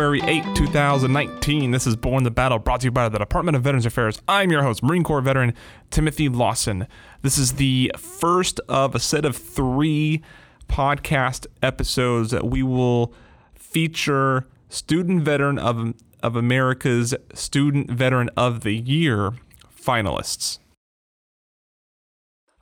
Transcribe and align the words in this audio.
January 0.00 0.22
8, 0.24 0.56
2019. 0.56 1.72
This 1.72 1.86
is 1.86 1.94
Borne 1.94 2.22
the 2.22 2.30
Battle, 2.30 2.58
brought 2.58 2.80
to 2.80 2.86
you 2.86 2.90
by 2.90 3.10
the 3.10 3.18
Department 3.18 3.54
of 3.54 3.62
Veterans 3.62 3.84
Affairs. 3.84 4.22
I'm 4.26 4.50
your 4.50 4.62
host, 4.62 4.82
Marine 4.82 5.04
Corps 5.04 5.20
veteran 5.20 5.52
Timothy 5.90 6.26
Lawson. 6.30 6.86
This 7.20 7.36
is 7.36 7.56
the 7.56 7.92
first 7.98 8.60
of 8.66 8.94
a 8.94 8.98
set 8.98 9.26
of 9.26 9.36
three 9.36 10.22
podcast 10.70 11.46
episodes 11.62 12.30
that 12.30 12.46
we 12.46 12.62
will 12.62 13.12
feature 13.52 14.46
Student 14.70 15.22
Veteran 15.22 15.58
of, 15.58 15.92
of 16.22 16.34
America's 16.34 17.14
Student 17.34 17.90
Veteran 17.90 18.30
of 18.38 18.62
the 18.62 18.76
Year 18.76 19.32
finalists. 19.70 20.60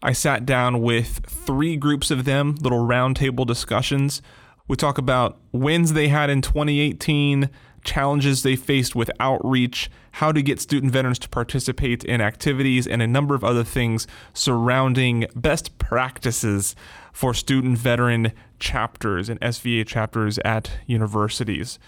I 0.02 0.10
sat 0.10 0.44
down 0.44 0.82
with 0.82 1.24
three 1.24 1.76
groups 1.76 2.10
of 2.10 2.24
them, 2.24 2.56
little 2.60 2.84
roundtable 2.84 3.46
discussions. 3.46 4.22
We 4.68 4.76
talk 4.76 4.98
about 4.98 5.40
wins 5.50 5.94
they 5.94 6.08
had 6.08 6.28
in 6.28 6.42
2018, 6.42 7.48
challenges 7.84 8.42
they 8.42 8.54
faced 8.54 8.94
with 8.94 9.10
outreach, 9.18 9.90
how 10.12 10.30
to 10.30 10.42
get 10.42 10.60
student 10.60 10.92
veterans 10.92 11.18
to 11.20 11.28
participate 11.28 12.04
in 12.04 12.20
activities, 12.20 12.86
and 12.86 13.00
a 13.00 13.06
number 13.06 13.34
of 13.34 13.42
other 13.42 13.64
things 13.64 14.06
surrounding 14.34 15.26
best 15.34 15.78
practices 15.78 16.76
for 17.12 17.32
student 17.32 17.78
veteran 17.78 18.32
chapters 18.58 19.30
and 19.30 19.40
SVA 19.40 19.86
chapters 19.86 20.38
at 20.40 20.70
universities. 20.86 21.78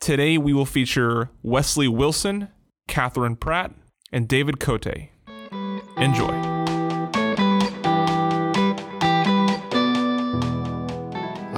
Today, 0.00 0.38
we 0.38 0.54
will 0.54 0.66
feature 0.66 1.30
Wesley 1.42 1.88
Wilson, 1.88 2.48
Catherine 2.88 3.36
Pratt, 3.36 3.72
and 4.12 4.26
David 4.26 4.60
Cote. 4.60 4.86
Enjoy. 5.96 6.53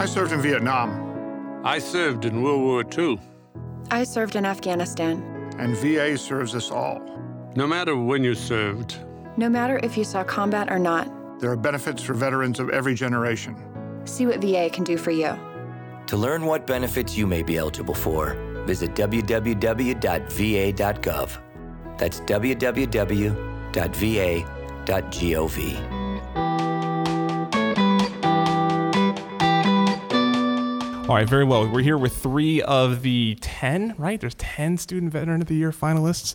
I 0.06 0.08
served 0.08 0.30
in 0.30 0.40
Vietnam, 0.40 0.88
I 1.64 1.80
served 1.80 2.26
in 2.26 2.40
World 2.40 2.60
War 2.62 2.84
II. 2.96 3.18
I 3.90 4.04
served 4.04 4.36
in 4.36 4.46
Afghanistan. 4.46 5.20
and 5.58 5.76
VA 5.78 6.16
serves 6.16 6.54
us 6.54 6.70
all. 6.70 7.00
No 7.56 7.66
matter 7.66 7.96
when 7.96 8.22
you 8.22 8.36
served, 8.36 9.00
No 9.36 9.48
matter 9.48 9.80
if 9.82 9.96
you 9.98 10.04
saw 10.04 10.22
combat 10.22 10.70
or 10.70 10.78
not, 10.78 11.08
There 11.40 11.50
are 11.50 11.56
benefits 11.56 12.04
for 12.04 12.14
veterans 12.14 12.60
of 12.60 12.70
every 12.70 12.94
generation. 12.94 13.56
see 14.04 14.26
what 14.26 14.40
VA 14.40 14.70
can 14.72 14.84
do 14.84 14.96
for 14.96 15.10
you. 15.10 15.36
To 16.06 16.16
learn 16.16 16.44
what 16.46 16.68
benefits 16.68 17.18
you 17.18 17.26
may 17.26 17.42
be 17.42 17.56
eligible 17.58 17.94
for, 17.94 18.36
visit 18.64 18.94
www.va.gov. 18.94 19.98
That's 21.98 22.20
www.va.gov. 22.20 23.56
All 31.08 31.14
right, 31.14 31.28
very 31.28 31.44
well. 31.44 31.68
We're 31.68 31.82
here 31.82 31.96
with 31.96 32.16
three 32.16 32.60
of 32.62 33.02
the 33.02 33.38
10, 33.40 33.94
right? 33.96 34.20
There's 34.20 34.34
10 34.34 34.76
Student 34.76 35.12
Veteran 35.12 35.40
of 35.40 35.46
the 35.46 35.54
Year 35.54 35.70
finalists. 35.70 36.34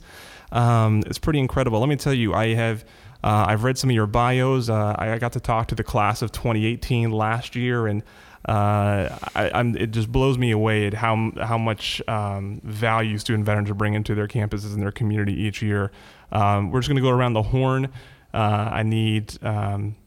Um, 0.54 1.04
it's 1.08 1.18
pretty 1.20 1.40
incredible. 1.40 1.82
Let 1.82 1.90
me 1.90 1.98
tell 1.98 2.14
you, 2.14 2.34
I 2.34 2.54
have. 2.54 2.86
Uh, 3.22 3.48
I've 3.50 3.66
read 3.66 3.78
some 3.78 3.90
of 3.90 3.96
your 3.98 4.08
bios. 4.08 4.70
Uh, 4.70 4.96
I 4.98 5.18
got 5.18 5.34
to 5.34 5.42
talk 5.42 5.68
to 5.68 5.76
the 5.76 5.84
class 5.84 6.22
of 6.22 6.32
2018 6.32 7.12
last 7.12 7.54
year, 7.54 7.86
and 7.86 8.02
uh, 8.48 9.10
I, 9.36 9.74
it 9.76 9.92
just 9.92 10.10
blows 10.10 10.38
me 10.38 10.52
away 10.52 10.88
at 10.88 10.94
how 10.94 11.34
how 11.42 11.58
much 11.58 12.02
um, 12.08 12.62
value 12.64 13.18
student 13.18 13.46
veterans 13.46 13.70
are 13.70 13.76
bringing 13.76 14.06
to 14.06 14.16
their 14.16 14.28
campuses 14.30 14.74
and 14.74 14.82
their 14.82 14.94
community 14.94 15.34
each 15.34 15.62
year. 15.62 15.92
Um, 16.32 16.72
we're 16.72 16.80
just 16.80 16.88
going 16.88 16.96
to 16.96 17.02
go 17.02 17.10
around 17.10 17.34
the 17.34 17.44
horn. 17.44 17.90
Uh, 18.34 18.70
I 18.72 18.84
need 18.84 19.38
um, 19.44 19.98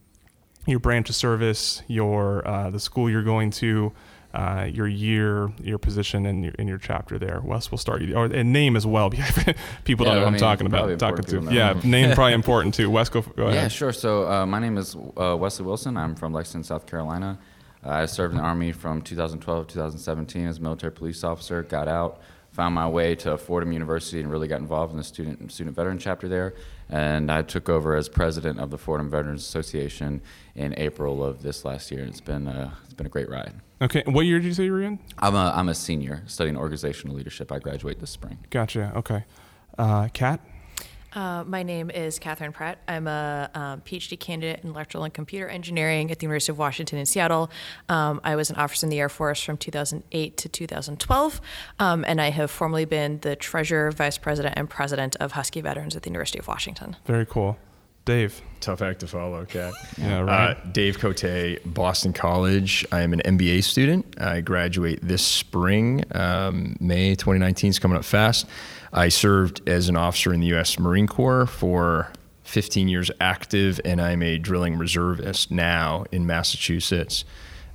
your 0.67 0.79
branch 0.79 1.11
of 1.11 1.17
service, 1.17 1.83
your 1.87 2.49
uh, 2.49 2.71
the 2.71 2.81
school 2.81 3.11
you're 3.11 3.23
going 3.23 3.51
to, 3.51 3.93
uh, 4.35 4.65
your 4.65 4.89
year, 4.89 5.53
your 5.63 5.79
position, 5.79 6.27
and 6.27 6.45
your 6.45 6.53
in 6.59 6.67
your 6.67 6.79
chapter 6.79 7.19
there. 7.19 7.41
Wes, 7.45 7.71
we'll 7.71 7.79
start 7.79 8.03
you, 8.03 8.15
or 8.17 8.27
and 8.27 8.53
name 8.53 8.77
as 8.77 8.87
well. 8.87 9.11
People 9.85 10.05
don't 10.05 10.15
Yeah, 10.15 10.21
know 10.21 10.27
I 10.27 10.31
what 10.31 10.35
I'm 10.35 10.39
talking 10.41 10.67
about. 10.67 10.99
Talking 10.99 11.25
to, 11.25 11.55
yeah, 11.55 11.81
name 11.85 12.13
probably 12.15 12.33
important 12.43 12.75
too. 12.75 12.91
Wes, 12.91 13.09
go, 13.09 13.23
go 13.23 13.45
ahead. 13.45 13.55
Yeah, 13.55 13.69
sure. 13.69 13.93
So 13.93 14.29
uh, 14.31 14.45
my 14.45 14.59
name 14.59 14.77
is 14.77 14.97
uh, 15.17 15.37
Wesley 15.39 15.65
Wilson. 15.65 15.97
I'm 15.97 16.15
from 16.17 16.33
Lexington, 16.33 16.65
South 16.65 16.87
Carolina. 16.87 17.39
I 17.87 18.07
served 18.07 18.33
in 18.33 18.39
the 18.39 18.43
Army 18.45 18.73
from 18.73 19.03
2012 19.03 19.67
to 19.69 19.75
2017 19.75 20.47
as 20.47 20.59
a 20.59 20.61
military 20.63 20.91
police 20.93 21.23
officer. 21.23 21.63
Got 21.63 21.87
out, 21.87 22.21
found 22.55 22.75
my 22.75 22.89
way 22.89 23.17
to 23.17 23.37
Fordham 23.37 23.73
University, 23.73 24.21
and 24.21 24.31
really 24.31 24.47
got 24.47 24.61
involved 24.61 24.93
in 24.93 24.97
the 24.97 25.05
student 25.05 25.51
student 25.51 25.75
veteran 25.75 25.99
chapter 25.99 26.29
there. 26.29 26.55
And 26.89 27.31
I 27.31 27.43
took 27.43 27.69
over 27.69 27.97
as 27.97 28.09
president 28.09 28.61
of 28.61 28.71
the 28.71 28.79
Fordham 28.79 29.11
Veterans 29.11 29.43
Association 29.43 30.23
in 30.55 30.73
April 30.79 31.25
of 31.25 31.43
this 31.43 31.65
last 31.65 31.91
year. 31.91 32.05
It's 32.05 32.21
been 32.21 32.47
uh, 32.47 32.73
it's 32.85 32.95
been 32.95 33.07
a 33.07 33.11
great 33.11 33.29
ride. 33.29 33.55
Okay. 33.83 34.05
What 34.07 34.23
year 34.23 34.39
did 34.39 34.47
you 34.47 34.55
say 34.55 34.65
you 34.65 34.73
were 34.73 34.83
in? 34.83 35.01
I'm 35.19 35.35
a 35.35 35.53
I'm 35.55 35.69
a 35.69 35.75
senior 35.75 36.23
studying 36.27 36.57
organizational 36.57 37.17
leadership. 37.17 37.51
I 37.51 37.59
graduate 37.59 37.99
this 37.99 38.11
spring. 38.11 38.39
Gotcha. 38.51 38.93
Okay. 38.97 39.25
Uh, 39.77 40.09
Kat. 40.13 40.41
Uh, 41.15 41.45
my 41.47 41.63
name 41.63 41.91
is 41.91 42.19
Catherine 42.19 42.53
Pratt. 42.53 42.79
I'm 42.89 43.07
a 43.07 43.51
um, 43.55 43.81
PhD 43.83 44.19
candidate 44.19 44.65
in 44.65 44.71
electrical 44.71 45.05
and 45.05 45.15
computer 45.15 45.49
engineering 45.49 46.11
at 46.11 46.19
the 46.19 46.25
University 46.25 46.53
of 46.53 46.59
Washington 46.59 46.99
in 46.99 47.07
Seattle. 47.07 47.51
Um, 47.89 48.21
I 48.25 48.37
was 48.37 48.51
an 48.51 48.57
officer 48.57 48.87
in 48.87 48.91
the 48.91 48.99
Air 48.99 49.09
Force 49.09 49.43
from 49.43 49.57
2008 49.57 50.37
to 50.37 50.49
2012, 50.49 51.41
um, 51.79 52.05
and 52.07 52.21
I 52.21 52.31
have 52.31 52.51
formerly 52.51 52.85
been 52.85 53.21
the 53.21 53.37
treasurer, 53.37 53.93
vice 53.93 54.19
president, 54.19 54.55
and 54.59 54.69
president 54.69 55.15
of 55.17 55.33
Husky 55.33 55.61
Veterans 55.61 55.95
at 55.95 56.03
the 56.03 56.11
University 56.11 56.39
of 56.39 56.49
Washington. 56.49 56.97
Very 57.07 57.27
cool. 57.27 57.57
Dave. 58.05 58.43
Tough 58.61 58.83
act 58.83 59.01
to 59.01 59.07
follow, 59.07 59.45
Kat. 59.45 59.73
Yeah, 59.99 60.21
right. 60.21 60.57
Uh, 60.57 60.61
Dave 60.73 60.99
Cote, 60.99 61.59
Boston 61.65 62.13
College. 62.13 62.85
I 62.93 63.01
am 63.01 63.13
an 63.13 63.21
MBA 63.25 63.65
student. 63.65 64.21
I 64.21 64.41
graduate 64.41 65.01
this 65.03 65.23
spring. 65.23 66.05
Um, 66.13 66.77
May 66.81 67.15
2019 67.15 67.71
is 67.71 67.79
coming 67.79 67.97
up 67.97 68.05
fast. 68.05 68.47
I 68.93 69.09
served 69.09 69.67
as 69.69 69.89
an 69.89 69.97
officer 69.97 70.33
in 70.33 70.41
the 70.41 70.47
U.S. 70.49 70.79
Marine 70.79 71.07
Corps 71.07 71.47
for 71.47 72.13
15 72.45 72.89
years 72.89 73.11
active, 73.21 73.81
and 73.85 74.01
I'm 74.01 74.23
a 74.23 74.39
drilling 74.39 74.77
reservist 74.77 75.51
now 75.51 76.05
in 76.13 76.27
Massachusetts. 76.27 77.25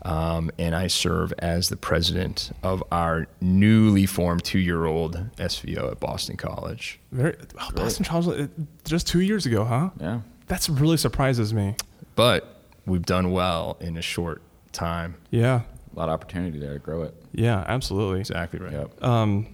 Um, 0.04 0.50
and 0.58 0.74
I 0.76 0.88
serve 0.88 1.34
as 1.40 1.70
the 1.70 1.76
president 1.76 2.52
of 2.64 2.84
our 2.92 3.28
newly 3.42 4.06
formed 4.06 4.44
two-year-old 4.44 5.30
SVO 5.38 5.92
at 5.92 6.00
Boston 6.00 6.38
College. 6.38 7.00
Very. 7.12 7.36
Oh, 7.60 7.70
Boston 7.76 8.06
College. 8.06 8.42
uh, 8.58 8.64
Just 8.86 9.08
two 9.08 9.20
years 9.20 9.46
ago, 9.46 9.66
huh? 9.66 9.90
Yeah. 10.00 10.22
That's 10.48 10.70
really 10.70 10.98
surprises 10.98 11.54
me. 11.54 11.76
But 12.16 12.62
we've 12.86 13.06
done 13.06 13.32
well 13.32 13.78
in 13.82 13.98
a 13.98 14.02
short 14.02 14.42
time. 14.72 15.16
Yeah. 15.32 15.62
A 15.96 16.00
lot 16.00 16.09
of 16.09 16.14
opportunity 16.14 16.59
there 16.59 16.74
to 16.74 16.80
grow 16.80 17.04
it. 17.04 17.14
Yeah. 17.34 17.64
Absolutely. 17.68 18.20
Exactly 18.22 18.59
right. 18.59 18.72
Yep. 18.74 19.04
Um, 19.04 19.48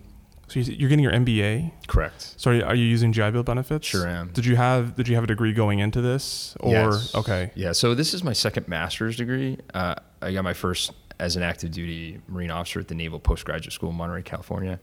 so 0.47 0.59
you- 0.59 0.75
you're 0.77 0.89
getting 0.89 1.03
your 1.03 1.13
MBA. 1.13 1.71
Correct. 1.87 2.33
Sorry, 2.37 2.61
are 2.63 2.75
you 2.75 2.85
using 2.85 3.11
GI 3.13 3.31
Bill 3.31 3.43
benefits? 3.43 3.87
Sure 3.87 4.07
am. 4.07 4.29
Did 4.33 4.45
you 4.45 4.55
have 4.55 4.95
Did 4.95 5.07
you 5.07 5.15
have 5.15 5.23
a 5.23 5.27
degree 5.27 5.53
going 5.53 5.79
into 5.79 6.01
this, 6.01 6.55
or 6.59 6.71
Yes. 6.71 7.15
okay? 7.15 7.51
Yeah. 7.55 7.71
So 7.71 7.93
this 7.95 8.13
is 8.13 8.23
my 8.23 8.33
second 8.33 8.67
master's 8.67 9.15
degree. 9.17 9.57
Uh, 9.73 9.95
I 10.21 10.33
got 10.33 10.43
my 10.43 10.53
first 10.53 10.91
as 11.19 11.35
an 11.37 11.43
active 11.43 11.71
duty 11.71 12.19
Marine 12.27 12.51
officer 12.51 12.79
at 12.79 12.87
the 12.89 12.95
Naval 12.95 13.19
Postgraduate 13.19 13.71
School 13.73 13.89
in 13.91 13.95
Monterey, 13.95 14.21
California. 14.23 14.79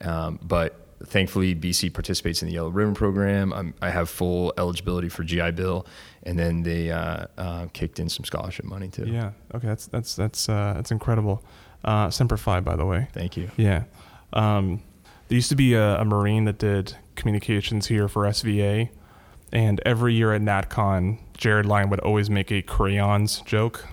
Um, 0.00 0.38
but 0.42 0.74
thankfully, 1.06 1.54
BC 1.54 1.90
participates 1.94 2.42
in 2.42 2.48
the 2.48 2.54
Yellow 2.54 2.70
Ribbon 2.70 2.94
program. 2.94 3.52
I'm, 3.52 3.74
I 3.80 3.90
have 3.90 4.08
full 4.10 4.52
eligibility 4.58 5.08
for 5.08 5.22
GI 5.22 5.52
Bill, 5.52 5.86
and 6.24 6.36
then 6.38 6.62
they 6.64 6.90
uh, 6.90 7.26
uh, 7.36 7.66
kicked 7.72 8.00
in 8.00 8.08
some 8.08 8.24
scholarship 8.24 8.64
money 8.64 8.88
too. 8.88 9.06
Yeah. 9.06 9.30
Okay. 9.54 9.68
That's 9.68 9.86
that's 9.86 10.16
that's 10.16 10.48
uh, 10.48 10.72
that's 10.76 10.90
incredible. 10.90 11.44
Uh, 11.84 12.10
Semper 12.10 12.36
Fi, 12.36 12.58
by 12.60 12.74
the 12.74 12.84
way. 12.84 13.06
Thank 13.12 13.36
you. 13.36 13.50
Yeah. 13.56 13.84
Um, 14.32 14.82
there 15.28 15.36
used 15.36 15.50
to 15.50 15.56
be 15.56 15.74
a, 15.74 16.00
a 16.00 16.04
Marine 16.04 16.44
that 16.44 16.58
did 16.58 16.96
communications 17.14 17.86
here 17.86 18.08
for 18.08 18.24
SVA, 18.24 18.88
and 19.52 19.80
every 19.84 20.14
year 20.14 20.32
at 20.32 20.40
NatCon, 20.42 21.18
Jared 21.36 21.66
Lyon 21.66 21.90
would 21.90 22.00
always 22.00 22.28
make 22.30 22.50
a 22.50 22.62
crayons 22.62 23.40
joke. 23.42 23.86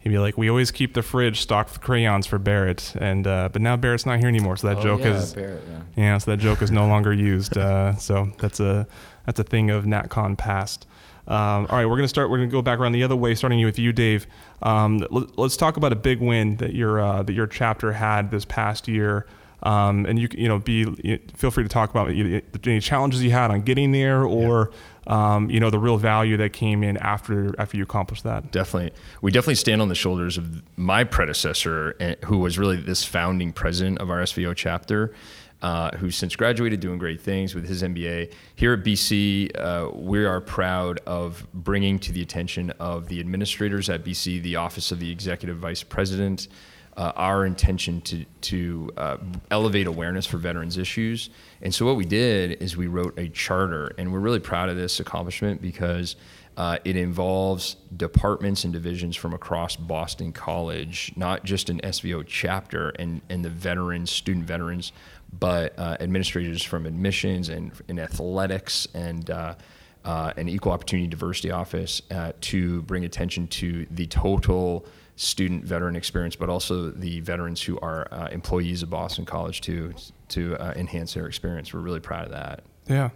He'd 0.00 0.10
be 0.10 0.18
like, 0.18 0.36
"We 0.36 0.50
always 0.50 0.70
keep 0.70 0.92
the 0.94 1.02
fridge 1.02 1.40
stocked 1.40 1.72
with 1.72 1.80
crayons 1.80 2.26
for 2.26 2.38
Barrett," 2.38 2.94
and 3.00 3.26
uh, 3.26 3.48
but 3.52 3.62
now 3.62 3.76
Barrett's 3.76 4.04
not 4.04 4.18
here 4.18 4.28
anymore, 4.28 4.56
so 4.56 4.68
that 4.68 4.78
Oh, 4.78 4.82
joke 4.82 5.00
yeah, 5.00 5.16
is 5.16 5.32
Barrett, 5.32 5.62
yeah. 5.68 5.80
yeah, 5.96 6.18
so 6.18 6.30
that 6.32 6.36
joke 6.38 6.60
is 6.60 6.70
no 6.70 6.86
longer 6.86 7.12
used. 7.12 7.56
Uh, 7.56 7.96
so 7.96 8.30
that's 8.38 8.60
a 8.60 8.86
that's 9.24 9.40
a 9.40 9.44
thing 9.44 9.70
of 9.70 9.84
NatCon 9.84 10.36
past. 10.36 10.86
Um, 11.26 11.66
all 11.70 11.78
right, 11.78 11.86
we're 11.86 11.96
gonna 11.96 12.08
start. 12.08 12.28
We're 12.28 12.36
gonna 12.36 12.50
go 12.50 12.60
back 12.60 12.78
around 12.78 12.92
the 12.92 13.02
other 13.02 13.16
way, 13.16 13.34
starting 13.34 13.64
with 13.64 13.78
you, 13.78 13.92
Dave. 13.94 14.26
Um, 14.62 15.06
let, 15.10 15.38
us 15.38 15.56
talk 15.56 15.78
about 15.78 15.92
a 15.92 15.96
big 15.96 16.20
win 16.20 16.56
that 16.58 16.74
your 16.74 17.00
uh, 17.00 17.22
that 17.22 17.32
your 17.32 17.46
chapter 17.46 17.92
had 17.92 18.30
this 18.30 18.44
past 18.44 18.86
year. 18.88 19.26
Um, 19.64 20.04
and 20.04 20.18
you 20.18 20.28
you 20.36 20.46
know 20.46 20.58
be 20.58 20.86
you- 21.02 21.18
feel 21.34 21.50
free 21.50 21.64
to 21.64 21.68
talk 21.68 21.90
about 21.90 22.10
any 22.10 22.80
challenges 22.80 23.22
you 23.22 23.30
had 23.30 23.50
on 23.50 23.62
getting 23.62 23.92
there, 23.92 24.22
or 24.24 24.70
um, 25.06 25.48
you 25.50 25.58
know 25.58 25.70
the 25.70 25.78
real 25.78 25.96
value 25.96 26.36
that 26.36 26.52
came 26.52 26.84
in 26.84 26.96
after 26.98 27.54
after 27.58 27.76
you 27.76 27.82
accomplished 27.82 28.24
that. 28.24 28.52
Definitely. 28.52 28.92
We 29.22 29.30
definitely 29.30 29.54
stand 29.56 29.80
on 29.80 29.88
the 29.88 29.94
shoulders 29.94 30.36
of 30.36 30.62
my 30.76 31.04
predecessor, 31.04 31.96
eh, 31.98 32.16
who 32.26 32.38
was 32.38 32.58
really 32.58 32.76
this 32.76 33.04
founding 33.04 33.52
president 33.52 34.00
of 34.00 34.10
our 34.10 34.20
SVO 34.20 34.54
chapter, 34.54 35.14
uh, 35.62 35.96
who's 35.96 36.14
since 36.14 36.36
graduated 36.36 36.80
doing 36.80 36.98
great 36.98 37.22
things 37.22 37.54
with 37.54 37.66
his 37.66 37.82
MBA. 37.82 38.30
Here 38.54 38.74
at 38.74 38.84
BC, 38.84 39.50
uh, 39.56 39.88
we 39.94 40.26
are 40.26 40.42
proud 40.42 41.00
of 41.06 41.46
bringing 41.54 41.98
to 42.00 42.12
the 42.12 42.20
attention 42.20 42.70
of 42.78 43.08
the 43.08 43.18
administrators 43.18 43.88
at 43.88 44.04
BC 44.04 44.42
the 44.42 44.56
Office 44.56 44.92
of 44.92 45.00
the 45.00 45.10
Executive 45.10 45.56
Vice 45.56 45.82
President. 45.82 46.48
Uh, 46.96 47.12
our 47.16 47.44
intention 47.44 48.00
to 48.02 48.24
to 48.40 48.90
uh, 48.96 49.16
elevate 49.50 49.86
awareness 49.86 50.26
for 50.26 50.36
veterans 50.36 50.78
issues. 50.78 51.30
And 51.62 51.74
so 51.74 51.86
what 51.86 51.96
we 51.96 52.04
did 52.04 52.62
is 52.62 52.76
we 52.76 52.86
wrote 52.86 53.18
a 53.18 53.28
charter, 53.28 53.92
and 53.98 54.12
we're 54.12 54.20
really 54.20 54.40
proud 54.40 54.68
of 54.68 54.76
this 54.76 55.00
accomplishment 55.00 55.60
because 55.60 56.16
uh, 56.56 56.78
it 56.84 56.96
involves 56.96 57.76
departments 57.96 58.64
and 58.64 58.72
divisions 58.72 59.16
from 59.16 59.34
across 59.34 59.74
Boston 59.74 60.32
College, 60.32 61.12
not 61.16 61.44
just 61.44 61.68
an 61.68 61.80
SVO 61.80 62.24
chapter 62.26 62.90
and, 62.90 63.20
and 63.28 63.44
the 63.44 63.50
veterans, 63.50 64.12
student 64.12 64.46
veterans, 64.46 64.92
but 65.32 65.76
uh, 65.78 65.96
administrators 65.98 66.62
from 66.62 66.86
admissions 66.86 67.48
and 67.48 67.72
in 67.88 67.98
athletics 67.98 68.86
and 68.94 69.30
uh, 69.30 69.56
uh, 70.04 70.32
an 70.36 70.48
equal 70.48 70.70
opportunity 70.70 71.08
diversity 71.08 71.50
office 71.50 72.02
to 72.40 72.82
bring 72.82 73.04
attention 73.04 73.48
to 73.48 73.84
the 73.90 74.06
total 74.06 74.86
student 75.16 75.64
veteran 75.64 75.96
experience, 75.96 76.36
but 76.36 76.48
also 76.48 76.90
the 76.90 77.20
veterans 77.20 77.62
who 77.62 77.78
are 77.80 78.08
uh, 78.10 78.28
employees 78.32 78.82
of 78.82 78.90
Boston 78.90 79.24
College 79.24 79.60
to 79.62 79.94
to 80.28 80.56
uh, 80.56 80.72
enhance 80.76 81.14
their 81.14 81.26
experience. 81.26 81.72
We're 81.72 81.80
really 81.80 82.00
proud 82.00 82.24
of 82.24 82.32
that. 82.32 82.64
Yeah. 82.88 83.10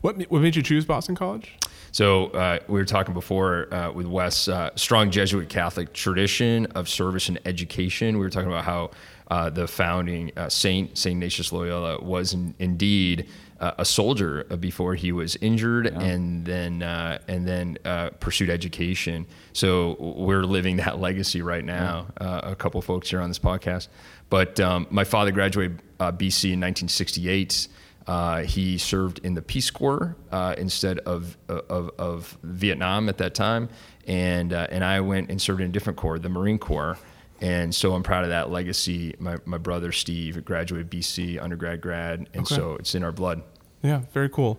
What 0.00 0.20
what 0.30 0.42
made 0.42 0.56
you 0.56 0.62
choose 0.62 0.84
Boston 0.84 1.14
College? 1.14 1.56
So 1.92 2.26
uh, 2.30 2.58
we 2.66 2.80
were 2.80 2.84
talking 2.84 3.14
before 3.14 3.72
uh, 3.72 3.92
with 3.92 4.06
Wes, 4.06 4.48
uh, 4.48 4.70
strong 4.74 5.10
Jesuit 5.10 5.48
Catholic 5.48 5.92
tradition 5.92 6.66
of 6.74 6.88
service 6.88 7.28
and 7.28 7.38
education. 7.44 8.18
We 8.18 8.24
were 8.24 8.30
talking 8.30 8.48
about 8.48 8.64
how 8.64 8.90
uh, 9.30 9.50
the 9.50 9.68
founding 9.68 10.32
uh, 10.36 10.48
Saint 10.48 10.98
Saint 10.98 11.12
Ignatius 11.12 11.52
Loyola 11.52 12.02
was 12.02 12.34
in, 12.34 12.54
indeed 12.58 13.28
uh, 13.60 13.72
a 13.78 13.84
soldier 13.84 14.44
before 14.58 14.94
he 14.94 15.12
was 15.12 15.36
injured, 15.36 15.86
yeah. 15.86 16.00
and 16.00 16.44
then 16.44 16.82
and 16.82 17.46
then 17.46 17.78
pursued 18.20 18.50
education. 18.50 19.26
So 19.52 19.96
we're 19.98 20.44
living 20.44 20.76
that 20.78 21.00
legacy 21.00 21.42
right 21.42 21.64
now. 21.64 22.06
Yeah. 22.20 22.40
a 22.50 22.56
couple 22.56 22.80
folks 22.82 23.10
here 23.10 23.20
on 23.20 23.30
this 23.30 23.38
podcast, 23.38 23.88
but 24.30 24.58
um, 24.60 24.86
my 24.90 25.04
father 25.04 25.32
graduated 25.32 25.80
BC 25.98 26.52
in 26.52 26.60
1968. 26.60 27.68
Uh, 28.06 28.42
he 28.42 28.76
served 28.76 29.20
in 29.24 29.34
the 29.34 29.40
Peace 29.40 29.70
Corps 29.70 30.14
uh, 30.30 30.54
instead 30.58 30.98
of, 31.00 31.38
of, 31.48 31.90
of, 31.98 32.38
Vietnam 32.42 33.08
at 33.08 33.16
that 33.18 33.34
time, 33.34 33.70
and 34.06 34.52
uh, 34.52 34.66
and 34.70 34.84
I 34.84 35.00
went 35.00 35.30
and 35.30 35.40
served 35.40 35.62
in 35.62 35.70
a 35.70 35.72
different 35.72 35.98
corps, 35.98 36.18
the 36.18 36.28
Marine 36.28 36.58
Corps. 36.58 36.98
And 37.44 37.74
so 37.74 37.92
I'm 37.92 38.02
proud 38.02 38.24
of 38.24 38.30
that 38.30 38.48
legacy. 38.48 39.14
My, 39.18 39.36
my 39.44 39.58
brother 39.58 39.92
Steve 39.92 40.42
graduated 40.46 40.90
BC 40.90 41.38
undergrad 41.42 41.82
grad, 41.82 42.20
and 42.32 42.46
okay. 42.46 42.54
so 42.54 42.76
it's 42.76 42.94
in 42.94 43.04
our 43.04 43.12
blood. 43.12 43.42
Yeah, 43.82 44.00
very 44.14 44.30
cool. 44.30 44.58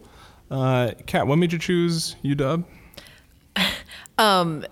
Uh, 0.52 0.92
Kat, 1.08 1.26
what 1.26 1.38
made 1.38 1.52
you 1.52 1.58
choose 1.58 2.16
UW? 2.24 2.64
um, 4.20 4.64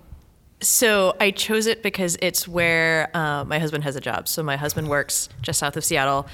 so 0.61 1.15
I 1.19 1.31
chose 1.31 1.65
it 1.65 1.81
because 1.81 2.15
it's 2.21 2.47
where 2.47 3.09
uh, 3.17 3.45
my 3.45 3.57
husband 3.57 3.83
has 3.83 3.95
a 3.95 4.01
job. 4.01 4.27
So 4.27 4.43
my 4.43 4.57
husband 4.57 4.89
works 4.89 5.27
just 5.41 5.57
south 5.57 5.75
of 5.75 5.83
Seattle. 5.83 6.27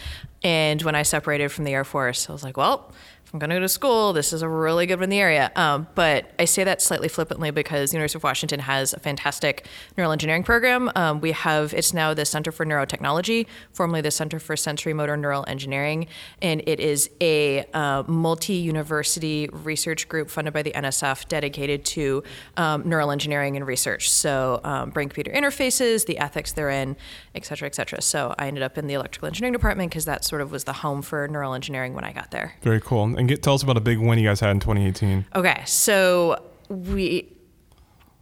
And 0.44 0.82
when 0.82 0.96
I 0.96 1.04
separated 1.04 1.48
from 1.50 1.64
the 1.64 1.72
Air 1.72 1.86
Force, 1.86 2.30
I 2.30 2.34
was 2.34 2.44
like, 2.44 2.58
well, 2.58 2.92
if 3.19 3.19
I'm 3.32 3.38
going 3.38 3.52
to 3.52 3.58
go 3.58 3.60
to 3.60 3.70
school, 3.70 4.12
this 4.12 4.34
is 4.34 4.42
a 4.42 4.50
really 4.50 4.88
good 4.88 4.96
one 4.96 5.04
in 5.04 5.10
the 5.12 5.20
area. 5.20 5.52
Um, 5.56 5.88
but 5.94 6.32
I 6.40 6.46
say 6.46 6.64
that 6.64 6.82
slightly 6.82 7.08
flippantly 7.08 7.52
because 7.52 7.92
the 7.92 7.98
University 7.98 8.18
of 8.18 8.24
Washington 8.24 8.60
has 8.62 8.92
a 8.92 9.00
fantastic 9.00 9.68
neural 9.96 10.12
engineering 10.12 10.44
program. 10.44 10.92
Um, 10.96 11.22
we 11.22 11.32
have, 11.34 11.72
it's 11.76 11.94
now 11.94 12.16
the 12.16 12.26
Center 12.26 12.52
for 12.52 12.66
Neurotechnology, 12.66 13.46
formerly 13.72 14.02
the 14.02 14.10
Center 14.10 14.40
for 14.40 14.56
Sensorimotor 14.56 15.20
Neural 15.20 15.46
Engineering. 15.48 16.08
And 16.42 16.64
it 16.66 16.80
is 16.80 17.12
a 17.22 17.66
uh, 17.74 18.04
multi 18.08 18.54
university 18.54 19.48
research 19.52 20.10
group 20.10 20.32
funded 20.32 20.54
by 20.54 20.64
the 20.64 20.72
NSF 20.72 21.28
dedicated 21.28 21.86
to 21.86 22.24
um, 22.58 22.90
neural 22.90 23.12
engineering 23.12 23.56
and 23.56 23.68
research. 23.68 24.10
So, 24.10 24.60
um, 24.64 24.90
brain 24.90 25.08
computer 25.08 25.32
interfaces, 25.32 26.08
the 26.08 26.18
ethics 26.18 26.54
therein, 26.54 26.98
et 27.36 27.46
cetera, 27.46 27.68
et 27.68 27.76
cetera. 27.76 28.02
So, 28.02 28.34
I 28.40 28.48
ended 28.48 28.64
up 28.64 28.78
in 28.78 28.88
the 28.88 28.96
electrical 28.96 29.28
engineering 29.28 29.54
department 29.54 29.92
because 29.92 30.06
that 30.06 30.26
sort 30.26 30.42
of 30.42 30.52
was 30.52 30.64
the 30.64 30.74
home 30.74 31.04
for 31.04 31.28
neural 31.28 31.54
engineering 31.54 31.94
when 31.94 32.04
I 32.04 32.12
got 32.12 32.32
there. 32.32 32.56
Very 32.62 32.82
cool 32.82 33.19
and 33.20 33.28
get 33.28 33.44
tell 33.44 33.54
us 33.54 33.64
about 33.64 33.78
a 33.78 33.82
big 33.82 34.00
win 34.00 34.18
you 34.18 34.28
guys 34.28 34.40
had 34.40 34.52
in 34.52 34.60
2018. 34.60 35.26
Okay, 35.36 35.62
so 35.66 36.44
we 36.70 37.32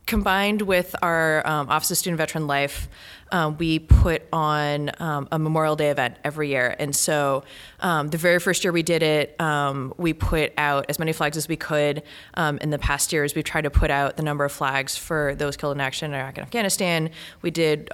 combined 0.08 0.64
with 0.64 0.96
our 1.02 1.46
um, 1.46 1.70
Office 1.70 1.92
of 1.92 1.98
Student 1.98 2.18
Veteran 2.18 2.48
Life, 2.48 2.90
um, 3.32 3.58
we 3.58 3.80
put 3.80 4.24
on 4.32 4.90
um, 5.00 5.28
a 5.32 5.38
Memorial 5.38 5.76
Day 5.76 5.90
event 5.90 6.16
every 6.24 6.50
year. 6.50 6.76
And 6.80 6.96
so 6.96 7.44
um, 7.82 8.08
the 8.08 8.18
very 8.18 8.40
first 8.40 8.64
year 8.64 8.72
we 8.72 8.84
did 8.84 9.04
it, 9.04 9.40
um, 9.40 9.94
we 9.98 10.14
put 10.14 10.54
out 10.58 10.86
as 10.88 10.98
many 10.98 11.12
flags 11.12 11.36
as 11.36 11.48
we 11.48 11.58
could. 11.58 12.04
Um, 12.36 12.58
in 12.60 12.70
the 12.70 12.80
past 12.80 13.12
years, 13.12 13.36
we've 13.36 13.44
tried 13.44 13.66
to 13.66 13.70
put 13.70 13.92
out 13.92 14.18
the 14.18 14.24
number 14.24 14.46
of 14.46 14.52
flags 14.52 14.96
for 14.96 15.36
those 15.36 15.58
killed 15.58 15.76
in 15.76 15.82
action 15.82 16.14
in 16.14 16.20
Iraq 16.20 16.38
and 16.38 16.46
Afghanistan. 16.46 17.10
We 17.42 17.52
did 17.52 17.92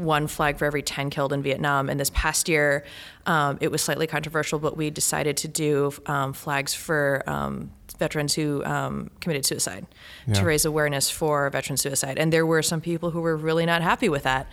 one 0.00 0.26
flag 0.26 0.58
for 0.58 0.64
every 0.64 0.82
10 0.82 1.10
killed 1.10 1.32
in 1.32 1.42
Vietnam. 1.42 1.88
And 1.88 1.98
this 1.98 2.10
past 2.10 2.48
year, 2.48 2.84
um, 3.26 3.58
it 3.60 3.70
was 3.70 3.82
slightly 3.82 4.06
controversial, 4.06 4.58
but 4.58 4.76
we 4.76 4.90
decided 4.90 5.36
to 5.38 5.48
do 5.48 5.92
um, 6.06 6.32
flags 6.32 6.74
for 6.74 7.22
um, 7.26 7.70
veterans 7.98 8.34
who 8.34 8.64
um, 8.64 9.10
committed 9.20 9.44
suicide 9.44 9.86
yeah. 10.26 10.34
to 10.34 10.44
raise 10.44 10.64
awareness 10.64 11.10
for 11.10 11.48
veteran 11.50 11.76
suicide. 11.76 12.18
And 12.18 12.32
there 12.32 12.46
were 12.46 12.62
some 12.62 12.80
people 12.80 13.10
who 13.10 13.20
were 13.20 13.36
really 13.36 13.66
not 13.66 13.82
happy 13.82 14.08
with 14.08 14.24
that. 14.24 14.48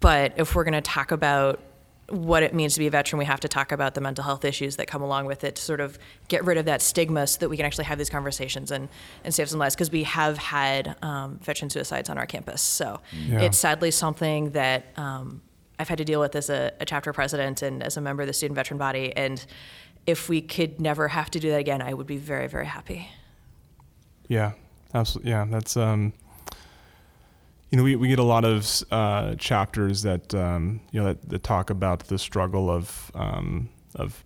But 0.00 0.34
if 0.36 0.54
we're 0.54 0.64
going 0.64 0.74
to 0.74 0.80
talk 0.80 1.10
about 1.10 1.60
what 2.08 2.42
it 2.42 2.54
means 2.54 2.74
to 2.74 2.80
be 2.80 2.86
a 2.86 2.90
veteran, 2.90 3.18
we 3.18 3.26
have 3.26 3.40
to 3.40 3.48
talk 3.48 3.70
about 3.70 3.94
the 3.94 4.00
mental 4.00 4.24
health 4.24 4.44
issues 4.44 4.76
that 4.76 4.86
come 4.86 5.02
along 5.02 5.26
with 5.26 5.44
it 5.44 5.56
to 5.56 5.62
sort 5.62 5.80
of 5.80 5.98
get 6.28 6.42
rid 6.44 6.56
of 6.56 6.64
that 6.64 6.80
stigma 6.80 7.26
so 7.26 7.38
that 7.38 7.48
we 7.50 7.56
can 7.56 7.66
actually 7.66 7.84
have 7.84 7.98
these 7.98 8.08
conversations 8.08 8.70
and, 8.70 8.88
and 9.24 9.34
save 9.34 9.50
some 9.50 9.58
lives. 9.58 9.74
Because 9.74 9.90
we 9.90 10.04
have 10.04 10.38
had 10.38 10.96
um, 11.02 11.38
veteran 11.42 11.68
suicides 11.68 12.08
on 12.08 12.16
our 12.16 12.26
campus. 12.26 12.62
So 12.62 13.00
yeah. 13.12 13.40
it's 13.40 13.58
sadly 13.58 13.90
something 13.90 14.50
that 14.50 14.86
um, 14.96 15.42
I've 15.78 15.88
had 15.88 15.98
to 15.98 16.04
deal 16.04 16.20
with 16.20 16.34
as 16.34 16.48
a, 16.48 16.72
a, 16.80 16.86
chapter 16.86 17.12
president 17.12 17.60
and 17.62 17.82
as 17.82 17.96
a 17.96 18.00
member 18.00 18.22
of 18.22 18.26
the 18.26 18.32
student 18.32 18.56
veteran 18.56 18.78
body. 18.78 19.14
And 19.14 19.44
if 20.06 20.30
we 20.30 20.40
could 20.40 20.80
never 20.80 21.08
have 21.08 21.30
to 21.32 21.40
do 21.40 21.50
that 21.50 21.60
again, 21.60 21.82
I 21.82 21.92
would 21.92 22.06
be 22.06 22.16
very, 22.16 22.46
very 22.46 22.66
happy. 22.66 23.10
Yeah, 24.28 24.52
absolutely. 24.94 25.30
Yeah, 25.32 25.46
that's. 25.48 25.76
Um 25.76 26.14
you 27.70 27.76
know, 27.76 27.84
we, 27.84 27.96
we 27.96 28.08
get 28.08 28.18
a 28.18 28.24
lot 28.24 28.44
of 28.44 28.82
uh, 28.90 29.34
chapters 29.34 30.02
that 30.02 30.34
um, 30.34 30.80
you 30.90 31.00
know 31.00 31.06
that, 31.06 31.28
that, 31.28 31.42
talk 31.42 31.70
about 31.70 32.04
the 32.08 32.18
struggle 32.18 32.70
of 32.70 33.10
um, 33.14 33.68
of 33.94 34.24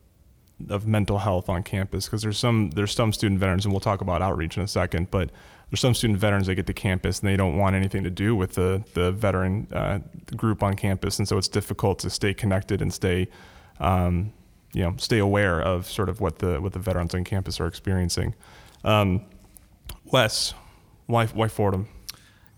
of 0.69 0.87
mental 0.87 1.19
health 1.19 1.49
on 1.49 1.63
campus 1.63 2.07
because 2.07 2.23
there's 2.23 2.39
some 2.39 2.71
there's 2.71 2.95
some 2.95 3.13
student 3.13 3.41
veterans 3.41 3.65
and 3.65 3.73
we'll 3.73 3.81
talk 3.81 4.01
about 4.01 4.23
outreach 4.23 4.57
in 4.57 4.63
a 4.63 4.69
second, 4.69 5.11
but 5.11 5.31
there's 5.71 5.81
some 5.81 5.95
student 5.95 6.19
veterans 6.19 6.47
that 6.47 6.55
get 6.55 6.67
to 6.67 6.75
campus 6.75 7.21
and 7.21 7.29
they 7.29 7.37
don't 7.37 7.57
want 7.57 7.75
anything 7.75 8.05
to 8.05 8.11
do 8.11 8.37
with 8.37 8.53
the 8.55 8.85
the 8.95 9.11
veteran 9.11 9.67
uh, 9.73 9.99
group 10.37 10.63
on 10.63 10.77
campus, 10.77 11.19
and 11.19 11.27
so 11.27 11.37
it's 11.37 11.49
difficult 11.49 11.99
to 12.01 12.11
stay 12.11 12.33
connected 12.33 12.81
and 12.81 12.95
stay 12.95 13.27
um, 13.81 14.33
you 14.73 14.83
know 14.83 14.95
stay 14.99 15.19
aware 15.19 15.61
of 15.61 15.87
sort 15.87 16.09
of 16.09 16.21
what 16.21 16.39
the 16.39 16.61
what 16.61 16.75
the 16.75 16.79
veterans 16.79 17.15
on 17.15 17.25
campus 17.25 17.61
are 17.61 17.67
experiencing. 17.67 18.35
Um, 18.85 19.25
Wes, 20.05 20.55
why 21.07 21.27
why 21.27 21.49
Fordham? 21.49 21.89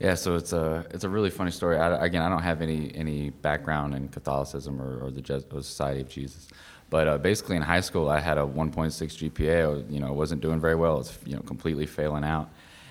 Yeah, 0.01 0.15
so 0.15 0.35
it's 0.35 0.53
a 0.53 0.85
it's 0.91 1.05
a 1.05 1.09
really 1.09 1.31
funny 1.31 1.53
story. 1.53 1.79
I, 1.79 2.05
again, 2.05 2.23
I 2.23 2.29
don't 2.29 2.43
have 2.43 2.63
any 2.63 2.91
any 2.95 3.31
background 3.31 3.95
in 3.95 4.09
Catholicism 4.09 4.81
or, 4.81 5.05
or 5.05 5.11
the 5.11 5.45
or 5.53 5.63
Society 5.63 6.01
of 6.01 6.09
Jesus, 6.09 6.49
but 6.91 7.07
uh, 7.07 7.19
basically 7.19 7.57
in 7.57 7.63
high 7.63 7.81
school 7.81 8.09
I 8.09 8.19
had 8.21 8.37
a 8.37 8.43
1.6 8.43 8.91
GPA. 8.93 9.87
I 9.87 9.93
you 9.93 10.01
know, 10.01 10.13
wasn't 10.13 10.41
doing 10.41 10.61
very 10.61 10.75
well. 10.75 10.95
I 10.95 10.99
was 10.99 11.19
you 11.25 11.37
know 11.37 11.43
completely 11.43 11.87
failing 11.87 12.25
out, 12.25 12.51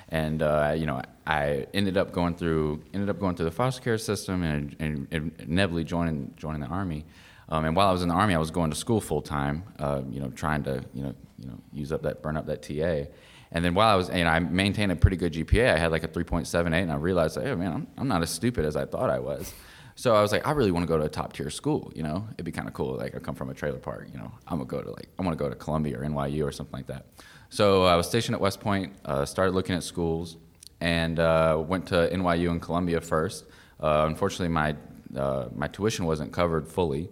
and 0.10 0.42
uh, 0.42 0.74
you 0.78 0.86
know 0.86 1.02
I 1.28 1.68
ended 1.74 1.98
up 1.98 2.14
going 2.14 2.36
through 2.36 2.82
ended 2.94 3.10
up 3.10 3.20
going 3.20 3.36
through 3.36 3.46
the 3.46 3.52
foster 3.52 3.82
care 3.82 3.98
system 3.98 4.44
and, 4.44 4.76
and, 4.80 5.08
and 5.12 5.32
inevitably 5.40 5.84
joining 5.84 6.34
joining 6.38 6.62
the 6.62 6.68
army. 6.68 7.06
Um, 7.50 7.66
and 7.66 7.76
while 7.76 7.90
I 7.90 7.92
was 7.92 8.02
in 8.02 8.08
the 8.08 8.16
army, 8.16 8.34
I 8.34 8.40
was 8.40 8.50
going 8.50 8.70
to 8.72 8.78
school 8.78 9.02
full 9.02 9.22
time. 9.22 9.64
Uh, 9.78 10.04
you 10.10 10.22
know, 10.22 10.30
trying 10.30 10.64
to 10.64 10.84
you 10.94 11.04
know 11.04 11.14
you 11.38 11.48
know 11.50 11.60
use 11.74 11.92
up 11.92 12.02
that 12.04 12.22
burn 12.22 12.38
up 12.38 12.46
that 12.46 12.62
TA. 12.62 13.12
And 13.54 13.64
then 13.64 13.76
while 13.76 13.88
I 13.88 13.96
was, 13.96 14.10
you 14.10 14.24
know, 14.24 14.30
I 14.30 14.40
maintained 14.40 14.92
a 14.92 14.96
pretty 14.96 15.16
good 15.16 15.34
GPA. 15.34 15.76
I 15.76 15.78
had 15.78 15.92
like 15.92 16.04
a 16.04 16.08
3.78, 16.08 16.82
and 16.82 16.92
I 16.92 16.96
realized, 16.96 17.40
hey, 17.40 17.54
man, 17.54 17.72
I'm, 17.72 17.88
I'm 17.98 18.08
not 18.08 18.24
as 18.24 18.32
stupid 18.32 18.66
as 18.66 18.76
I 18.76 18.86
thought 18.86 19.12
I 19.12 19.20
was. 19.20 19.54
So 19.96 20.16
I 20.16 20.22
was 20.22 20.32
like, 20.32 20.48
I 20.48 20.52
really 20.52 20.72
want 20.72 20.84
to 20.84 20.88
go 20.88 20.98
to 20.98 21.04
a 21.04 21.10
top 21.10 21.34
tier 21.34 21.52
school. 21.52 21.92
You 21.96 22.02
know, 22.02 22.28
it'd 22.34 22.46
be 22.46 22.52
kind 22.52 22.68
of 22.68 22.74
cool. 22.74 22.96
Like 22.98 23.16
I 23.16 23.20
come 23.20 23.36
from 23.36 23.52
a 23.52 23.54
trailer 23.54 23.78
park. 23.78 24.08
You 24.12 24.18
know, 24.18 24.32
I'm 24.48 24.58
gonna 24.58 24.66
go 24.66 24.82
to 24.82 24.90
like 24.90 25.08
I 25.20 25.22
want 25.22 25.38
to 25.38 25.44
go 25.44 25.50
to 25.50 25.56
Columbia 25.56 26.00
or 26.00 26.04
NYU 26.04 26.44
or 26.46 26.52
something 26.52 26.74
like 26.74 26.88
that. 26.88 27.06
So 27.50 27.84
I 27.84 27.96
was 27.96 28.08
stationed 28.08 28.34
at 28.34 28.42
West 28.42 28.60
Point. 28.60 28.94
Uh, 29.06 29.24
started 29.24 29.54
looking 29.54 29.76
at 29.76 29.84
schools, 29.84 30.38
and 30.82 31.20
uh, 31.20 31.64
went 31.66 31.86
to 31.88 32.10
NYU 32.12 32.50
and 32.50 32.62
Columbia 32.62 33.02
first. 33.02 33.46
Uh, 33.80 34.06
unfortunately, 34.08 34.48
my 34.48 34.76
uh, 35.16 35.50
my 35.56 35.68
tuition 35.68 36.06
wasn't 36.06 36.32
covered 36.34 36.68
fully. 36.68 37.10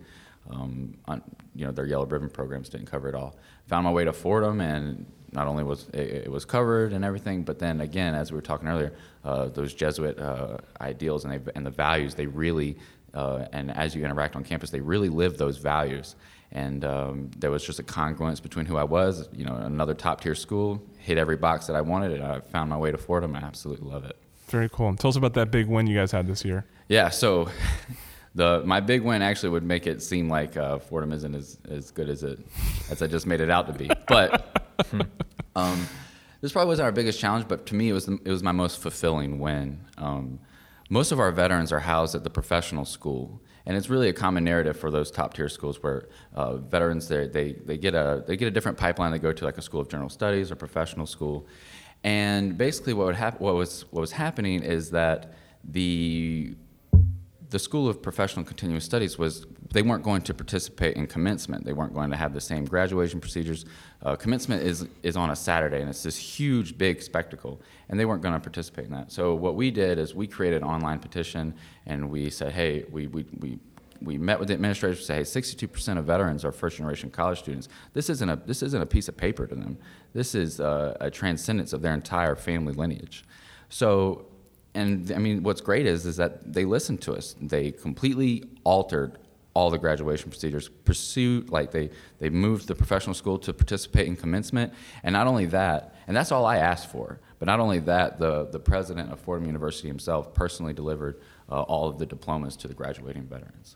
Um, 0.49 0.97
on, 1.05 1.21
you 1.55 1.65
know, 1.65 1.71
their 1.71 1.85
yellow 1.85 2.05
ribbon 2.05 2.29
programs 2.29 2.67
didn't 2.67 2.87
cover 2.87 3.07
it 3.07 3.15
all. 3.15 3.37
Found 3.67 3.85
my 3.85 3.91
way 3.91 4.05
to 4.05 4.11
Fordham 4.11 4.59
and 4.59 5.05
not 5.31 5.47
only 5.47 5.63
was 5.63 5.87
it, 5.93 6.25
it, 6.25 6.31
was 6.31 6.45
covered 6.45 6.93
and 6.93 7.05
everything, 7.05 7.43
but 7.43 7.59
then 7.59 7.81
again, 7.81 8.13
as 8.13 8.31
we 8.31 8.35
were 8.35 8.41
talking 8.41 8.67
earlier, 8.67 8.93
uh, 9.23 9.45
those 9.45 9.73
Jesuit 9.73 10.19
uh, 10.19 10.57
ideals 10.79 11.25
and, 11.25 11.33
they, 11.33 11.51
and 11.55 11.65
the 11.65 11.71
values, 11.71 12.15
they 12.15 12.25
really, 12.25 12.77
uh, 13.13 13.45
and 13.53 13.71
as 13.71 13.95
you 13.95 14.03
interact 14.03 14.35
on 14.35 14.43
campus, 14.43 14.69
they 14.69 14.81
really 14.81 15.09
live 15.09 15.37
those 15.37 15.57
values. 15.57 16.15
And 16.51 16.83
um, 16.83 17.31
there 17.37 17.49
was 17.49 17.63
just 17.63 17.79
a 17.79 17.83
congruence 17.83 18.41
between 18.41 18.65
who 18.65 18.75
I 18.75 18.83
was, 18.83 19.29
you 19.31 19.45
know, 19.45 19.55
another 19.55 19.93
top 19.93 20.19
tier 20.21 20.35
school, 20.35 20.83
hit 20.97 21.17
every 21.17 21.37
box 21.37 21.67
that 21.67 21.75
I 21.75 21.81
wanted, 21.81 22.11
and 22.11 22.23
I 22.23 22.41
found 22.41 22.69
my 22.69 22.77
way 22.77 22.91
to 22.91 22.97
Fordham. 22.97 23.35
I 23.35 23.39
absolutely 23.39 23.89
love 23.89 24.03
it. 24.03 24.17
Very 24.47 24.67
cool. 24.67 24.89
And 24.89 24.99
tell 24.99 25.09
us 25.09 25.15
about 25.15 25.33
that 25.35 25.49
big 25.49 25.67
win 25.67 25.87
you 25.87 25.97
guys 25.97 26.11
had 26.11 26.27
this 26.27 26.43
year. 26.43 26.65
Yeah, 26.89 27.07
so 27.07 27.49
The 28.33 28.63
my 28.65 28.79
big 28.79 29.01
win 29.01 29.21
actually 29.21 29.49
would 29.49 29.63
make 29.63 29.87
it 29.87 30.01
seem 30.01 30.29
like 30.29 30.55
uh, 30.55 30.79
Fordham 30.79 31.11
isn't 31.11 31.35
as, 31.35 31.57
as 31.69 31.91
good 31.91 32.09
as 32.09 32.23
it 32.23 32.39
as 32.89 33.01
I 33.01 33.07
just 33.07 33.27
made 33.27 33.41
it 33.41 33.49
out 33.49 33.67
to 33.67 33.73
be. 33.73 33.89
But 34.07 34.70
um, 35.55 35.87
this 36.41 36.51
probably 36.51 36.69
wasn't 36.69 36.85
our 36.85 36.91
biggest 36.91 37.19
challenge, 37.19 37.47
but 37.47 37.65
to 37.67 37.75
me 37.75 37.89
it 37.89 37.93
was 37.93 38.05
the, 38.05 38.17
it 38.25 38.29
was 38.29 38.43
my 38.43 38.51
most 38.51 38.79
fulfilling 38.79 39.39
win. 39.39 39.79
Um, 39.97 40.39
most 40.89 41.11
of 41.11 41.19
our 41.19 41.31
veterans 41.31 41.71
are 41.71 41.79
housed 41.79 42.15
at 42.15 42.23
the 42.23 42.29
professional 42.29 42.83
school, 42.83 43.41
and 43.65 43.77
it's 43.77 43.89
really 43.89 44.09
a 44.09 44.13
common 44.13 44.43
narrative 44.43 44.77
for 44.77 44.91
those 44.91 45.11
top 45.11 45.33
tier 45.33 45.47
schools 45.47 45.81
where 45.81 46.09
uh, 46.33 46.57
veterans 46.57 47.07
they, 47.07 47.27
they 47.27 47.77
get 47.77 47.93
a 47.95 48.23
they 48.27 48.35
get 48.35 48.47
a 48.47 48.51
different 48.51 48.77
pipeline. 48.77 49.11
They 49.11 49.19
go 49.19 49.31
to 49.31 49.45
like 49.45 49.57
a 49.57 49.61
school 49.61 49.79
of 49.79 49.87
general 49.87 50.09
studies 50.09 50.51
or 50.51 50.55
professional 50.55 51.05
school, 51.05 51.47
and 52.03 52.57
basically 52.57 52.93
what 52.93 53.05
would 53.05 53.15
hap- 53.15 53.39
what 53.39 53.55
was 53.55 53.85
what 53.91 54.01
was 54.01 54.11
happening 54.11 54.63
is 54.63 54.91
that 54.91 55.33
the 55.63 56.55
the 57.51 57.59
School 57.59 57.89
of 57.89 58.01
Professional 58.01 58.45
Continuous 58.45 58.85
Studies 58.85 59.17
was 59.17 59.45
they 59.73 59.81
weren't 59.81 60.03
going 60.03 60.21
to 60.23 60.33
participate 60.33 60.95
in 60.95 61.05
commencement. 61.05 61.65
They 61.65 61.73
weren't 61.73 61.93
going 61.93 62.09
to 62.09 62.15
have 62.15 62.33
the 62.33 62.39
same 62.39 62.63
graduation 62.63 63.19
procedures. 63.19 63.65
Uh, 64.01 64.15
commencement 64.15 64.63
is 64.63 64.87
is 65.03 65.17
on 65.17 65.29
a 65.29 65.35
Saturday, 65.35 65.81
and 65.81 65.89
it's 65.89 66.01
this 66.01 66.17
huge, 66.17 66.77
big 66.77 67.01
spectacle, 67.01 67.61
and 67.89 67.99
they 67.99 68.05
weren't 68.05 68.21
going 68.21 68.33
to 68.33 68.39
participate 68.39 68.85
in 68.85 68.91
that. 68.91 69.11
So 69.11 69.35
what 69.35 69.55
we 69.55 69.69
did 69.69 69.99
is 69.99 70.15
we 70.15 70.27
created 70.27 70.61
an 70.61 70.67
online 70.67 70.99
petition, 70.99 71.53
and 71.85 72.09
we 72.09 72.29
said, 72.29 72.53
hey, 72.53 72.85
we 72.89 73.07
we 73.07 73.25
we. 73.39 73.59
We 74.03 74.17
met 74.17 74.39
with 74.39 74.47
the 74.47 74.55
administrators 74.55 75.05
said, 75.05 75.17
"Hey, 75.17 75.21
62% 75.21 75.99
of 75.99 76.05
veterans 76.05 76.43
are 76.43 76.51
first-generation 76.51 77.11
college 77.11 77.37
students. 77.37 77.69
This 77.93 78.09
isn't 78.09 78.27
a 78.27 78.35
this 78.35 78.63
isn't 78.63 78.81
a 78.81 78.85
piece 78.87 79.07
of 79.07 79.15
paper 79.15 79.45
to 79.45 79.53
them. 79.53 79.77
This 80.11 80.33
is 80.33 80.59
a, 80.59 80.97
a 80.99 81.11
transcendence 81.11 81.71
of 81.71 81.83
their 81.83 81.93
entire 81.93 82.35
family 82.35 82.73
lineage." 82.73 83.23
So 83.69 84.25
and 84.73 85.11
I 85.11 85.17
mean, 85.17 85.43
what's 85.43 85.61
great 85.61 85.85
is 85.85 86.05
is 86.05 86.17
that 86.17 86.53
they 86.53 86.65
listened 86.65 87.01
to 87.03 87.13
us. 87.13 87.35
They 87.41 87.71
completely 87.71 88.43
altered 88.63 89.17
all 89.53 89.69
the 89.69 89.77
graduation 89.77 90.29
procedures. 90.29 90.69
Pursued 90.69 91.49
like 91.49 91.71
they 91.71 91.89
they 92.19 92.29
moved 92.29 92.67
the 92.67 92.75
professional 92.75 93.13
school 93.13 93.37
to 93.39 93.53
participate 93.53 94.07
in 94.07 94.15
commencement, 94.15 94.73
and 95.03 95.13
not 95.13 95.27
only 95.27 95.45
that, 95.47 95.95
and 96.07 96.15
that's 96.15 96.31
all 96.31 96.45
I 96.45 96.57
asked 96.57 96.89
for. 96.89 97.19
But 97.39 97.47
not 97.47 97.59
only 97.59 97.79
that, 97.79 98.19
the 98.19 98.45
the 98.45 98.59
president 98.59 99.11
of 99.11 99.19
Fordham 99.19 99.45
University 99.45 99.87
himself 99.87 100.33
personally 100.33 100.73
delivered 100.73 101.19
uh, 101.49 101.61
all 101.63 101.89
of 101.89 101.97
the 101.97 102.05
diplomas 102.05 102.55
to 102.57 102.67
the 102.67 102.73
graduating 102.73 103.23
veterans. 103.23 103.75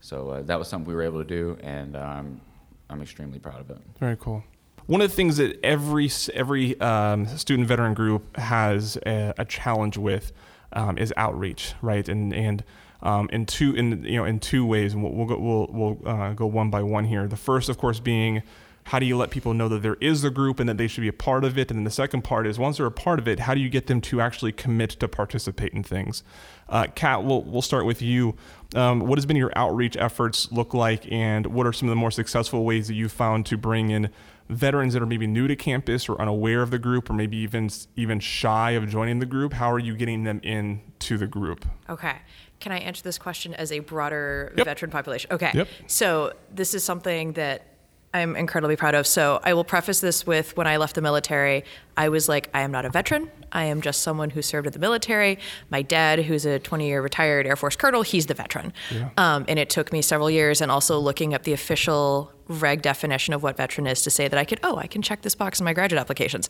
So 0.00 0.30
uh, 0.30 0.42
that 0.42 0.58
was 0.58 0.68
something 0.68 0.86
we 0.86 0.94
were 0.94 1.02
able 1.02 1.18
to 1.18 1.28
do, 1.28 1.58
and 1.62 1.96
um, 1.96 2.40
I'm 2.88 3.02
extremely 3.02 3.38
proud 3.38 3.60
of 3.60 3.70
it. 3.70 3.78
Very 3.98 4.16
cool. 4.16 4.44
One 4.86 5.00
of 5.00 5.10
the 5.10 5.16
things 5.16 5.38
that 5.38 5.58
every 5.64 6.10
every 6.32 6.80
um, 6.80 7.26
student 7.26 7.66
veteran 7.66 7.94
group 7.94 8.36
has 8.36 8.96
a, 9.04 9.34
a 9.38 9.44
challenge 9.44 9.96
with 9.96 10.32
um, 10.72 10.96
is 10.96 11.12
outreach, 11.16 11.74
right? 11.82 12.08
And 12.08 12.32
and 12.32 12.62
um, 13.02 13.28
in 13.32 13.46
two 13.46 13.74
in 13.74 14.04
you 14.04 14.16
know 14.16 14.24
in 14.24 14.38
two 14.38 14.64
ways, 14.64 14.94
and 14.94 15.02
we'll 15.02 15.12
we'll 15.12 15.26
go, 15.26 15.38
we'll, 15.38 15.66
we'll 15.72 16.08
uh, 16.08 16.32
go 16.34 16.46
one 16.46 16.70
by 16.70 16.82
one 16.82 17.04
here. 17.04 17.26
The 17.26 17.36
first, 17.36 17.68
of 17.68 17.78
course, 17.78 17.98
being 17.98 18.42
how 18.86 19.00
do 19.00 19.06
you 19.06 19.16
let 19.16 19.30
people 19.30 19.52
know 19.52 19.68
that 19.68 19.82
there 19.82 19.96
is 20.00 20.22
a 20.22 20.30
group 20.30 20.60
and 20.60 20.68
that 20.68 20.78
they 20.78 20.86
should 20.86 21.00
be 21.00 21.08
a 21.08 21.12
part 21.12 21.42
of 21.42 21.58
it? 21.58 21.72
And 21.72 21.78
then 21.78 21.84
the 21.84 21.90
second 21.90 22.22
part 22.22 22.46
is 22.46 22.56
once 22.56 22.76
they're 22.76 22.86
a 22.86 22.90
part 22.92 23.18
of 23.18 23.26
it, 23.26 23.40
how 23.40 23.52
do 23.52 23.60
you 23.60 23.68
get 23.68 23.88
them 23.88 24.00
to 24.02 24.20
actually 24.20 24.52
commit 24.52 24.90
to 24.90 25.08
participate 25.08 25.72
in 25.72 25.82
things? 25.82 26.22
Uh, 26.68 26.86
Kat, 26.94 27.24
we'll, 27.24 27.42
we'll 27.42 27.62
start 27.62 27.84
with 27.84 28.00
you. 28.00 28.36
Um, 28.76 29.00
what 29.00 29.18
has 29.18 29.26
been 29.26 29.36
your 29.36 29.52
outreach 29.56 29.96
efforts 29.96 30.52
look 30.52 30.72
like, 30.72 31.10
and 31.10 31.46
what 31.48 31.66
are 31.66 31.72
some 31.72 31.88
of 31.88 31.90
the 31.90 31.96
more 31.96 32.12
successful 32.12 32.64
ways 32.64 32.86
that 32.86 32.94
you 32.94 33.08
found 33.08 33.44
to 33.46 33.56
bring 33.56 33.90
in 33.90 34.08
veterans 34.48 34.92
that 34.94 35.02
are 35.02 35.06
maybe 35.06 35.26
new 35.26 35.48
to 35.48 35.56
campus 35.56 36.08
or 36.08 36.20
unaware 36.20 36.62
of 36.62 36.70
the 36.70 36.78
group 36.78 37.10
or 37.10 37.12
maybe 37.14 37.36
even 37.36 37.68
even 37.96 38.20
shy 38.20 38.72
of 38.72 38.88
joining 38.88 39.18
the 39.18 39.26
group 39.26 39.52
how 39.52 39.70
are 39.70 39.78
you 39.78 39.96
getting 39.96 40.24
them 40.24 40.40
in 40.42 40.80
to 40.98 41.18
the 41.18 41.26
group 41.26 41.64
Okay. 41.88 42.16
Can 42.58 42.72
I 42.72 42.78
answer 42.78 43.02
this 43.02 43.18
question 43.18 43.52
as 43.54 43.70
a 43.70 43.80
broader 43.80 44.52
Yep. 44.56 44.64
veteran 44.64 44.90
population? 44.90 45.30
Okay. 45.32 45.50
Yep. 45.52 45.68
So 45.88 46.32
this 46.54 46.72
is 46.74 46.82
something 46.82 47.32
that 47.34 47.66
I'm 48.14 48.34
incredibly 48.34 48.76
proud 48.76 48.94
of. 48.94 49.06
So 49.06 49.40
I 49.44 49.52
will 49.52 49.64
preface 49.64 50.00
this 50.00 50.26
with 50.26 50.56
when 50.56 50.66
I 50.66 50.78
left 50.78 50.94
the 50.94 51.02
military, 51.02 51.64
I 51.96 52.08
was 52.08 52.28
like, 52.28 52.50
I 52.52 52.62
am 52.62 52.70
not 52.70 52.84
a 52.84 52.90
veteran. 52.90 53.30
I 53.52 53.64
am 53.64 53.80
just 53.80 54.02
someone 54.02 54.30
who 54.30 54.42
served 54.42 54.66
in 54.66 54.72
the 54.72 54.78
military. 54.78 55.38
My 55.70 55.82
dad, 55.82 56.20
who's 56.20 56.44
a 56.44 56.58
20 56.58 56.86
year 56.86 57.00
retired 57.00 57.46
Air 57.46 57.56
Force 57.56 57.76
colonel, 57.76 58.02
he's 58.02 58.26
the 58.26 58.34
veteran. 58.34 58.72
Um, 59.16 59.44
and 59.48 59.58
it 59.58 59.70
took 59.70 59.92
me 59.92 60.02
several 60.02 60.30
years 60.30 60.60
and 60.60 60.70
also 60.70 60.98
looking 60.98 61.32
up 61.34 61.44
the 61.44 61.52
official 61.52 62.32
reg 62.48 62.80
definition 62.82 63.34
of 63.34 63.42
what 63.42 63.56
veteran 63.56 63.86
is 63.86 64.02
to 64.02 64.10
say 64.10 64.28
that 64.28 64.38
I 64.38 64.44
could, 64.44 64.60
oh, 64.62 64.76
I 64.76 64.86
can 64.86 65.02
check 65.02 65.22
this 65.22 65.34
box 65.34 65.58
in 65.58 65.64
my 65.64 65.72
graduate 65.72 66.00
applications. 66.00 66.48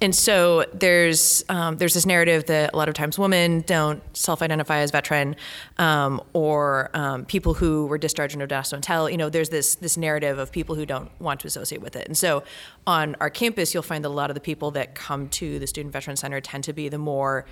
And 0.00 0.14
so 0.14 0.64
there's 0.72 1.44
um, 1.48 1.76
there's 1.76 1.94
this 1.94 2.06
narrative 2.06 2.46
that 2.46 2.74
a 2.74 2.76
lot 2.76 2.88
of 2.88 2.94
times 2.94 3.18
women 3.18 3.60
don't 3.62 4.02
self-identify 4.16 4.78
as 4.78 4.90
veteran, 4.90 5.36
um, 5.78 6.20
or 6.32 6.90
um, 6.94 7.24
people 7.24 7.54
who 7.54 7.86
were 7.86 7.98
discharged 7.98 8.34
under 8.34 8.46
DAS 8.46 8.70
don't 8.70 8.82
tell. 8.82 9.08
You 9.08 9.16
know, 9.16 9.28
there's 9.28 9.50
this 9.50 9.76
this 9.76 9.96
narrative 9.96 10.38
of 10.38 10.50
people 10.50 10.74
who 10.74 10.86
don't 10.86 11.10
want 11.20 11.40
to 11.40 11.46
associate 11.46 11.80
with 11.80 11.96
it. 11.96 12.06
And 12.06 12.16
so 12.16 12.42
on 12.86 13.16
our 13.20 13.30
campus, 13.30 13.74
you'll 13.74 13.82
find 13.82 14.04
that 14.04 14.08
a 14.08 14.10
lot 14.10 14.30
of 14.30 14.34
the 14.34 14.40
people 14.40 14.70
that 14.72 14.85
come 14.94 15.28
to 15.30 15.58
the 15.58 15.66
Student 15.66 15.92
Veteran 15.92 16.16
Center 16.16 16.40
tend 16.40 16.64
to 16.64 16.72
be 16.72 16.88
the 16.88 16.98
more 16.98 17.46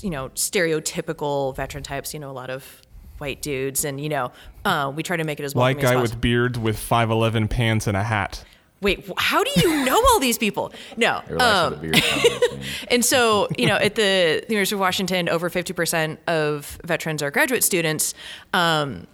you 0.00 0.10
know 0.10 0.28
stereotypical 0.30 1.54
veteran 1.56 1.82
types. 1.82 2.14
You 2.14 2.20
know, 2.20 2.30
a 2.30 2.32
lot 2.32 2.50
of 2.50 2.82
white 3.18 3.42
dudes, 3.42 3.84
and 3.84 4.00
you 4.00 4.08
know, 4.08 4.32
uh, 4.64 4.92
we 4.94 5.02
try 5.02 5.16
to 5.16 5.24
make 5.24 5.40
it 5.40 5.44
as 5.44 5.54
white 5.54 5.76
welcoming 5.76 5.84
as 5.84 5.90
guy 5.90 6.02
with 6.02 6.20
beard 6.20 6.56
with 6.56 6.78
511 6.78 7.48
pants 7.48 7.86
and 7.86 7.96
a 7.96 8.02
hat 8.02 8.44
Wait, 8.82 9.08
how 9.16 9.44
do 9.44 9.50
you 9.60 9.84
know 9.84 9.96
all 10.10 10.18
these 10.18 10.36
people? 10.36 10.72
No. 10.96 11.22
Um, 11.38 11.70
with 11.70 11.80
the 11.80 11.86
beard 11.86 12.02
comments, 12.02 12.50
man. 12.50 12.60
and 12.88 13.04
so, 13.04 13.48
you 13.56 13.66
know, 13.66 13.76
at 13.76 13.94
the 13.94 14.44
University 14.48 14.74
of 14.74 14.80
Washington, 14.80 15.28
over 15.28 15.48
50% 15.48 16.18
of 16.26 16.80
veterans 16.84 17.22
are 17.22 17.30
graduate 17.30 17.62
students. 17.62 18.12
Um, 18.52 19.06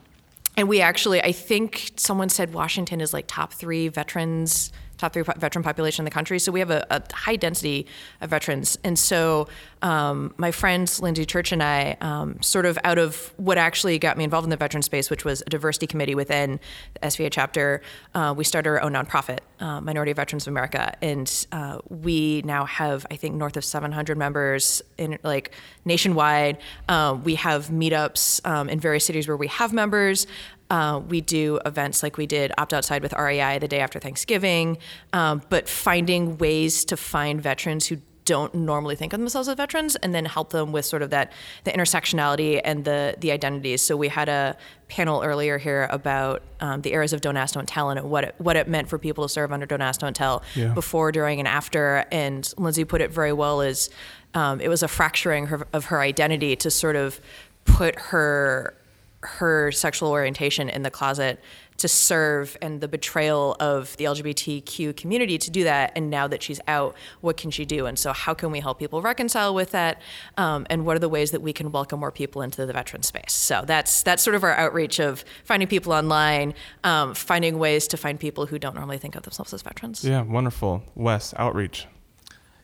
and 0.57 0.71
we 0.71 0.81
actually, 0.81 1.23
I 1.23 1.33
think 1.33 1.93
someone 1.97 2.31
said 2.31 2.55
Washington 2.55 3.03
is 3.03 3.13
like 3.13 3.27
top 3.29 3.53
three 3.53 3.89
veterans, 3.89 4.73
top 4.99 5.13
three 5.13 5.23
veteran 5.23 5.63
population 5.63 6.03
in 6.03 6.05
the 6.05 6.11
country. 6.11 6.39
So 6.39 6.53
we 6.53 6.61
have 6.61 6.71
a, 6.71 6.87
a 6.91 7.03
high 7.15 7.37
density 7.37 7.87
of 8.21 8.31
veterans. 8.31 8.79
And 8.85 8.99
so 8.99 9.49
um, 9.81 10.35
my 10.37 10.51
friends, 10.51 11.01
Lindsay 11.01 11.25
Church 11.25 11.53
and 11.53 11.63
I, 11.63 11.97
um, 12.01 12.43
sort 12.43 12.67
of 12.67 12.79
out 12.85 12.99
of 12.99 13.33
what 13.37 13.59
actually 13.59 13.99
got 13.99 14.19
me 14.19 14.25
involved 14.25 14.45
in 14.45 14.51
the 14.51 14.57
veteran 14.57 14.83
space, 14.83 15.09
which 15.09 15.25
was 15.25 15.43
a 15.47 15.51
diversity 15.51 15.87
committee 15.87 16.15
within 16.15 16.59
the 16.95 17.01
SVA 17.01 17.29
chapter, 17.31 17.81
uh, 18.15 18.35
we 18.37 18.45
started 18.45 18.69
our 18.71 18.83
own 18.83 18.93
nonprofit, 18.93 19.39
uh, 19.61 19.81
Minority 19.81 20.13
Veterans 20.13 20.47
of 20.47 20.53
America. 20.53 20.95
And 21.01 21.47
uh, 21.53 21.79
we 21.89 22.43
now 22.45 22.65
have, 22.65 23.07
I 23.11 23.17
think, 23.17 23.37
north 23.37 23.57
of 23.57 23.65
700 23.65 24.19
members 24.19 24.83
in 24.99 25.19
like 25.23 25.55
nationwide. 25.85 26.59
Uh, 26.89 27.17
we 27.23 27.37
have 27.37 27.69
meetups 27.69 28.45
um, 28.47 28.69
in 28.69 28.81
various 28.81 29.05
cities 29.05 29.29
where 29.29 29.37
we 29.37 29.47
have 29.49 29.73
members. 29.73 30.27
Uh, 30.71 31.01
we 31.09 31.21
do 31.21 31.59
events 31.65 32.03
like 32.03 32.17
we 32.17 32.27
did 32.27 32.53
Opt 32.59 32.75
Outside 32.75 33.03
with 33.03 33.13
REI 33.15 33.59
the 33.59 33.69
day 33.69 33.81
after 33.81 33.99
Thanksgiving, 33.99 34.79
um, 35.13 35.43
but 35.49 35.69
finding 35.69 36.37
ways 36.39 36.85
to 36.87 36.97
find 36.97 37.41
veterans 37.41 37.87
who 37.87 37.99
don't 38.27 38.55
normally 38.55 38.95
think 38.95 39.15
of 39.15 39.21
themselves 39.21 39.49
as 39.49 39.57
veterans 39.57 39.97
and 39.97 40.15
then 40.15 40.27
help 40.27 40.51
them 40.51 40.71
with 40.71 40.85
sort 40.85 41.01
of 41.01 41.09
that 41.09 41.33
the 41.65 41.71
intersectionality 41.71 42.61
and 42.63 42.85
the 42.85 43.15
the 43.21 43.33
identities 43.33 43.81
so 43.81 43.97
we 43.97 44.09
had 44.09 44.29
a 44.29 44.55
panel 44.89 45.23
earlier 45.23 45.57
here 45.57 45.89
about 45.91 46.43
um, 46.61 46.83
the 46.83 46.93
eras 46.93 47.15
of 47.15 47.23
don't 47.23 47.39
ask 47.39 47.55
don't 47.55 47.67
tell 47.67 47.89
and 47.89 47.99
what 48.11 48.25
it, 48.25 48.35
what 48.37 48.55
it 48.55 48.69
meant 48.69 48.87
for 48.87 48.99
people 48.99 49.25
to 49.25 49.31
serve 49.31 49.51
under 49.51 49.65
don't 49.65 49.81
ask 49.81 50.01
don't 50.01 50.15
tell 50.15 50.43
Yeah. 50.55 50.75
before 50.75 51.11
during 51.11 51.39
and 51.39 51.49
after 51.49 52.05
and 52.13 52.53
lindsay 52.59 52.85
put 52.85 53.01
it 53.01 53.11
very 53.11 53.33
well 53.33 53.63
is 53.63 53.89
um, 54.35 54.61
it 54.61 54.69
was 54.69 54.83
a 54.83 54.89
fracturing 54.89 55.47
her, 55.47 55.67
of 55.73 55.87
her 55.87 56.03
identity 56.03 56.55
to 56.57 56.71
sort 56.71 56.97
of 56.97 57.23
put 57.65 57.99
her 57.99 58.75
her 59.23 59.73
sexual 59.73 60.11
orientation 60.11 60.69
in 60.69 60.83
the 60.83 60.91
closet 60.91 61.41
to 61.79 61.89
serve 61.89 62.57
and 62.61 62.81
the 62.81 62.89
betrayal 62.89 63.57
of 63.61 63.97
the 63.99 64.05
LGBTQ 64.05 64.97
community 64.97 65.39
to 65.39 65.51
do 65.51 65.65
that. 65.65 65.93
And 65.95 66.11
now 66.11 66.27
that 66.27 66.43
she's 66.43 66.61
out, 66.67 66.97
what 67.21 67.37
can 67.37 67.51
she 67.51 67.65
do? 67.65 67.87
And 67.87 67.99
so, 67.99 68.13
how 68.13 68.35
can 68.35 68.51
we 68.51 68.61
help 68.61 68.79
people 68.79 69.01
reconcile 69.01 69.55
with 69.55 69.71
that? 69.73 70.01
Um, 70.37 70.67
and 70.71 70.85
what 70.85 70.97
are 70.97 71.01
the 71.01 71.09
ways 71.09 71.31
that 71.31 71.41
we 71.41 71.53
can 71.53 71.71
welcome 71.71 72.01
more 72.01 72.11
people 72.13 72.43
into 72.43 72.65
the 72.67 72.73
veteran 72.73 73.03
space? 73.03 73.33
So 73.33 73.63
that's 73.67 74.03
that's 74.03 74.23
sort 74.23 74.35
of 74.35 74.45
our 74.45 74.55
outreach 74.57 74.99
of 74.99 75.25
finding 75.45 75.69
people 75.69 75.93
online, 75.93 76.55
um, 76.85 77.15
finding 77.15 77.59
ways 77.59 77.87
to 77.89 77.97
find 77.97 78.19
people 78.19 78.47
who 78.47 78.59
don't 78.59 78.75
normally 78.75 78.99
think 78.99 79.15
of 79.15 79.23
themselves 79.23 79.53
as 79.53 79.63
veterans. 79.63 80.05
yeah 80.05 80.23
wonderful 80.23 80.83
wes 80.95 81.33
outreach 81.37 81.87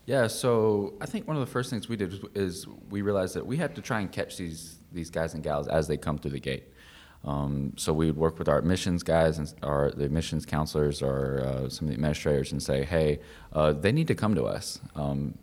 Yeah, 0.07 0.27
so 0.27 0.95
I 1.01 1.07
think 1.07 1.27
one 1.27 1.37
of 1.37 1.41
the 1.41 1.51
first 1.51 1.71
things 1.71 1.89
we 1.89 1.97
did 1.97 2.13
is 2.35 2.67
we 2.91 3.01
realized 3.03 3.35
that 3.37 3.47
we 3.47 3.57
had 3.57 3.75
to 3.77 3.81
try 3.81 4.01
and 4.01 4.11
catch 4.13 4.37
these 4.37 4.79
these 4.95 5.11
guys 5.11 5.35
and 5.35 5.43
gals 5.43 5.69
as 5.69 5.89
they 5.89 5.97
come 5.97 6.19
through 6.19 6.33
the 6.33 6.41
gate. 6.41 6.65
Um, 7.25 7.73
so 7.77 7.93
we 7.93 8.07
would 8.07 8.17
work 8.17 8.39
with 8.39 8.49
our 8.49 8.59
admissions 8.59 9.03
guys 9.03 9.39
and 9.39 9.53
our 9.63 9.91
the 9.91 10.05
admissions 10.05 10.45
counselors 10.45 11.03
or 11.03 11.41
uh, 11.41 11.69
some 11.71 11.87
of 11.87 11.89
the 11.89 11.95
administrators 11.95 12.53
and 12.53 12.63
say, 12.63 12.85
hey, 12.85 13.21
uh, 13.53 13.73
they 13.73 13.93
need 13.93 14.09
to 14.09 14.15
come 14.15 14.35
to 14.35 14.45
us. 14.45 14.79
Um, 14.95 15.39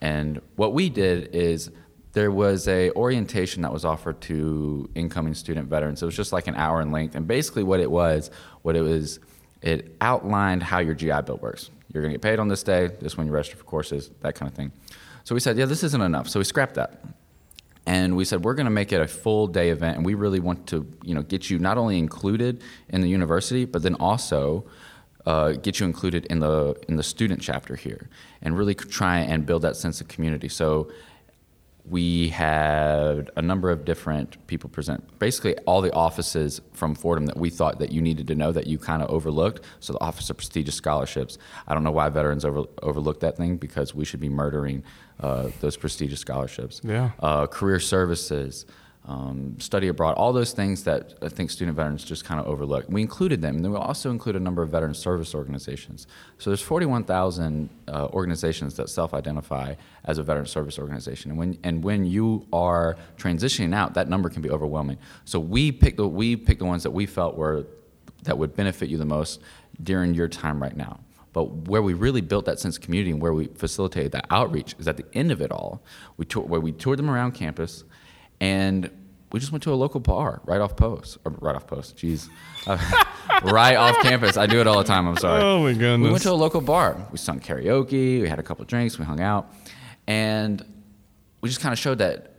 and 0.00 0.40
what 0.56 0.74
we 0.74 0.90
did 0.90 1.34
is 1.34 1.70
there 2.12 2.30
was 2.30 2.68
a 2.68 2.90
orientation 2.90 3.62
that 3.62 3.72
was 3.72 3.84
offered 3.84 4.20
to 4.22 4.90
incoming 4.94 5.32
student 5.34 5.68
veterans. 5.68 6.02
It 6.02 6.06
was 6.06 6.16
just 6.16 6.32
like 6.32 6.46
an 6.46 6.54
hour 6.54 6.82
in 6.82 6.90
length, 6.90 7.14
and 7.14 7.26
basically 7.26 7.62
what 7.62 7.80
it 7.80 7.90
was, 7.90 8.30
what 8.62 8.76
it 8.76 8.82
was, 8.82 9.18
it 9.62 9.96
outlined 10.00 10.62
how 10.62 10.80
your 10.80 10.94
GI 10.94 11.22
Bill 11.22 11.38
works. 11.38 11.70
You're 11.92 12.02
going 12.02 12.12
to 12.12 12.18
get 12.18 12.22
paid 12.22 12.38
on 12.38 12.48
this 12.48 12.62
day. 12.62 12.88
This 12.88 13.12
is 13.12 13.16
when 13.16 13.26
you 13.26 13.32
register 13.32 13.56
for 13.56 13.64
courses, 13.64 14.10
that 14.20 14.34
kind 14.34 14.50
of 14.50 14.56
thing. 14.56 14.72
So 15.24 15.34
we 15.34 15.40
said, 15.40 15.56
yeah, 15.56 15.66
this 15.66 15.82
isn't 15.84 16.00
enough. 16.00 16.28
So 16.28 16.40
we 16.40 16.44
scrapped 16.44 16.74
that. 16.74 17.02
And 17.86 18.16
we 18.16 18.24
said 18.24 18.44
we're 18.44 18.54
going 18.54 18.66
to 18.66 18.70
make 18.70 18.92
it 18.92 19.00
a 19.00 19.08
full 19.08 19.46
day 19.46 19.70
event, 19.70 19.96
and 19.96 20.06
we 20.06 20.14
really 20.14 20.40
want 20.40 20.66
to, 20.68 20.86
you 21.02 21.14
know, 21.14 21.22
get 21.22 21.50
you 21.50 21.58
not 21.58 21.78
only 21.78 21.98
included 21.98 22.62
in 22.88 23.00
the 23.00 23.08
university, 23.08 23.64
but 23.64 23.82
then 23.82 23.94
also 23.96 24.64
uh, 25.26 25.52
get 25.52 25.80
you 25.80 25.86
included 25.86 26.26
in 26.26 26.40
the 26.40 26.76
in 26.88 26.96
the 26.96 27.02
student 27.02 27.40
chapter 27.40 27.76
here, 27.76 28.08
and 28.40 28.56
really 28.56 28.74
try 28.74 29.18
and 29.18 29.46
build 29.46 29.62
that 29.62 29.76
sense 29.76 30.00
of 30.00 30.08
community. 30.08 30.48
So 30.48 30.90
we 31.84 32.28
had 32.28 33.28
a 33.36 33.42
number 33.42 33.68
of 33.70 33.84
different 33.84 34.44
people 34.46 34.70
present 34.70 35.18
basically 35.18 35.56
all 35.66 35.80
the 35.80 35.92
offices 35.92 36.60
from 36.72 36.94
fordham 36.94 37.26
that 37.26 37.36
we 37.36 37.50
thought 37.50 37.80
that 37.80 37.90
you 37.90 38.00
needed 38.00 38.26
to 38.28 38.34
know 38.36 38.52
that 38.52 38.66
you 38.68 38.78
kind 38.78 39.02
of 39.02 39.10
overlooked 39.10 39.64
so 39.80 39.92
the 39.92 40.00
office 40.00 40.30
of 40.30 40.36
prestigious 40.36 40.76
scholarships 40.76 41.38
i 41.66 41.74
don't 41.74 41.82
know 41.82 41.90
why 41.90 42.08
veterans 42.08 42.44
over, 42.44 42.62
overlooked 42.82 43.20
that 43.20 43.36
thing 43.36 43.56
because 43.56 43.94
we 43.96 44.04
should 44.04 44.20
be 44.20 44.28
murdering 44.28 44.82
uh, 45.20 45.48
those 45.60 45.76
prestigious 45.76 46.20
scholarships 46.20 46.80
Yeah. 46.84 47.10
uh, 47.20 47.46
career 47.48 47.80
services 47.80 48.64
um, 49.04 49.58
study 49.58 49.88
abroad, 49.88 50.14
all 50.14 50.32
those 50.32 50.52
things 50.52 50.84
that 50.84 51.14
I 51.20 51.28
think 51.28 51.50
student 51.50 51.76
veterans 51.76 52.04
just 52.04 52.24
kind 52.24 52.38
of 52.38 52.46
overlook. 52.46 52.84
We 52.88 53.02
included 53.02 53.42
them, 53.42 53.56
and 53.56 53.64
then 53.64 53.72
we 53.72 53.78
also 53.78 54.10
include 54.10 54.36
a 54.36 54.40
number 54.40 54.62
of 54.62 54.70
veteran 54.70 54.94
service 54.94 55.34
organizations. 55.34 56.06
So 56.38 56.50
there's 56.50 56.62
41,000 56.62 57.68
uh, 57.88 58.06
organizations 58.12 58.74
that 58.76 58.88
self-identify 58.88 59.74
as 60.04 60.18
a 60.18 60.22
veteran 60.22 60.46
service 60.46 60.78
organization, 60.78 61.32
and 61.32 61.38
when 61.38 61.58
and 61.64 61.82
when 61.82 62.04
you 62.04 62.46
are 62.52 62.96
transitioning 63.16 63.74
out, 63.74 63.94
that 63.94 64.08
number 64.08 64.28
can 64.28 64.40
be 64.40 64.50
overwhelming. 64.50 64.98
So 65.24 65.40
we 65.40 65.72
picked 65.72 65.96
the 65.96 66.06
we 66.06 66.36
picked 66.36 66.60
the 66.60 66.66
ones 66.66 66.84
that 66.84 66.92
we 66.92 67.06
felt 67.06 67.36
were 67.36 67.66
that 68.22 68.38
would 68.38 68.54
benefit 68.54 68.88
you 68.88 68.98
the 68.98 69.04
most 69.04 69.40
during 69.82 70.14
your 70.14 70.28
time 70.28 70.62
right 70.62 70.76
now. 70.76 71.00
But 71.32 71.68
where 71.68 71.82
we 71.82 71.94
really 71.94 72.20
built 72.20 72.44
that 72.44 72.60
sense 72.60 72.76
of 72.76 72.82
community 72.82 73.10
and 73.10 73.20
where 73.20 73.32
we 73.32 73.46
facilitated 73.46 74.12
that 74.12 74.26
outreach 74.30 74.74
is 74.78 74.86
at 74.86 74.96
the 74.96 75.06
end 75.14 75.32
of 75.32 75.40
it 75.40 75.50
all. 75.50 75.82
We 76.18 76.26
tour, 76.26 76.42
where 76.42 76.60
we 76.60 76.72
toured 76.72 76.98
them 76.98 77.08
around 77.08 77.32
campus, 77.32 77.84
and 78.42 78.90
we 79.30 79.38
just 79.38 79.52
went 79.52 79.62
to 79.62 79.72
a 79.72 79.74
local 79.74 80.00
bar 80.00 80.42
right 80.44 80.60
off 80.60 80.76
post, 80.76 81.16
or 81.24 81.30
right 81.40 81.54
off 81.54 81.68
post. 81.68 81.96
Jeez, 81.96 82.28
uh, 82.66 82.76
right 83.44 83.76
off 83.76 84.02
campus. 84.02 84.36
I 84.36 84.46
do 84.46 84.60
it 84.60 84.66
all 84.66 84.78
the 84.78 84.84
time. 84.84 85.06
I'm 85.06 85.16
sorry. 85.16 85.40
Oh, 85.40 85.62
my 85.62 85.72
goodness. 85.72 86.04
We 86.04 86.10
went 86.10 86.22
to 86.24 86.32
a 86.32 86.34
local 86.34 86.60
bar. 86.60 86.96
We 87.12 87.18
sung 87.18 87.38
karaoke. 87.38 88.20
We 88.20 88.28
had 88.28 88.40
a 88.40 88.42
couple 88.42 88.64
drinks. 88.64 88.98
We 88.98 89.04
hung 89.04 89.20
out, 89.20 89.54
and 90.08 90.62
we 91.40 91.48
just 91.48 91.60
kind 91.60 91.72
of 91.72 91.78
showed 91.78 91.98
that 91.98 92.30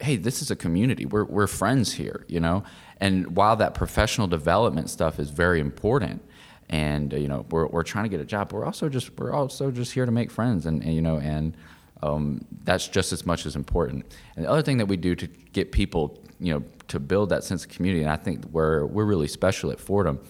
hey, 0.00 0.16
this 0.16 0.40
is 0.40 0.50
a 0.50 0.56
community. 0.56 1.04
We're, 1.04 1.24
we're 1.24 1.46
friends 1.46 1.92
here, 1.92 2.24
you 2.26 2.40
know? 2.40 2.64
And 3.02 3.36
while 3.36 3.56
that 3.56 3.74
professional 3.74 4.26
development 4.26 4.88
stuff 4.88 5.18
is 5.18 5.28
very 5.28 5.60
important, 5.60 6.22
and, 6.70 7.12
uh, 7.12 7.18
you 7.18 7.28
know, 7.28 7.44
we're, 7.50 7.66
we're 7.66 7.82
trying 7.82 8.04
to 8.04 8.08
get 8.08 8.18
a 8.18 8.24
job, 8.24 8.48
but 8.48 8.56
we're 8.56 8.64
also 8.64 8.88
just, 8.88 9.10
we're 9.18 9.34
also 9.34 9.70
just 9.70 9.92
here 9.92 10.06
to 10.06 10.12
make 10.12 10.30
friends 10.30 10.64
and, 10.64 10.82
and 10.82 10.94
you 10.94 11.02
know, 11.02 11.18
and 11.18 11.54
um, 12.02 12.44
that's 12.64 12.88
just 12.88 13.12
as 13.12 13.26
much 13.26 13.46
as 13.46 13.56
important. 13.56 14.04
And 14.36 14.44
the 14.44 14.50
other 14.50 14.62
thing 14.62 14.78
that 14.78 14.86
we 14.86 14.96
do 14.96 15.14
to 15.14 15.26
get 15.26 15.72
people, 15.72 16.18
you 16.38 16.54
know, 16.54 16.64
to 16.88 16.98
build 16.98 17.28
that 17.30 17.44
sense 17.44 17.64
of 17.64 17.70
community, 17.70 18.02
and 18.02 18.10
I 18.10 18.16
think 18.16 18.44
where 18.50 18.86
we're 18.86 19.04
really 19.04 19.28
special 19.28 19.70
at 19.70 19.80
Fordham, 19.80 20.20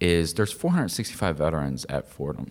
is 0.00 0.34
there's 0.34 0.52
465 0.52 1.36
veterans 1.36 1.86
at 1.88 2.08
Fordham 2.08 2.50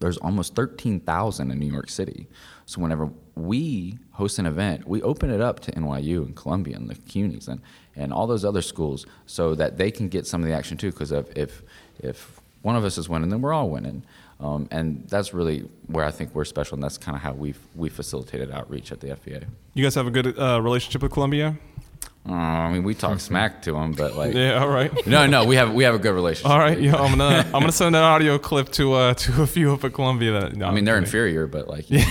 there's 0.00 0.16
almost 0.18 0.54
13,000 0.54 1.50
in 1.50 1.58
New 1.58 1.70
York 1.70 1.90
City. 1.90 2.28
So 2.66 2.80
whenever 2.80 3.10
we 3.34 3.98
host 4.12 4.38
an 4.38 4.46
event, 4.46 4.86
we 4.86 5.02
open 5.02 5.30
it 5.30 5.40
up 5.40 5.60
to 5.60 5.72
NYU 5.72 6.24
and 6.24 6.36
Columbia 6.36 6.76
and 6.76 6.88
the 6.88 6.94
CUNYs 6.94 7.48
and, 7.48 7.60
and 7.96 8.12
all 8.12 8.26
those 8.26 8.44
other 8.44 8.62
schools 8.62 9.06
so 9.26 9.54
that 9.54 9.76
they 9.76 9.90
can 9.90 10.08
get 10.08 10.26
some 10.26 10.42
of 10.42 10.48
the 10.48 10.54
action 10.54 10.76
too. 10.76 10.90
Because 10.90 11.12
if, 11.12 11.36
if, 11.36 11.62
if 11.98 12.40
one 12.62 12.76
of 12.76 12.84
us 12.84 12.98
is 12.98 13.08
winning, 13.08 13.30
then 13.30 13.40
we're 13.40 13.52
all 13.52 13.68
winning. 13.70 14.02
Um, 14.40 14.68
and 14.70 15.04
that's 15.08 15.34
really 15.34 15.68
where 15.86 16.04
I 16.04 16.10
think 16.10 16.34
we're 16.34 16.44
special, 16.44 16.74
and 16.74 16.82
that's 16.82 16.98
kind 16.98 17.16
of 17.16 17.22
how 17.22 17.32
we've 17.32 17.58
we 17.74 17.88
facilitated 17.88 18.50
outreach 18.50 18.92
at 18.92 19.00
the 19.00 19.08
FVA. 19.08 19.44
You 19.74 19.82
guys 19.82 19.94
have 19.96 20.06
a 20.06 20.10
good 20.10 20.38
uh, 20.38 20.60
relationship 20.62 21.02
with 21.02 21.12
Columbia? 21.12 21.56
Uh, 22.28 22.32
I 22.34 22.70
mean, 22.72 22.82
we 22.82 22.94
talk 22.94 23.18
smack 23.20 23.62
to 23.62 23.72
them, 23.72 23.92
but 23.92 24.14
like, 24.14 24.34
Yeah, 24.42 24.60
all 24.60 24.68
right. 24.68 24.92
no, 25.06 25.26
no, 25.26 25.44
we 25.46 25.56
have 25.56 25.72
we 25.72 25.84
have 25.84 25.94
a 25.94 25.98
good 25.98 26.12
relationship. 26.12 26.50
All 26.50 26.58
right, 26.58 26.78
yeah, 26.78 26.96
I'm 26.96 27.16
gonna 27.16 27.44
I'm 27.46 27.52
gonna 27.60 27.72
send 27.72 27.96
an 27.96 28.02
audio 28.02 28.36
clip 28.38 28.68
to 28.72 28.92
uh, 28.92 29.14
to 29.14 29.42
a 29.42 29.46
few 29.46 29.72
up 29.72 29.82
at 29.84 29.94
Columbia. 29.94 30.32
That 30.32 30.56
no, 30.56 30.66
I 30.66 30.72
mean, 30.72 30.84
they're 30.84 30.96
kidding. 30.96 31.06
inferior, 31.06 31.46
but 31.46 31.68
like, 31.68 31.88
you 31.90 31.98
know, 32.00 32.04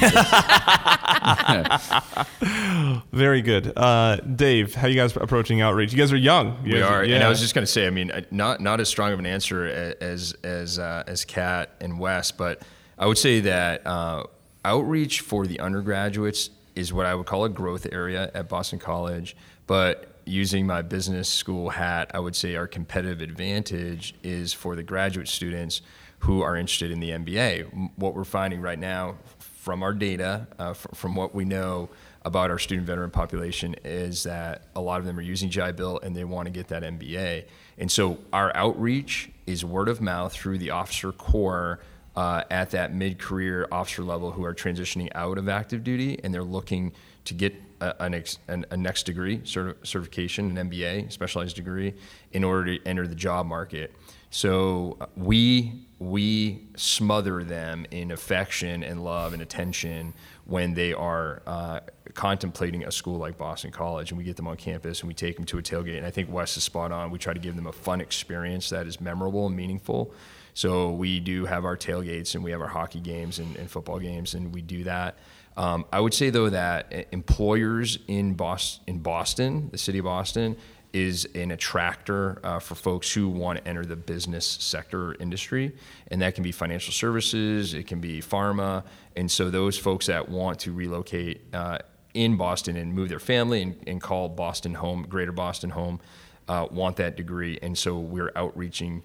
Very 3.11 3.41
good. 3.41 3.73
Uh, 3.75 4.17
Dave, 4.17 4.75
how 4.75 4.87
you 4.87 4.95
guys 4.95 5.15
approaching 5.15 5.61
outreach? 5.61 5.91
You 5.91 5.97
guys 5.97 6.11
are 6.13 6.17
young. 6.17 6.57
You 6.63 6.75
We 6.75 6.79
guys 6.79 6.91
are, 6.91 7.03
yeah. 7.03 7.15
and 7.15 7.23
I 7.23 7.29
was 7.29 7.39
just 7.39 7.53
going 7.53 7.65
to 7.65 7.71
say, 7.71 7.87
I 7.87 7.89
mean, 7.89 8.11
uh, 8.11 8.21
not 8.31 8.61
not 8.61 8.79
as 8.79 8.89
strong 8.89 9.11
of 9.11 9.19
an 9.19 9.25
answer 9.25 9.95
as 10.01 10.33
as 10.43 10.79
uh, 10.79 11.03
as 11.07 11.25
Kat 11.25 11.71
and 11.81 11.99
Wes, 11.99 12.31
but 12.31 12.61
I 12.97 13.05
would 13.05 13.17
say 13.17 13.39
that 13.41 13.85
uh, 13.85 14.23
outreach 14.65 15.21
for 15.21 15.45
the 15.47 15.59
undergraduates 15.59 16.49
is 16.75 16.93
what 16.93 17.05
I 17.05 17.15
would 17.15 17.25
call 17.25 17.43
a 17.45 17.49
growth 17.49 17.87
area 17.91 18.31
at 18.33 18.49
Boston 18.49 18.79
College. 18.79 19.35
But 19.67 20.17
using 20.25 20.65
my 20.65 20.81
business 20.81 21.29
school 21.29 21.69
hat, 21.69 22.11
I 22.13 22.19
would 22.19 22.35
say 22.35 22.55
our 22.55 22.67
competitive 22.67 23.21
advantage 23.21 24.15
is 24.23 24.53
for 24.53 24.75
the 24.75 24.83
graduate 24.83 25.27
students 25.27 25.81
who 26.19 26.41
are 26.41 26.55
interested 26.55 26.91
in 26.91 26.99
the 26.99 27.11
MBA. 27.11 27.91
What 27.95 28.15
we're 28.15 28.23
finding 28.23 28.61
right 28.61 28.79
now 28.79 29.17
from 29.37 29.83
our 29.83 29.93
data, 29.93 30.47
uh, 30.59 30.71
f- 30.71 30.87
from 30.93 31.15
what 31.15 31.35
we 31.35 31.45
know 31.45 31.89
about 32.23 32.49
our 32.49 32.57
student 32.57 32.87
veteran 32.87 33.11
population, 33.11 33.75
is 33.83 34.23
that 34.23 34.63
a 34.75 34.81
lot 34.81 34.99
of 34.99 35.05
them 35.05 35.17
are 35.19 35.21
using 35.21 35.49
GI 35.49 35.73
Bill 35.73 35.99
and 36.01 36.15
they 36.15 36.23
want 36.23 36.47
to 36.47 36.51
get 36.51 36.69
that 36.69 36.83
MBA. 36.83 37.45
And 37.77 37.91
so 37.91 38.17
our 38.33 38.55
outreach 38.55 39.29
is 39.45 39.63
word 39.63 39.89
of 39.89 40.01
mouth 40.01 40.33
through 40.33 40.57
the 40.57 40.71
officer 40.71 41.11
corps 41.11 41.79
uh, 42.15 42.43
at 42.49 42.71
that 42.71 42.95
mid-career 42.95 43.67
officer 43.71 44.03
level 44.03 44.31
who 44.31 44.43
are 44.43 44.55
transitioning 44.55 45.09
out 45.13 45.37
of 45.37 45.47
active 45.47 45.83
duty 45.83 46.19
and 46.23 46.33
they're 46.33 46.43
looking 46.43 46.91
to 47.25 47.33
get 47.35 47.53
a, 47.81 47.95
an 48.03 48.13
ex, 48.13 48.39
an, 48.47 48.65
a 48.71 48.77
next 48.77 49.03
degree 49.03 49.39
certi- 49.39 49.75
certification, 49.85 50.57
an 50.57 50.69
MBA, 50.69 51.11
specialized 51.11 51.55
degree, 51.55 51.93
in 52.31 52.43
order 52.43 52.77
to 52.77 52.85
enter 52.87 53.07
the 53.07 53.15
job 53.15 53.45
market. 53.45 53.93
So 54.29 54.97
uh, 54.99 55.05
we 55.15 55.85
we 55.99 56.67
smother 56.75 57.43
them 57.43 57.87
in 57.89 58.11
affection 58.11 58.83
and 58.83 59.03
love 59.03 59.33
and 59.33 59.41
attention 59.41 60.13
when 60.45 60.75
they 60.75 60.93
are 60.93 61.41
uh, 61.47 61.79
contemplating 62.13 62.83
a 62.85 62.91
school 62.91 63.17
like 63.17 63.37
Boston 63.37 63.71
College, 63.71 64.11
and 64.11 64.17
we 64.17 64.23
get 64.23 64.35
them 64.35 64.47
on 64.47 64.57
campus 64.57 65.01
and 65.01 65.07
we 65.07 65.13
take 65.13 65.35
them 65.37 65.45
to 65.45 65.57
a 65.57 65.61
tailgate. 65.61 65.97
And 65.97 66.05
I 66.05 66.11
think 66.11 66.31
Wes 66.31 66.55
is 66.55 66.63
spot 66.63 66.91
on. 66.91 67.09
We 67.09 67.17
try 67.17 67.33
to 67.33 67.39
give 67.39 67.55
them 67.55 67.67
a 67.67 67.71
fun 67.71 67.99
experience 67.99 68.69
that 68.69 68.85
is 68.85 69.01
memorable 69.01 69.47
and 69.47 69.55
meaningful. 69.55 70.13
So 70.53 70.91
we 70.91 71.19
do 71.19 71.45
have 71.45 71.65
our 71.65 71.77
tailgates 71.77 72.33
and 72.33 72.43
we 72.43 72.51
have 72.51 72.61
our 72.61 72.67
hockey 72.67 72.99
games 72.99 73.39
and, 73.39 73.55
and 73.57 73.69
football 73.69 73.99
games, 73.99 74.33
and 74.33 74.53
we 74.53 74.61
do 74.61 74.83
that. 74.85 75.17
Um, 75.57 75.85
I 75.91 75.99
would 75.99 76.13
say 76.13 76.29
though 76.29 76.49
that 76.49 76.93
uh, 76.93 77.01
employers 77.11 77.99
in 78.07 78.35
Boston, 78.35 78.83
in 78.87 78.99
Boston, 78.99 79.69
the 79.71 79.77
city 79.77 79.97
of 79.97 80.05
Boston, 80.05 80.55
is 80.93 81.27
an 81.35 81.51
attractor 81.51 82.39
uh, 82.43 82.59
for 82.59 82.75
folks 82.75 83.11
who 83.11 83.27
want 83.27 83.59
to 83.59 83.67
enter 83.67 83.83
the 83.83 83.95
business 83.95 84.45
sector 84.45 85.15
industry, 85.15 85.75
and 86.09 86.21
that 86.21 86.35
can 86.35 86.43
be 86.43 86.51
financial 86.51 86.93
services, 86.93 87.73
it 87.73 87.87
can 87.87 87.99
be 87.99 88.21
pharma, 88.21 88.83
and 89.15 89.29
so 89.29 89.49
those 89.49 89.77
folks 89.77 90.05
that 90.05 90.29
want 90.29 90.59
to 90.59 90.71
relocate 90.71 91.41
uh, 91.53 91.77
in 92.13 92.37
Boston 92.37 92.77
and 92.77 92.93
move 92.93 93.09
their 93.09 93.19
family 93.19 93.61
and, 93.61 93.75
and 93.85 94.01
call 94.01 94.29
Boston 94.29 94.73
home, 94.73 95.05
Greater 95.09 95.31
Boston 95.31 95.69
home, 95.71 95.99
uh, 96.47 96.67
want 96.71 96.95
that 96.95 97.17
degree, 97.17 97.59
and 97.61 97.77
so 97.77 97.99
we're 97.99 98.31
outreaching 98.35 99.03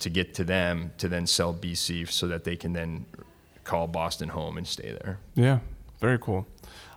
to 0.00 0.10
get 0.10 0.34
to 0.34 0.44
them 0.44 0.92
to 0.98 1.08
then 1.08 1.26
sell 1.26 1.54
BC 1.54 2.10
so 2.10 2.26
that 2.26 2.44
they 2.44 2.56
can 2.56 2.72
then 2.72 3.06
call 3.64 3.86
Boston 3.86 4.30
home 4.30 4.58
and 4.58 4.66
stay 4.66 4.96
there. 5.02 5.20
Yeah, 5.34 5.60
very 6.00 6.18
cool. 6.18 6.46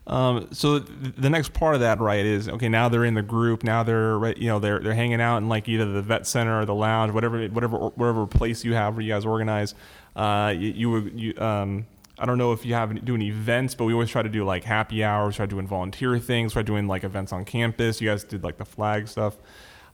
Um, 0.06 0.50
so 0.52 0.80
th- 0.80 1.16
the 1.18 1.30
next 1.30 1.54
part 1.54 1.76
of 1.76 1.82
that, 1.82 2.00
right, 2.00 2.26
is 2.26 2.50
okay. 2.50 2.68
Now 2.68 2.90
they're 2.90 3.06
in 3.06 3.14
the 3.14 3.22
group. 3.22 3.64
Now 3.64 3.84
they're 3.84 4.18
right, 4.18 4.38
you 4.38 4.48
know 4.48 4.60
they're 4.60 4.80
they're 4.80 4.94
hanging 4.94 5.22
out 5.22 5.38
in 5.38 5.48
like 5.48 5.70
either 5.70 5.86
the 5.86 6.02
vet 6.02 6.28
center 6.28 6.60
or 6.60 6.66
the 6.66 6.76
lounge, 6.76 7.14
whatever 7.14 7.46
whatever 7.48 7.78
whatever 7.78 8.28
place 8.28 8.66
you 8.66 8.74
have 8.74 8.96
where 8.96 9.04
you 9.04 9.14
guys 9.14 9.26
organize. 9.26 9.76
Uh, 10.16 10.54
you, 10.56 10.70
you 10.70 10.92
would 10.92 11.20
you 11.20 11.34
um. 11.38 11.86
I 12.20 12.28
don't 12.28 12.38
know 12.38 12.52
if 12.54 12.64
you 12.64 12.76
have 12.76 13.04
doing 13.04 13.24
events, 13.24 13.74
but 13.74 13.86
we 13.86 13.94
always 13.94 14.10
try 14.10 14.22
to 14.22 14.30
do 14.30 14.46
like 14.46 14.64
happy 14.64 15.04
hours, 15.04 15.36
try 15.38 15.48
doing 15.48 15.66
volunteer 15.66 16.20
things, 16.20 16.54
try 16.54 16.62
doing 16.62 16.88
like 16.88 17.04
events 17.04 17.34
on 17.34 17.44
campus. 17.44 18.00
You 18.00 18.10
guys 18.10 18.24
did 18.24 18.44
like 18.44 18.58
the 18.58 18.66
flag 18.66 19.08
stuff. 19.08 19.36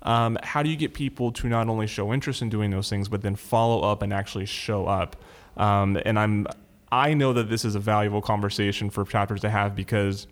Um, 0.01 0.37
how 0.43 0.61
do 0.61 0.69
you 0.69 0.75
get 0.75 0.93
people 0.93 1.31
to 1.31 1.47
not 1.47 1.69
only 1.69 1.87
show 1.87 2.13
interest 2.13 2.41
in 2.41 2.49
doing 2.49 2.71
those 2.71 2.89
things, 2.89 3.07
but 3.07 3.21
then 3.21 3.35
follow 3.35 3.81
up 3.89 4.01
and 4.01 4.13
actually 4.13 4.45
show 4.45 4.85
up? 4.85 5.15
Um, 5.55 5.97
and 6.05 6.19
I'm, 6.19 6.45
I 6.91 7.13
know 7.13 7.33
that 7.33 7.49
this 7.49 7.65
is 7.65 7.75
a 7.75 7.79
valuable 7.79 8.21
conversation 8.21 8.89
for 8.89 9.05
chapters 9.05 9.41
to 9.41 9.49
have 9.49 9.75
because 9.75 10.27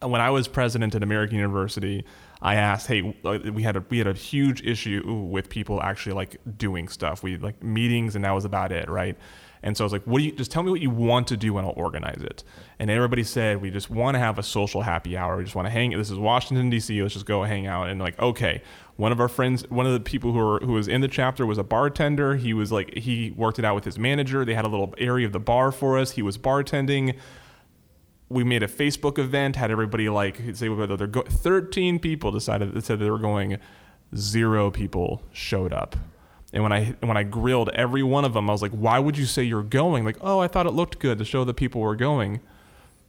when 0.00 0.20
I 0.20 0.30
was 0.30 0.48
president 0.48 0.94
at 0.94 1.02
American 1.02 1.36
University, 1.36 2.04
I 2.42 2.56
asked, 2.56 2.86
"Hey, 2.86 3.02
we 3.02 3.62
had 3.62 3.76
a 3.76 3.84
we 3.88 3.98
had 3.98 4.06
a 4.06 4.12
huge 4.12 4.62
issue 4.62 5.28
with 5.30 5.48
people 5.48 5.82
actually 5.82 6.14
like 6.14 6.36
doing 6.58 6.88
stuff. 6.88 7.22
We 7.22 7.36
like 7.36 7.62
meetings, 7.62 8.16
and 8.16 8.24
that 8.24 8.32
was 8.32 8.44
about 8.44 8.72
it, 8.72 8.88
right?" 8.88 9.16
And 9.62 9.74
so 9.76 9.84
I 9.84 9.86
was 9.86 9.92
like, 9.92 10.02
"What 10.04 10.18
do 10.18 10.24
you 10.24 10.32
just 10.32 10.50
tell 10.50 10.62
me 10.62 10.70
what 10.70 10.80
you 10.80 10.90
want 10.90 11.26
to 11.28 11.36
do, 11.38 11.56
and 11.56 11.66
I'll 11.66 11.74
organize 11.76 12.20
it." 12.22 12.44
And 12.78 12.90
everybody 12.90 13.24
said, 13.24 13.62
"We 13.62 13.70
just 13.70 13.88
want 13.88 14.14
to 14.14 14.18
have 14.18 14.38
a 14.38 14.42
social 14.42 14.82
happy 14.82 15.16
hour. 15.16 15.38
We 15.38 15.44
just 15.44 15.56
want 15.56 15.66
to 15.66 15.70
hang. 15.70 15.90
This 15.90 16.10
is 16.10 16.18
Washington 16.18 16.68
D.C. 16.70 17.00
Let's 17.02 17.14
just 17.14 17.26
go 17.26 17.44
hang 17.44 17.66
out." 17.66 17.88
And 17.88 18.00
like, 18.00 18.18
okay, 18.18 18.62
one 18.96 19.12
of 19.12 19.20
our 19.20 19.28
friends, 19.28 19.68
one 19.68 19.86
of 19.86 19.92
the 19.92 20.00
people 20.00 20.32
who 20.32 20.38
were 20.38 20.58
who 20.60 20.72
was 20.72 20.88
in 20.88 21.00
the 21.00 21.08
chapter 21.08 21.44
was 21.44 21.58
a 21.58 21.64
bartender. 21.64 22.36
He 22.36 22.54
was 22.54 22.70
like, 22.70 22.94
he 22.94 23.32
worked 23.32 23.58
it 23.58 23.64
out 23.64 23.74
with 23.74 23.84
his 23.84 23.98
manager. 23.98 24.44
They 24.44 24.54
had 24.54 24.64
a 24.64 24.68
little 24.68 24.94
area 24.98 25.26
of 25.26 25.32
the 25.32 25.40
bar 25.40 25.72
for 25.72 25.98
us. 25.98 26.12
He 26.12 26.22
was 26.22 26.38
bartending 26.38 27.16
we 28.28 28.42
made 28.42 28.62
a 28.62 28.68
Facebook 28.68 29.18
event, 29.18 29.56
had 29.56 29.70
everybody 29.70 30.08
like 30.08 30.40
say 30.54 30.68
whether 30.68 30.96
they're 30.96 31.06
go- 31.06 31.22
13 31.22 31.98
people 31.98 32.30
decided 32.30 32.72
that 32.74 32.84
said 32.84 32.98
they 32.98 33.10
were 33.10 33.18
going, 33.18 33.58
zero 34.16 34.70
people 34.70 35.22
showed 35.32 35.72
up. 35.72 35.96
And 36.52 36.62
when 36.62 36.72
I 36.72 36.94
when 37.00 37.16
I 37.16 37.24
grilled 37.24 37.70
every 37.70 38.02
one 38.02 38.24
of 38.24 38.32
them, 38.32 38.48
I 38.48 38.52
was 38.52 38.62
like, 38.62 38.70
"Why 38.70 39.00
would 39.00 39.18
you 39.18 39.26
say 39.26 39.42
you're 39.42 39.64
going?" 39.64 40.04
Like, 40.04 40.18
"Oh, 40.20 40.38
I 40.38 40.46
thought 40.46 40.66
it 40.66 40.70
looked 40.70 41.00
good 41.00 41.18
to 41.18 41.24
show 41.24 41.42
that 41.44 41.54
people 41.54 41.80
were 41.80 41.96
going." 41.96 42.40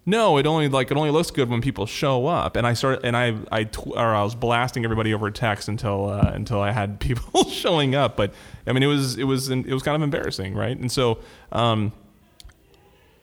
No, 0.06 0.38
it 0.38 0.46
only 0.46 0.70
like 0.70 0.92
it 0.92 0.98
only 0.98 1.10
looks 1.10 1.32
good 1.32 1.50
when 1.50 1.62
people 1.62 1.88
show 1.88 2.28
up. 2.28 2.56
And 2.56 2.68
I 2.68 2.74
started 2.74 3.04
and 3.04 3.18
I 3.18 3.36
I 3.52 3.64
tw- 3.64 3.88
or 3.88 4.14
I 4.16 4.24
was 4.24 4.36
blasting 4.36 4.84
everybody 4.84 5.14
over 5.14 5.32
text 5.32 5.68
until 5.68 6.10
uh, 6.10 6.32
until 6.34 6.62
I 6.62 6.72
had 6.72 7.00
people 7.00 7.46
showing 7.46 7.96
up. 7.96 8.16
But 8.16 8.34
I 8.68 8.74
mean, 8.74 8.84
it 8.84 8.88
was 8.88 9.18
it 9.18 9.24
was 9.24 9.50
it 9.50 9.68
was 9.68 9.84
kind 9.84 9.96
of 9.96 10.02
embarrassing, 10.02 10.54
right? 10.54 10.78
And 10.78 10.92
so. 10.92 11.20
Um, 11.52 11.92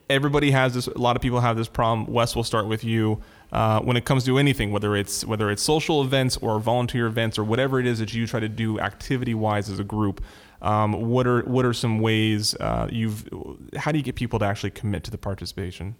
everybody 0.09 0.51
has 0.51 0.73
this. 0.73 0.87
A 0.87 0.97
lot 0.97 1.15
of 1.15 1.21
people 1.21 1.39
have 1.39 1.57
this 1.57 1.67
problem. 1.67 2.11
Wes, 2.11 2.35
will 2.35 2.43
start 2.43 2.67
with 2.67 2.83
you. 2.83 3.21
Uh, 3.51 3.79
when 3.81 3.95
it 3.95 4.03
comes 4.03 4.23
to 4.25 4.37
anything, 4.37 4.71
whether 4.71 4.95
it's 4.95 5.23
whether 5.25 5.51
it's 5.51 5.61
social 5.61 6.01
events 6.01 6.37
or 6.37 6.59
volunteer 6.59 7.05
events 7.05 7.37
or 7.37 7.43
whatever 7.43 7.79
it 7.79 7.85
is 7.85 7.99
that 7.99 8.13
you 8.13 8.25
try 8.25 8.39
to 8.39 8.49
do 8.49 8.79
activity-wise 8.79 9.69
as 9.69 9.79
a 9.79 9.83
group, 9.83 10.23
um, 10.61 10.93
what 10.93 11.27
are 11.27 11.41
what 11.43 11.63
are 11.63 11.73
some 11.73 11.99
ways 11.99 12.55
uh, 12.55 12.87
you've? 12.91 13.29
How 13.77 13.91
do 13.91 13.97
you 13.97 14.03
get 14.03 14.15
people 14.15 14.39
to 14.39 14.45
actually 14.45 14.71
commit 14.71 15.03
to 15.03 15.11
the 15.11 15.17
participation? 15.17 15.95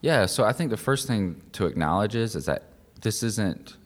Yeah, 0.00 0.26
so 0.26 0.44
I 0.44 0.52
think 0.52 0.70
the 0.70 0.76
first 0.76 1.06
thing 1.06 1.42
to 1.52 1.66
acknowledge 1.66 2.14
is 2.14 2.34
is 2.34 2.46
that 2.46 2.64
this 3.02 3.22
isn't 3.22 3.76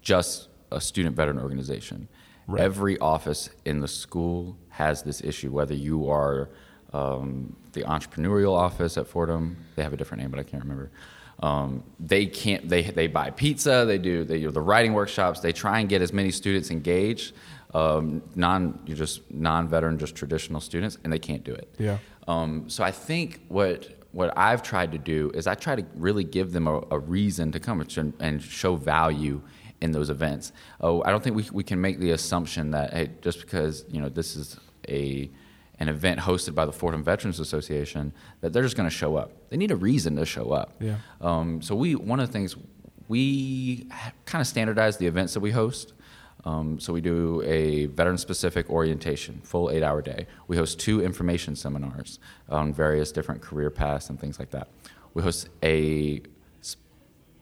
just 0.00 0.48
a 0.70 0.80
student 0.80 1.16
veteran 1.16 1.38
organization. 1.38 2.08
Right. 2.46 2.62
Every 2.62 2.98
office 2.98 3.50
in 3.66 3.80
the 3.80 3.88
school 3.88 4.56
has 4.70 5.02
this 5.02 5.22
issue. 5.22 5.50
Whether 5.50 5.74
you 5.74 6.08
are 6.08 6.48
um, 6.94 7.56
the 7.72 7.82
entrepreneurial 7.82 8.56
office 8.56 8.96
at 8.96 9.06
Fordham, 9.06 9.58
they 9.76 9.82
have 9.82 9.92
a 9.92 9.96
different 9.98 10.22
name, 10.22 10.30
but 10.30 10.40
I 10.40 10.44
can't 10.44 10.62
remember. 10.62 10.90
Um, 11.40 11.84
they 12.00 12.26
can't. 12.26 12.68
They 12.68 12.82
they 12.82 13.06
buy 13.06 13.30
pizza. 13.30 13.84
They 13.86 13.98
do. 13.98 14.24
They 14.24 14.40
do 14.40 14.50
the 14.50 14.62
writing 14.62 14.94
workshops. 14.94 15.40
They 15.40 15.52
try 15.52 15.80
and 15.80 15.88
get 15.88 16.00
as 16.00 16.12
many 16.12 16.30
students 16.30 16.70
engaged. 16.70 17.34
Um, 17.74 18.22
non, 18.34 18.80
you're 18.86 18.96
just 18.96 19.30
non-veteran, 19.30 19.98
just 19.98 20.16
traditional 20.16 20.60
students, 20.60 20.96
and 21.04 21.12
they 21.12 21.18
can't 21.18 21.44
do 21.44 21.52
it. 21.52 21.74
Yeah. 21.78 21.98
Um, 22.26 22.68
so 22.70 22.82
I 22.82 22.90
think 22.90 23.42
what 23.48 23.88
what 24.12 24.36
I've 24.36 24.62
tried 24.62 24.92
to 24.92 24.98
do 24.98 25.30
is 25.34 25.46
I 25.46 25.54
try 25.54 25.76
to 25.76 25.84
really 25.94 26.24
give 26.24 26.52
them 26.52 26.66
a, 26.66 26.82
a 26.90 26.98
reason 26.98 27.52
to 27.52 27.60
come 27.60 27.80
and, 27.80 28.14
and 28.20 28.42
show 28.42 28.76
value 28.76 29.42
in 29.80 29.92
those 29.92 30.10
events. 30.10 30.52
Oh, 30.80 31.02
I 31.04 31.10
don't 31.10 31.22
think 31.22 31.36
we, 31.36 31.46
we 31.52 31.64
can 31.64 31.80
make 31.80 31.98
the 31.98 32.10
assumption 32.10 32.72
that 32.72 32.92
hey, 32.92 33.10
just 33.20 33.40
because 33.40 33.84
you 33.88 34.00
know 34.00 34.08
this 34.08 34.36
is 34.36 34.58
a 34.88 35.30
an 35.80 35.88
event 35.88 36.18
hosted 36.20 36.54
by 36.54 36.64
the 36.64 36.72
Fordham 36.72 37.04
Veterans 37.04 37.38
Association 37.38 38.12
that 38.40 38.52
they're 38.52 38.64
just 38.64 38.76
going 38.76 38.88
to 38.88 38.94
show 38.94 39.16
up. 39.16 39.30
They 39.48 39.56
need 39.56 39.70
a 39.70 39.76
reason 39.76 40.16
to 40.16 40.26
show 40.26 40.50
up. 40.50 40.74
Yeah. 40.80 40.96
Um, 41.20 41.62
so 41.62 41.74
we 41.74 41.94
one 41.94 42.18
of 42.18 42.26
the 42.26 42.32
things 42.32 42.56
we 43.08 43.88
kind 44.26 44.40
of 44.40 44.46
standardize 44.46 44.96
the 44.96 45.06
events 45.06 45.34
that 45.34 45.40
we 45.40 45.50
host. 45.50 45.94
Um, 46.44 46.78
so 46.78 46.92
we 46.92 47.00
do 47.00 47.42
a 47.42 47.86
veteran-specific 47.86 48.70
orientation, 48.70 49.40
full 49.42 49.70
eight-hour 49.70 50.02
day. 50.02 50.26
We 50.46 50.56
host 50.56 50.78
two 50.78 51.02
information 51.04 51.56
seminars 51.56 52.18
on 52.48 52.72
various 52.72 53.12
different 53.12 53.42
career 53.42 53.70
paths 53.70 54.08
and 54.08 54.18
things 54.20 54.38
like 54.38 54.50
that. 54.50 54.68
We 55.14 55.22
host 55.22 55.48
a 55.62 56.22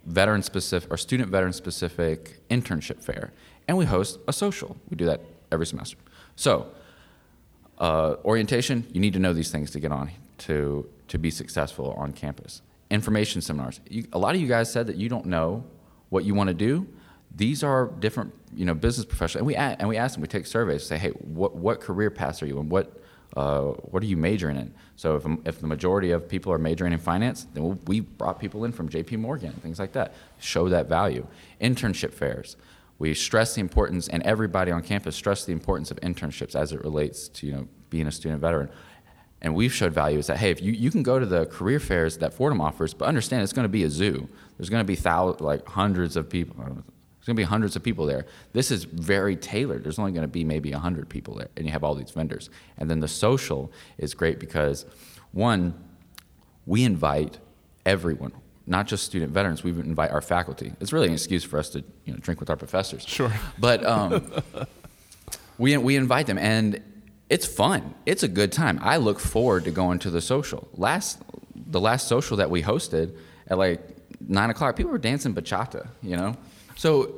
veteran-specific 0.06 0.90
or 0.90 0.96
student 0.96 1.30
veteran-specific 1.30 2.48
internship 2.48 3.02
fair, 3.02 3.32
and 3.68 3.76
we 3.76 3.84
host 3.84 4.18
a 4.28 4.32
social. 4.32 4.76
We 4.88 4.96
do 4.96 5.04
that 5.06 5.20
every 5.52 5.66
semester. 5.66 5.98
So 6.36 6.68
uh, 7.78 8.16
orientation, 8.24 8.86
you 8.92 9.00
need 9.00 9.12
to 9.12 9.18
know 9.18 9.32
these 9.32 9.50
things 9.50 9.70
to 9.72 9.80
get 9.80 9.92
on 9.92 10.10
to 10.38 10.88
to 11.08 11.18
be 11.18 11.30
successful 11.30 11.92
on 11.92 12.12
campus. 12.12 12.62
Information 12.90 13.40
seminars. 13.40 13.80
You, 13.88 14.06
a 14.12 14.18
lot 14.18 14.34
of 14.34 14.40
you 14.40 14.48
guys 14.48 14.70
said 14.72 14.86
that 14.88 14.96
you 14.96 15.08
don't 15.08 15.26
know 15.26 15.64
what 16.08 16.24
you 16.24 16.34
want 16.34 16.48
to 16.48 16.54
do. 16.54 16.86
These 17.36 17.62
are 17.62 17.86
different, 17.98 18.32
you 18.54 18.64
know, 18.64 18.74
business 18.74 19.04
professionals, 19.04 19.40
and 19.40 19.46
we 19.46 19.54
and 19.56 19.88
we 19.88 19.98
ask 19.98 20.14
them. 20.14 20.22
We 20.22 20.28
take 20.28 20.46
surveys. 20.46 20.86
Say, 20.86 20.96
hey, 20.96 21.10
what 21.10 21.54
what 21.54 21.80
career 21.80 22.10
paths 22.10 22.42
are 22.42 22.46
you 22.46 22.58
in? 22.58 22.70
What 22.70 22.98
uh, 23.36 23.62
what 23.62 24.02
are 24.02 24.06
you 24.06 24.16
majoring 24.16 24.56
in? 24.56 24.72
So 24.96 25.16
if, 25.16 25.26
if 25.44 25.60
the 25.60 25.66
majority 25.66 26.10
of 26.12 26.26
people 26.26 26.50
are 26.50 26.58
majoring 26.58 26.94
in 26.94 26.98
finance, 26.98 27.46
then 27.52 27.62
we'll, 27.62 27.78
we 27.86 28.00
brought 28.00 28.40
people 28.40 28.64
in 28.64 28.72
from 28.72 28.88
J.P. 28.88 29.16
Morgan 29.16 29.50
and 29.50 29.62
things 29.62 29.78
like 29.78 29.92
that. 29.92 30.14
Show 30.38 30.70
that 30.70 30.88
value. 30.88 31.26
Internship 31.60 32.14
fairs. 32.14 32.56
We 32.98 33.12
stress 33.12 33.54
the 33.54 33.60
importance, 33.60 34.08
and 34.08 34.22
everybody 34.22 34.72
on 34.72 34.82
campus 34.82 35.14
stress 35.14 35.44
the 35.44 35.52
importance 35.52 35.90
of 35.90 36.00
internships 36.00 36.56
as 36.56 36.72
it 36.72 36.82
relates 36.82 37.28
to 37.28 37.46
you 37.46 37.52
know 37.52 37.68
being 37.90 38.06
a 38.06 38.12
student 38.12 38.40
veteran. 38.40 38.70
And 39.42 39.54
we've 39.54 39.74
showed 39.74 39.92
value 39.92 40.18
is 40.18 40.28
that 40.28 40.38
hey, 40.38 40.50
if 40.50 40.62
you, 40.62 40.72
you 40.72 40.90
can 40.90 41.02
go 41.02 41.18
to 41.18 41.26
the 41.26 41.44
career 41.44 41.78
fairs 41.78 42.16
that 42.18 42.32
Fordham 42.32 42.62
offers, 42.62 42.94
but 42.94 43.06
understand 43.06 43.42
it's 43.42 43.52
going 43.52 43.66
to 43.66 43.68
be 43.68 43.84
a 43.84 43.90
zoo. 43.90 44.26
There's 44.56 44.70
going 44.70 44.80
to 44.80 44.86
be 44.86 44.96
thousands, 44.96 45.42
like 45.42 45.68
hundreds 45.68 46.16
of 46.16 46.30
people. 46.30 46.82
There's 47.26 47.34
going 47.34 47.42
to 47.44 47.48
be 47.48 47.50
hundreds 47.50 47.74
of 47.74 47.82
people 47.82 48.06
there. 48.06 48.24
This 48.52 48.70
is 48.70 48.84
very 48.84 49.34
tailored. 49.34 49.82
There's 49.82 49.98
only 49.98 50.12
going 50.12 50.22
to 50.22 50.28
be 50.28 50.44
maybe 50.44 50.70
100 50.70 51.08
people 51.08 51.34
there, 51.34 51.48
and 51.56 51.66
you 51.66 51.72
have 51.72 51.82
all 51.82 51.96
these 51.96 52.12
vendors. 52.12 52.50
And 52.78 52.88
then 52.88 53.00
the 53.00 53.08
social 53.08 53.72
is 53.98 54.14
great 54.14 54.38
because, 54.38 54.86
one, 55.32 55.74
we 56.66 56.84
invite 56.84 57.38
everyone, 57.84 58.30
not 58.68 58.86
just 58.86 59.04
student 59.06 59.32
veterans. 59.32 59.64
We 59.64 59.72
invite 59.72 60.12
our 60.12 60.20
faculty. 60.20 60.72
It's 60.78 60.92
really 60.92 61.08
an 61.08 61.14
excuse 61.14 61.42
for 61.42 61.58
us 61.58 61.68
to 61.70 61.82
you 62.04 62.12
know 62.12 62.18
drink 62.20 62.38
with 62.38 62.48
our 62.48 62.56
professors. 62.56 63.02
Sure. 63.02 63.32
But 63.58 63.84
um, 63.84 64.30
we 65.58 65.76
we 65.78 65.96
invite 65.96 66.28
them, 66.28 66.38
and 66.38 66.80
it's 67.28 67.44
fun. 67.44 67.96
It's 68.06 68.22
a 68.22 68.28
good 68.28 68.52
time. 68.52 68.78
I 68.80 68.98
look 68.98 69.18
forward 69.18 69.64
to 69.64 69.72
going 69.72 69.98
to 70.00 70.10
the 70.10 70.20
social. 70.20 70.68
Last 70.74 71.20
the 71.56 71.80
last 71.80 72.06
social 72.06 72.36
that 72.36 72.50
we 72.50 72.62
hosted 72.62 73.16
at 73.48 73.58
like 73.58 73.80
nine 74.20 74.50
o'clock, 74.50 74.76
people 74.76 74.92
were 74.92 74.98
dancing 74.98 75.34
bachata. 75.34 75.88
You 76.02 76.16
know, 76.16 76.36
so. 76.76 77.16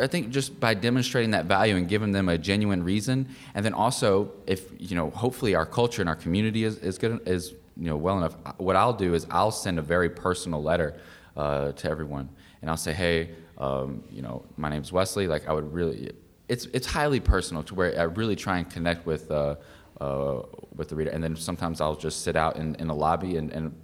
I 0.00 0.06
think 0.06 0.30
just 0.30 0.60
by 0.60 0.74
demonstrating 0.74 1.32
that 1.32 1.46
value 1.46 1.74
and 1.74 1.88
giving 1.88 2.12
them 2.12 2.28
a 2.28 2.38
genuine 2.38 2.84
reason, 2.84 3.28
and 3.56 3.64
then 3.64 3.74
also 3.74 4.30
if 4.46 4.70
you 4.78 4.94
know, 4.94 5.10
hopefully 5.10 5.56
our 5.56 5.66
culture 5.66 6.00
and 6.00 6.08
our 6.08 6.14
community 6.14 6.62
is, 6.62 6.78
is 6.78 6.96
good 6.96 7.20
is 7.26 7.54
you 7.76 7.86
know 7.86 7.96
well 7.96 8.18
enough. 8.18 8.36
What 8.58 8.76
I'll 8.76 8.92
do 8.92 9.14
is 9.14 9.26
I'll 9.30 9.50
send 9.50 9.80
a 9.80 9.82
very 9.82 10.08
personal 10.08 10.62
letter 10.62 11.00
uh, 11.36 11.72
to 11.72 11.90
everyone, 11.90 12.28
and 12.60 12.70
I'll 12.70 12.76
say, 12.76 12.92
hey, 12.92 13.30
um, 13.58 14.02
you 14.10 14.22
know, 14.22 14.44
my 14.56 14.68
name's 14.68 14.92
Wesley. 14.92 15.26
Like 15.26 15.48
I 15.48 15.52
would 15.52 15.72
really, 15.72 16.12
it's 16.48 16.66
it's 16.66 16.86
highly 16.86 17.20
personal 17.20 17.62
to 17.64 17.74
where 17.74 17.98
I 17.98 18.04
really 18.04 18.36
try 18.36 18.58
and 18.58 18.68
connect 18.68 19.06
with 19.06 19.30
uh, 19.30 19.56
uh, 20.00 20.42
with 20.74 20.88
the 20.88 20.96
reader, 20.96 21.10
and 21.10 21.22
then 21.22 21.36
sometimes 21.36 21.80
I'll 21.80 21.96
just 21.96 22.22
sit 22.22 22.36
out 22.36 22.56
in, 22.56 22.74
in 22.76 22.86
the 22.86 22.94
lobby 22.94 23.36
and, 23.36 23.50
and 23.52 23.74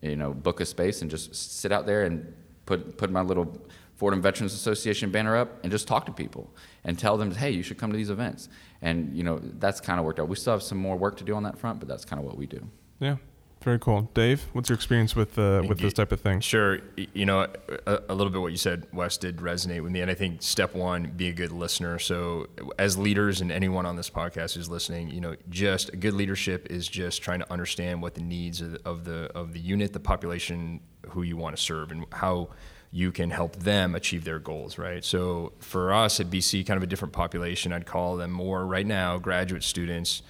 you 0.00 0.16
know 0.16 0.32
book 0.32 0.60
a 0.60 0.66
space 0.66 1.02
and 1.02 1.10
just 1.10 1.34
sit 1.34 1.72
out 1.72 1.86
there 1.86 2.04
and 2.04 2.32
put 2.66 2.98
put 2.98 3.10
my 3.10 3.22
little 3.22 3.60
Fordham 4.00 4.22
Veterans 4.22 4.54
Association 4.54 5.10
banner 5.10 5.36
up 5.36 5.62
and 5.62 5.70
just 5.70 5.86
talk 5.86 6.06
to 6.06 6.12
people 6.12 6.50
and 6.84 6.98
tell 6.98 7.18
them, 7.18 7.32
hey, 7.32 7.50
you 7.50 7.62
should 7.62 7.76
come 7.76 7.90
to 7.90 7.98
these 7.98 8.08
events. 8.08 8.48
And 8.80 9.14
you 9.14 9.22
know 9.22 9.38
that's 9.58 9.78
kind 9.78 10.00
of 10.00 10.06
worked 10.06 10.18
out. 10.18 10.26
We 10.26 10.36
still 10.36 10.54
have 10.54 10.62
some 10.62 10.78
more 10.78 10.96
work 10.96 11.18
to 11.18 11.24
do 11.24 11.34
on 11.34 11.42
that 11.42 11.58
front, 11.58 11.80
but 11.80 11.86
that's 11.86 12.06
kind 12.06 12.18
of 12.18 12.24
what 12.24 12.38
we 12.38 12.46
do. 12.46 12.66
Yeah, 12.98 13.16
very 13.62 13.78
cool. 13.78 14.08
Dave, 14.14 14.46
what's 14.54 14.70
your 14.70 14.74
experience 14.74 15.14
with 15.14 15.38
uh, 15.38 15.62
with 15.68 15.80
this 15.80 15.92
type 15.92 16.12
of 16.12 16.20
thing? 16.22 16.40
Sure. 16.40 16.78
You 17.12 17.26
know, 17.26 17.46
a, 17.86 18.00
a 18.08 18.14
little 18.14 18.32
bit 18.32 18.40
what 18.40 18.52
you 18.52 18.56
said, 18.56 18.86
Wes, 18.90 19.18
did 19.18 19.36
resonate 19.36 19.82
with 19.82 19.92
me. 19.92 20.00
And 20.00 20.10
I 20.10 20.14
think 20.14 20.40
step 20.40 20.74
one, 20.74 21.12
be 21.14 21.28
a 21.28 21.34
good 21.34 21.52
listener. 21.52 21.98
So, 21.98 22.46
as 22.78 22.96
leaders 22.96 23.42
and 23.42 23.52
anyone 23.52 23.84
on 23.84 23.96
this 23.96 24.08
podcast 24.08 24.54
who's 24.54 24.70
listening, 24.70 25.10
you 25.10 25.20
know, 25.20 25.36
just 25.50 26.00
good 26.00 26.14
leadership 26.14 26.68
is 26.70 26.88
just 26.88 27.20
trying 27.20 27.40
to 27.40 27.52
understand 27.52 28.00
what 28.00 28.14
the 28.14 28.22
needs 28.22 28.62
of 28.62 28.72
the, 28.72 28.80
of 28.88 29.04
the, 29.04 29.30
of 29.36 29.52
the 29.52 29.60
unit, 29.60 29.92
the 29.92 30.00
population 30.00 30.80
who 31.10 31.20
you 31.20 31.36
want 31.36 31.54
to 31.54 31.62
serve, 31.62 31.92
and 31.92 32.06
how 32.12 32.48
you 32.92 33.12
can 33.12 33.30
help 33.30 33.56
them 33.56 33.94
achieve 33.94 34.24
their 34.24 34.38
goals, 34.38 34.76
right? 34.76 35.04
So, 35.04 35.52
for 35.60 35.92
us 35.92 36.18
at 36.18 36.28
BC, 36.28 36.66
kind 36.66 36.76
of 36.76 36.82
a 36.82 36.86
different 36.86 37.12
population, 37.14 37.72
I'd 37.72 37.86
call 37.86 38.16
them 38.16 38.30
more 38.30 38.66
right 38.66 38.86
now 38.86 39.18
graduate 39.18 39.62
students 39.62 40.22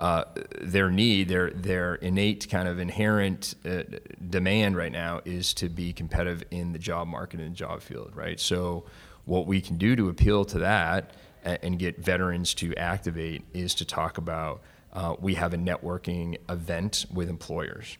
uh, 0.00 0.24
their 0.60 0.90
need, 0.90 1.28
their 1.28 1.50
their 1.50 1.94
innate 1.96 2.48
kind 2.50 2.68
of 2.68 2.78
inherent 2.78 3.54
uh, 3.64 3.84
demand 4.28 4.76
right 4.76 4.90
now 4.90 5.20
is 5.24 5.54
to 5.54 5.68
be 5.68 5.92
competitive 5.92 6.42
in 6.50 6.72
the 6.72 6.78
job 6.78 7.06
market 7.06 7.40
and 7.40 7.52
the 7.52 7.56
job 7.56 7.80
field, 7.80 8.10
right? 8.14 8.40
So, 8.40 8.84
what 9.24 9.46
we 9.46 9.60
can 9.60 9.78
do 9.78 9.94
to 9.96 10.08
appeal 10.08 10.44
to 10.46 10.58
that 10.58 11.12
and, 11.44 11.78
get 11.78 11.98
veterans 11.98 12.54
to 12.54 12.74
activate 12.76 13.42
is 13.52 13.74
to 13.74 13.84
talk 13.84 14.18
about 14.18 14.62
uh, 14.92 15.14
we 15.20 15.34
have 15.34 15.54
a 15.54 15.56
networking 15.56 16.36
event 16.48 17.06
with 17.12 17.28
employers. 17.28 17.96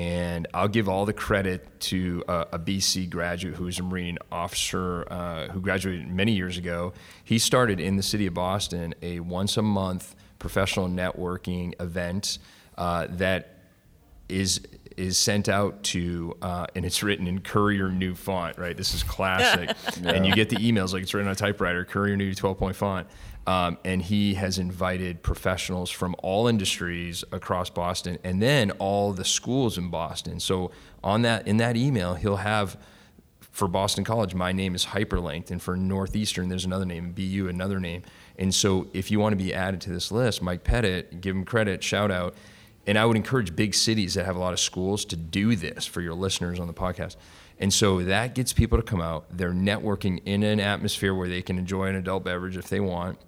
And 0.00 0.48
I'll 0.54 0.66
give 0.66 0.88
all 0.88 1.04
the 1.04 1.12
credit 1.12 1.78
to 1.80 2.24
a, 2.26 2.46
a 2.52 2.58
BC 2.58 3.10
graduate 3.10 3.56
who 3.56 3.64
was 3.64 3.78
a 3.78 3.82
Marine 3.82 4.16
officer 4.32 5.06
uh, 5.12 5.48
who 5.48 5.60
graduated 5.60 6.08
many 6.08 6.32
years 6.32 6.56
ago. 6.56 6.94
He 7.22 7.38
started 7.38 7.78
in 7.80 7.96
the 7.96 8.02
city 8.02 8.26
of 8.26 8.32
Boston 8.32 8.94
a 9.02 9.20
once 9.20 9.58
a 9.58 9.62
month 9.62 10.16
professional 10.38 10.88
networking 10.88 11.78
event 11.82 12.38
uh, 12.78 13.08
that 13.10 13.56
is 14.30 14.62
is 14.96 15.18
sent 15.18 15.50
out 15.50 15.82
to, 15.82 16.34
uh, 16.40 16.66
and 16.74 16.86
it's 16.86 17.02
written 17.02 17.26
in 17.26 17.40
Courier 17.40 17.90
New 17.90 18.14
font, 18.14 18.56
right? 18.58 18.76
This 18.76 18.94
is 18.94 19.02
classic. 19.02 19.76
And 20.04 20.26
you 20.26 20.34
get 20.34 20.48
the 20.48 20.56
emails 20.56 20.94
like 20.94 21.02
it's 21.02 21.12
written 21.12 21.28
on 21.28 21.32
a 21.32 21.36
typewriter, 21.36 21.84
Courier 21.84 22.16
New 22.16 22.34
12 22.34 22.58
point 22.58 22.76
font. 22.76 23.06
Um, 23.46 23.78
and 23.84 24.02
he 24.02 24.34
has 24.34 24.58
invited 24.58 25.22
professionals 25.22 25.90
from 25.90 26.14
all 26.22 26.46
industries 26.46 27.24
across 27.32 27.70
Boston 27.70 28.18
and 28.22 28.40
then 28.40 28.70
all 28.72 29.12
the 29.12 29.24
schools 29.24 29.78
in 29.78 29.88
Boston. 29.88 30.38
So 30.40 30.70
on 31.02 31.22
that 31.22 31.48
in 31.48 31.56
that 31.56 31.76
email, 31.76 32.14
he'll 32.14 32.36
have 32.36 32.76
for 33.50 33.66
Boston 33.68 34.04
College, 34.04 34.34
my 34.34 34.52
name 34.52 34.74
is 34.74 34.86
hyperlinked, 34.86 35.50
and 35.50 35.60
for 35.60 35.76
Northeastern, 35.76 36.48
there's 36.48 36.64
another 36.64 36.84
name, 36.84 37.12
BU, 37.12 37.48
another 37.48 37.80
name. 37.80 38.02
And 38.38 38.54
so, 38.54 38.88
if 38.92 39.10
you 39.10 39.18
want 39.18 39.32
to 39.32 39.36
be 39.36 39.52
added 39.52 39.80
to 39.82 39.90
this 39.90 40.10
list, 40.10 40.40
Mike 40.40 40.64
Pettit, 40.64 41.20
give 41.20 41.34
him 41.34 41.44
credit, 41.44 41.82
shout 41.82 42.10
out. 42.10 42.34
And 42.86 42.96
I 42.98 43.04
would 43.04 43.16
encourage 43.16 43.54
big 43.54 43.74
cities 43.74 44.14
that 44.14 44.24
have 44.24 44.36
a 44.36 44.38
lot 44.38 44.52
of 44.52 44.60
schools 44.60 45.04
to 45.06 45.16
do 45.16 45.56
this 45.56 45.84
for 45.84 46.00
your 46.00 46.14
listeners 46.14 46.58
on 46.58 46.66
the 46.66 46.72
podcast. 46.72 47.16
And 47.58 47.72
so 47.72 48.02
that 48.02 48.34
gets 48.34 48.54
people 48.54 48.78
to 48.78 48.82
come 48.82 49.02
out. 49.02 49.26
They're 49.30 49.52
networking 49.52 50.22
in 50.24 50.42
an 50.42 50.60
atmosphere 50.60 51.14
where 51.14 51.28
they 51.28 51.42
can 51.42 51.58
enjoy 51.58 51.88
an 51.88 51.96
adult 51.96 52.24
beverage 52.24 52.56
if 52.56 52.68
they 52.70 52.80
want. 52.80 53.18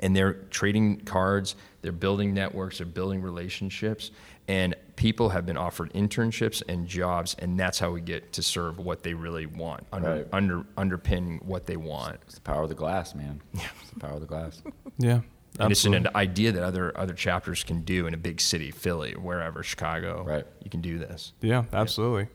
And 0.00 0.14
they're 0.14 0.34
trading 0.50 1.00
cards, 1.00 1.56
they're 1.82 1.92
building 1.92 2.34
networks, 2.34 2.78
they're 2.78 2.86
building 2.86 3.22
relationships. 3.22 4.10
And 4.48 4.74
people 4.96 5.28
have 5.28 5.44
been 5.44 5.58
offered 5.58 5.92
internships 5.92 6.62
and 6.68 6.86
jobs, 6.86 7.34
and 7.38 7.60
that's 7.60 7.78
how 7.78 7.90
we 7.90 8.00
get 8.00 8.32
to 8.32 8.42
serve 8.42 8.78
what 8.78 9.02
they 9.02 9.12
really 9.12 9.44
want, 9.44 9.86
under, 9.92 10.10
Right. 10.10 10.26
under 10.32 10.62
underpin 10.78 11.42
what 11.42 11.66
they 11.66 11.76
want. 11.76 12.16
It's 12.26 12.36
the 12.36 12.40
power 12.40 12.62
of 12.62 12.70
the 12.70 12.74
glass, 12.74 13.14
man. 13.14 13.42
Yeah. 13.52 13.60
It's 13.82 13.90
the 13.90 14.00
power 14.00 14.12
of 14.14 14.20
the 14.20 14.26
glass. 14.26 14.62
Yeah. 14.98 15.20
And 15.60 15.72
it's 15.72 15.84
an, 15.84 15.92
an 15.94 16.08
idea 16.14 16.52
that 16.52 16.62
other 16.62 16.96
other 16.96 17.14
chapters 17.14 17.64
can 17.64 17.80
do 17.82 18.06
in 18.06 18.14
a 18.14 18.16
big 18.16 18.40
city, 18.40 18.70
Philly, 18.70 19.12
wherever, 19.12 19.62
Chicago. 19.62 20.22
Right. 20.24 20.46
You 20.64 20.70
can 20.70 20.80
do 20.80 20.98
this. 20.98 21.32
Yeah, 21.42 21.64
absolutely. 21.72 22.28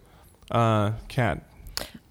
Uh, 0.52 0.91
Kat, 1.08 1.41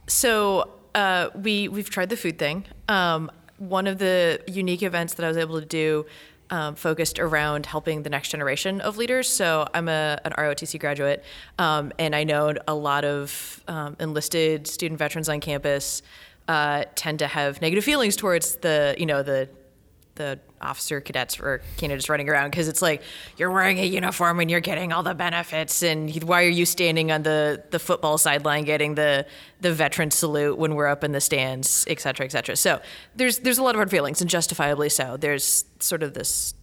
So 0.08 0.70
uh, 0.94 1.28
we 1.34 1.68
we've 1.68 1.90
tried 1.90 2.08
the 2.08 2.16
food 2.16 2.38
thing. 2.38 2.64
Um, 2.88 3.30
one 3.68 3.86
of 3.86 3.98
the 3.98 4.40
unique 4.48 4.82
events 4.82 5.14
that 5.14 5.24
I 5.24 5.28
was 5.28 5.36
able 5.36 5.60
to 5.60 5.66
do 5.66 6.06
um, 6.50 6.74
focused 6.74 7.18
around 7.18 7.64
helping 7.64 8.02
the 8.02 8.10
next 8.10 8.28
generation 8.28 8.80
of 8.80 8.98
leaders. 8.98 9.28
So 9.28 9.66
I'm 9.72 9.88
a 9.88 10.20
an 10.24 10.32
ROTC 10.32 10.78
graduate, 10.80 11.24
um, 11.58 11.92
and 11.98 12.14
I 12.14 12.24
know 12.24 12.54
a 12.68 12.74
lot 12.74 13.04
of 13.04 13.62
um, 13.68 13.96
enlisted 14.00 14.66
student 14.66 14.98
veterans 14.98 15.28
on 15.28 15.40
campus 15.40 16.02
uh, 16.48 16.84
tend 16.94 17.20
to 17.20 17.26
have 17.26 17.62
negative 17.62 17.84
feelings 17.84 18.16
towards 18.16 18.56
the 18.56 18.94
you 18.98 19.06
know 19.06 19.22
the 19.22 19.48
the 20.22 20.38
officer 20.60 21.00
cadets 21.00 21.40
or 21.40 21.60
candidates 21.76 22.08
running 22.08 22.28
around 22.28 22.50
because 22.50 22.68
it's 22.68 22.80
like 22.80 23.02
you're 23.36 23.50
wearing 23.50 23.78
a 23.78 23.84
uniform 23.84 24.38
and 24.38 24.50
you're 24.50 24.60
getting 24.60 24.92
all 24.92 25.02
the 25.02 25.14
benefits 25.14 25.82
and 25.82 26.22
why 26.22 26.44
are 26.44 26.48
you 26.48 26.64
standing 26.64 27.10
on 27.10 27.22
the 27.24 27.62
the 27.70 27.78
football 27.78 28.16
sideline 28.18 28.64
getting 28.64 28.94
the 28.94 29.26
the 29.60 29.72
veteran 29.72 30.10
salute 30.10 30.56
when 30.56 30.74
we're 30.74 30.86
up 30.86 31.02
in 31.02 31.12
the 31.12 31.20
stands 31.20 31.84
et 31.88 32.00
cetera 32.00 32.24
et 32.24 32.32
cetera? 32.32 32.56
So 32.56 32.80
there's 33.16 33.38
there's 33.38 33.58
a 33.58 33.62
lot 33.62 33.74
of 33.74 33.78
hard 33.78 33.90
feelings 33.90 34.20
and 34.20 34.30
justifiably 34.30 34.88
so. 34.88 35.16
There's 35.16 35.64
sort 35.80 36.02
of 36.02 36.14
this 36.14 36.54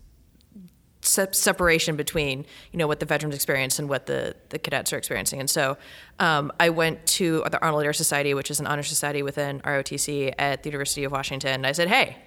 se- 1.02 1.34
separation 1.34 1.98
between 1.98 2.45
you 2.72 2.80
know 2.80 2.88
what 2.88 3.02
the 3.02 3.06
veterans 3.06 3.36
experience 3.36 3.80
and 3.80 3.89
what 3.89 4.06
the, 4.06 4.36
the 4.50 4.60
cadets 4.60 4.93
are 4.93 4.98
experiencing. 4.98 5.39
And 5.39 5.50
so 5.50 5.78
um, 6.19 6.52
i 6.60 6.69
went 6.69 7.06
to 7.19 7.43
the 7.52 7.60
arnold 7.62 7.84
air 7.84 7.93
society 7.93 8.34
which 8.34 8.52
is 8.52 8.60
an 8.60 8.67
honor 8.67 8.84
society 8.84 9.24
within 9.24 9.60
rotc 9.62 10.34
at 10.38 10.63
the 10.63 10.69
university 10.69 11.04
of 11.04 11.12
washington 11.12 11.52
and 11.52 11.67
i 11.67 11.72
said 11.72 11.88
hey 11.88 12.17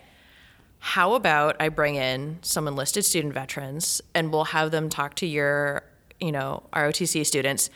how 0.84 1.14
about 1.14 1.54
I 1.60 1.68
bring 1.68 1.94
in 1.94 2.38
some 2.42 2.66
enlisted 2.66 3.04
student 3.04 3.32
veterans 3.32 4.00
and 4.16 4.32
we'll 4.32 4.46
have 4.46 4.72
them 4.72 4.88
talk 4.88 5.14
to 5.16 5.26
your, 5.26 5.84
you 6.18 6.32
know, 6.32 6.64
ROTC 6.72 7.24
students 7.24 7.70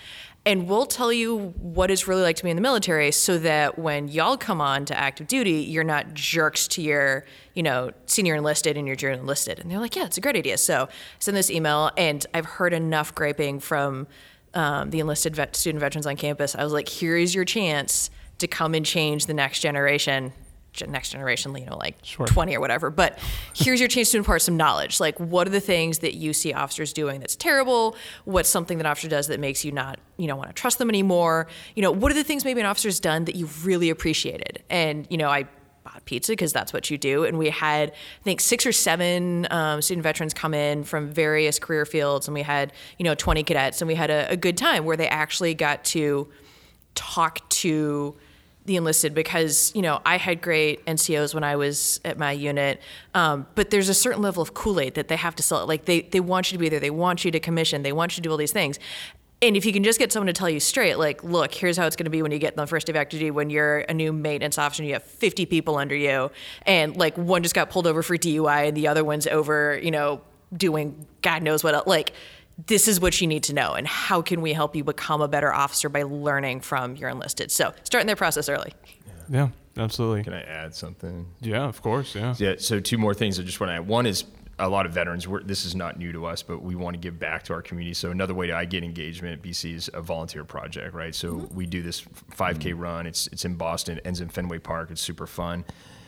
and 0.44 0.68
we'll 0.68 0.86
tell 0.86 1.12
you 1.12 1.54
what 1.60 1.88
it's 1.88 2.08
really 2.08 2.22
like 2.22 2.34
to 2.36 2.42
be 2.42 2.50
in 2.50 2.56
the 2.56 2.62
military 2.62 3.12
so 3.12 3.38
that 3.38 3.78
when 3.78 4.08
y'all 4.08 4.36
come 4.36 4.60
on 4.60 4.86
to 4.86 4.98
active 4.98 5.28
duty, 5.28 5.62
you're 5.62 5.84
not 5.84 6.14
jerks 6.14 6.66
to 6.68 6.82
your, 6.82 7.24
you 7.54 7.62
know, 7.62 7.92
senior 8.06 8.34
enlisted 8.34 8.76
and 8.76 8.88
your 8.88 8.96
junior 8.96 9.20
enlisted. 9.20 9.60
And 9.60 9.70
they're 9.70 9.78
like, 9.78 9.94
yeah, 9.94 10.06
it's 10.06 10.18
a 10.18 10.20
great 10.20 10.34
idea. 10.34 10.58
So 10.58 10.86
I 10.86 10.88
send 11.20 11.36
this 11.36 11.48
email 11.48 11.92
and 11.96 12.26
I've 12.34 12.46
heard 12.46 12.72
enough 12.72 13.14
griping 13.14 13.60
from 13.60 14.08
um, 14.52 14.90
the 14.90 14.98
enlisted 14.98 15.36
vet, 15.36 15.54
student 15.54 15.80
veterans 15.80 16.08
on 16.08 16.16
campus. 16.16 16.56
I 16.56 16.64
was 16.64 16.72
like, 16.72 16.88
here 16.88 17.16
is 17.16 17.36
your 17.36 17.44
chance 17.44 18.10
to 18.38 18.48
come 18.48 18.74
and 18.74 18.84
change 18.84 19.26
the 19.26 19.34
next 19.34 19.60
generation 19.60 20.32
gen- 20.32 20.45
next 20.86 21.10
generation, 21.10 21.56
you 21.56 21.66
know, 21.66 21.76
like 21.76 22.02
20 22.02 22.56
or 22.56 22.60
whatever. 22.60 22.90
But 22.90 23.18
here's 23.54 23.80
your 23.80 23.88
chance 23.88 24.10
to 24.10 24.18
impart 24.18 24.42
some 24.42 24.56
knowledge. 24.56 25.00
Like, 25.00 25.18
what 25.18 25.46
are 25.46 25.50
the 25.50 25.60
things 25.60 26.00
that 26.00 26.14
you 26.14 26.32
see 26.32 26.52
officers 26.52 26.92
doing 26.92 27.20
that's 27.20 27.36
terrible? 27.36 27.96
What's 28.24 28.48
something 28.48 28.78
that 28.78 28.86
an 28.86 28.90
officer 28.90 29.08
does 29.08 29.28
that 29.28 29.40
makes 29.40 29.64
you 29.64 29.72
not, 29.72 29.98
you 30.16 30.26
know, 30.26 30.36
want 30.36 30.48
to 30.48 30.54
trust 30.54 30.78
them 30.78 30.88
anymore? 30.88 31.46
You 31.74 31.82
know, 31.82 31.90
what 31.90 32.12
are 32.12 32.14
the 32.14 32.24
things 32.24 32.44
maybe 32.44 32.60
an 32.60 32.66
officer's 32.66 33.00
done 33.00 33.24
that 33.24 33.36
you've 33.36 33.64
really 33.66 33.90
appreciated? 33.90 34.62
And, 34.70 35.06
you 35.10 35.16
know, 35.16 35.28
I 35.28 35.46
bought 35.84 36.04
pizza 36.04 36.32
because 36.32 36.52
that's 36.52 36.72
what 36.72 36.90
you 36.90 36.98
do. 36.98 37.24
And 37.24 37.38
we 37.38 37.50
had, 37.50 37.90
I 37.90 38.22
think, 38.22 38.40
six 38.40 38.66
or 38.66 38.72
seven 38.72 39.46
um, 39.50 39.80
student 39.80 40.02
veterans 40.02 40.34
come 40.34 40.54
in 40.54 40.84
from 40.84 41.10
various 41.10 41.58
career 41.58 41.86
fields. 41.86 42.28
And 42.28 42.34
we 42.34 42.42
had, 42.42 42.72
you 42.98 43.04
know, 43.04 43.14
20 43.14 43.44
cadets. 43.44 43.80
And 43.80 43.88
we 43.88 43.94
had 43.94 44.10
a, 44.10 44.30
a 44.30 44.36
good 44.36 44.56
time 44.56 44.84
where 44.84 44.96
they 44.96 45.08
actually 45.08 45.54
got 45.54 45.84
to 45.86 46.28
talk 46.94 47.48
to 47.50 48.16
the 48.66 48.76
enlisted 48.76 49.14
because 49.14 49.72
you 49.74 49.82
know 49.82 50.00
I 50.04 50.18
had 50.18 50.42
great 50.42 50.84
NCOs 50.86 51.34
when 51.34 51.44
I 51.44 51.56
was 51.56 52.00
at 52.04 52.18
my 52.18 52.32
unit, 52.32 52.80
um, 53.14 53.46
but 53.54 53.70
there's 53.70 53.88
a 53.88 53.94
certain 53.94 54.22
level 54.22 54.42
of 54.42 54.54
Kool 54.54 54.80
Aid 54.80 54.94
that 54.94 55.08
they 55.08 55.16
have 55.16 55.34
to 55.36 55.42
sell. 55.42 55.66
Like 55.66 55.84
they 55.84 56.02
they 56.02 56.20
want 56.20 56.50
you 56.50 56.58
to 56.58 56.60
be 56.60 56.68
there, 56.68 56.80
they 56.80 56.90
want 56.90 57.24
you 57.24 57.30
to 57.30 57.40
commission, 57.40 57.82
they 57.82 57.92
want 57.92 58.12
you 58.12 58.16
to 58.16 58.22
do 58.22 58.30
all 58.30 58.36
these 58.36 58.52
things. 58.52 58.78
And 59.42 59.54
if 59.54 59.66
you 59.66 59.72
can 59.72 59.84
just 59.84 59.98
get 59.98 60.12
someone 60.12 60.28
to 60.28 60.32
tell 60.32 60.48
you 60.48 60.60
straight, 60.60 60.98
like, 60.98 61.22
look, 61.22 61.52
here's 61.52 61.76
how 61.76 61.86
it's 61.86 61.94
going 61.94 62.04
to 62.06 62.10
be 62.10 62.22
when 62.22 62.32
you 62.32 62.38
get 62.38 62.56
the 62.56 62.66
first 62.66 62.86
day 62.86 62.92
of 62.92 62.96
active 62.96 63.20
duty, 63.20 63.30
when 63.30 63.50
you're 63.50 63.80
a 63.80 63.92
new 63.92 64.10
maintenance 64.10 64.56
officer 64.56 64.82
and 64.82 64.88
you 64.88 64.94
have 64.94 65.02
50 65.02 65.44
people 65.44 65.76
under 65.76 65.94
you, 65.94 66.30
and 66.64 66.96
like 66.96 67.18
one 67.18 67.42
just 67.42 67.54
got 67.54 67.68
pulled 67.68 67.86
over 67.86 68.02
for 68.02 68.16
DUI 68.16 68.68
and 68.68 68.76
the 68.76 68.88
other 68.88 69.04
one's 69.04 69.26
over, 69.26 69.78
you 69.82 69.90
know, 69.90 70.22
doing 70.54 71.06
God 71.20 71.42
knows 71.42 71.62
what. 71.62 71.74
else. 71.74 71.86
Like, 71.86 72.12
this 72.66 72.88
is 72.88 73.00
what 73.00 73.20
you 73.20 73.26
need 73.26 73.42
to 73.42 73.52
know 73.52 73.74
and 73.74 73.86
how 73.86 74.22
can 74.22 74.40
we 74.40 74.52
help 74.52 74.74
you 74.74 74.82
become 74.82 75.20
a 75.20 75.28
better 75.28 75.52
officer 75.52 75.88
by 75.88 76.02
learning 76.02 76.60
from 76.60 76.96
your 76.96 77.10
enlisted 77.10 77.50
so 77.50 77.72
starting 77.84 78.06
their 78.06 78.16
process 78.16 78.48
early 78.48 78.72
yeah, 79.28 79.48
absolutely. 79.76 80.24
Can 80.24 80.32
I 80.32 80.42
add 80.42 80.74
something? 80.74 81.26
Yeah, 81.40 81.64
of 81.64 81.82
course. 81.82 82.14
Yeah. 82.14 82.34
Yeah. 82.38 82.54
So 82.58 82.80
two 82.80 82.98
more 82.98 83.14
things 83.14 83.38
I 83.38 83.42
just 83.42 83.60
want 83.60 83.70
to 83.70 83.74
add. 83.74 83.86
One 83.86 84.06
is 84.06 84.24
a 84.58 84.68
lot 84.68 84.86
of 84.86 84.92
veterans. 84.92 85.28
We're, 85.28 85.42
this 85.42 85.64
is 85.64 85.74
not 85.74 85.98
new 85.98 86.12
to 86.12 86.26
us, 86.26 86.42
but 86.42 86.62
we 86.62 86.74
want 86.74 86.94
to 86.94 87.00
give 87.00 87.18
back 87.18 87.42
to 87.44 87.52
our 87.52 87.62
community. 87.62 87.94
So 87.94 88.10
another 88.10 88.34
way 88.34 88.46
to 88.46 88.56
I 88.56 88.64
get 88.64 88.84
engagement 88.84 89.38
at 89.38 89.42
BC 89.42 89.74
is 89.74 89.90
a 89.92 90.00
volunteer 90.00 90.44
project, 90.44 90.94
right? 90.94 91.14
So 91.14 91.32
mm-hmm. 91.32 91.54
we 91.54 91.66
do 91.66 91.82
this 91.82 92.02
5K 92.02 92.72
mm. 92.72 92.80
run. 92.80 93.06
It's 93.06 93.26
it's 93.28 93.44
in 93.44 93.54
Boston. 93.54 93.98
It 93.98 94.06
ends 94.06 94.20
in 94.20 94.28
Fenway 94.28 94.58
Park. 94.58 94.90
It's 94.90 95.02
super 95.02 95.26
fun. 95.26 95.64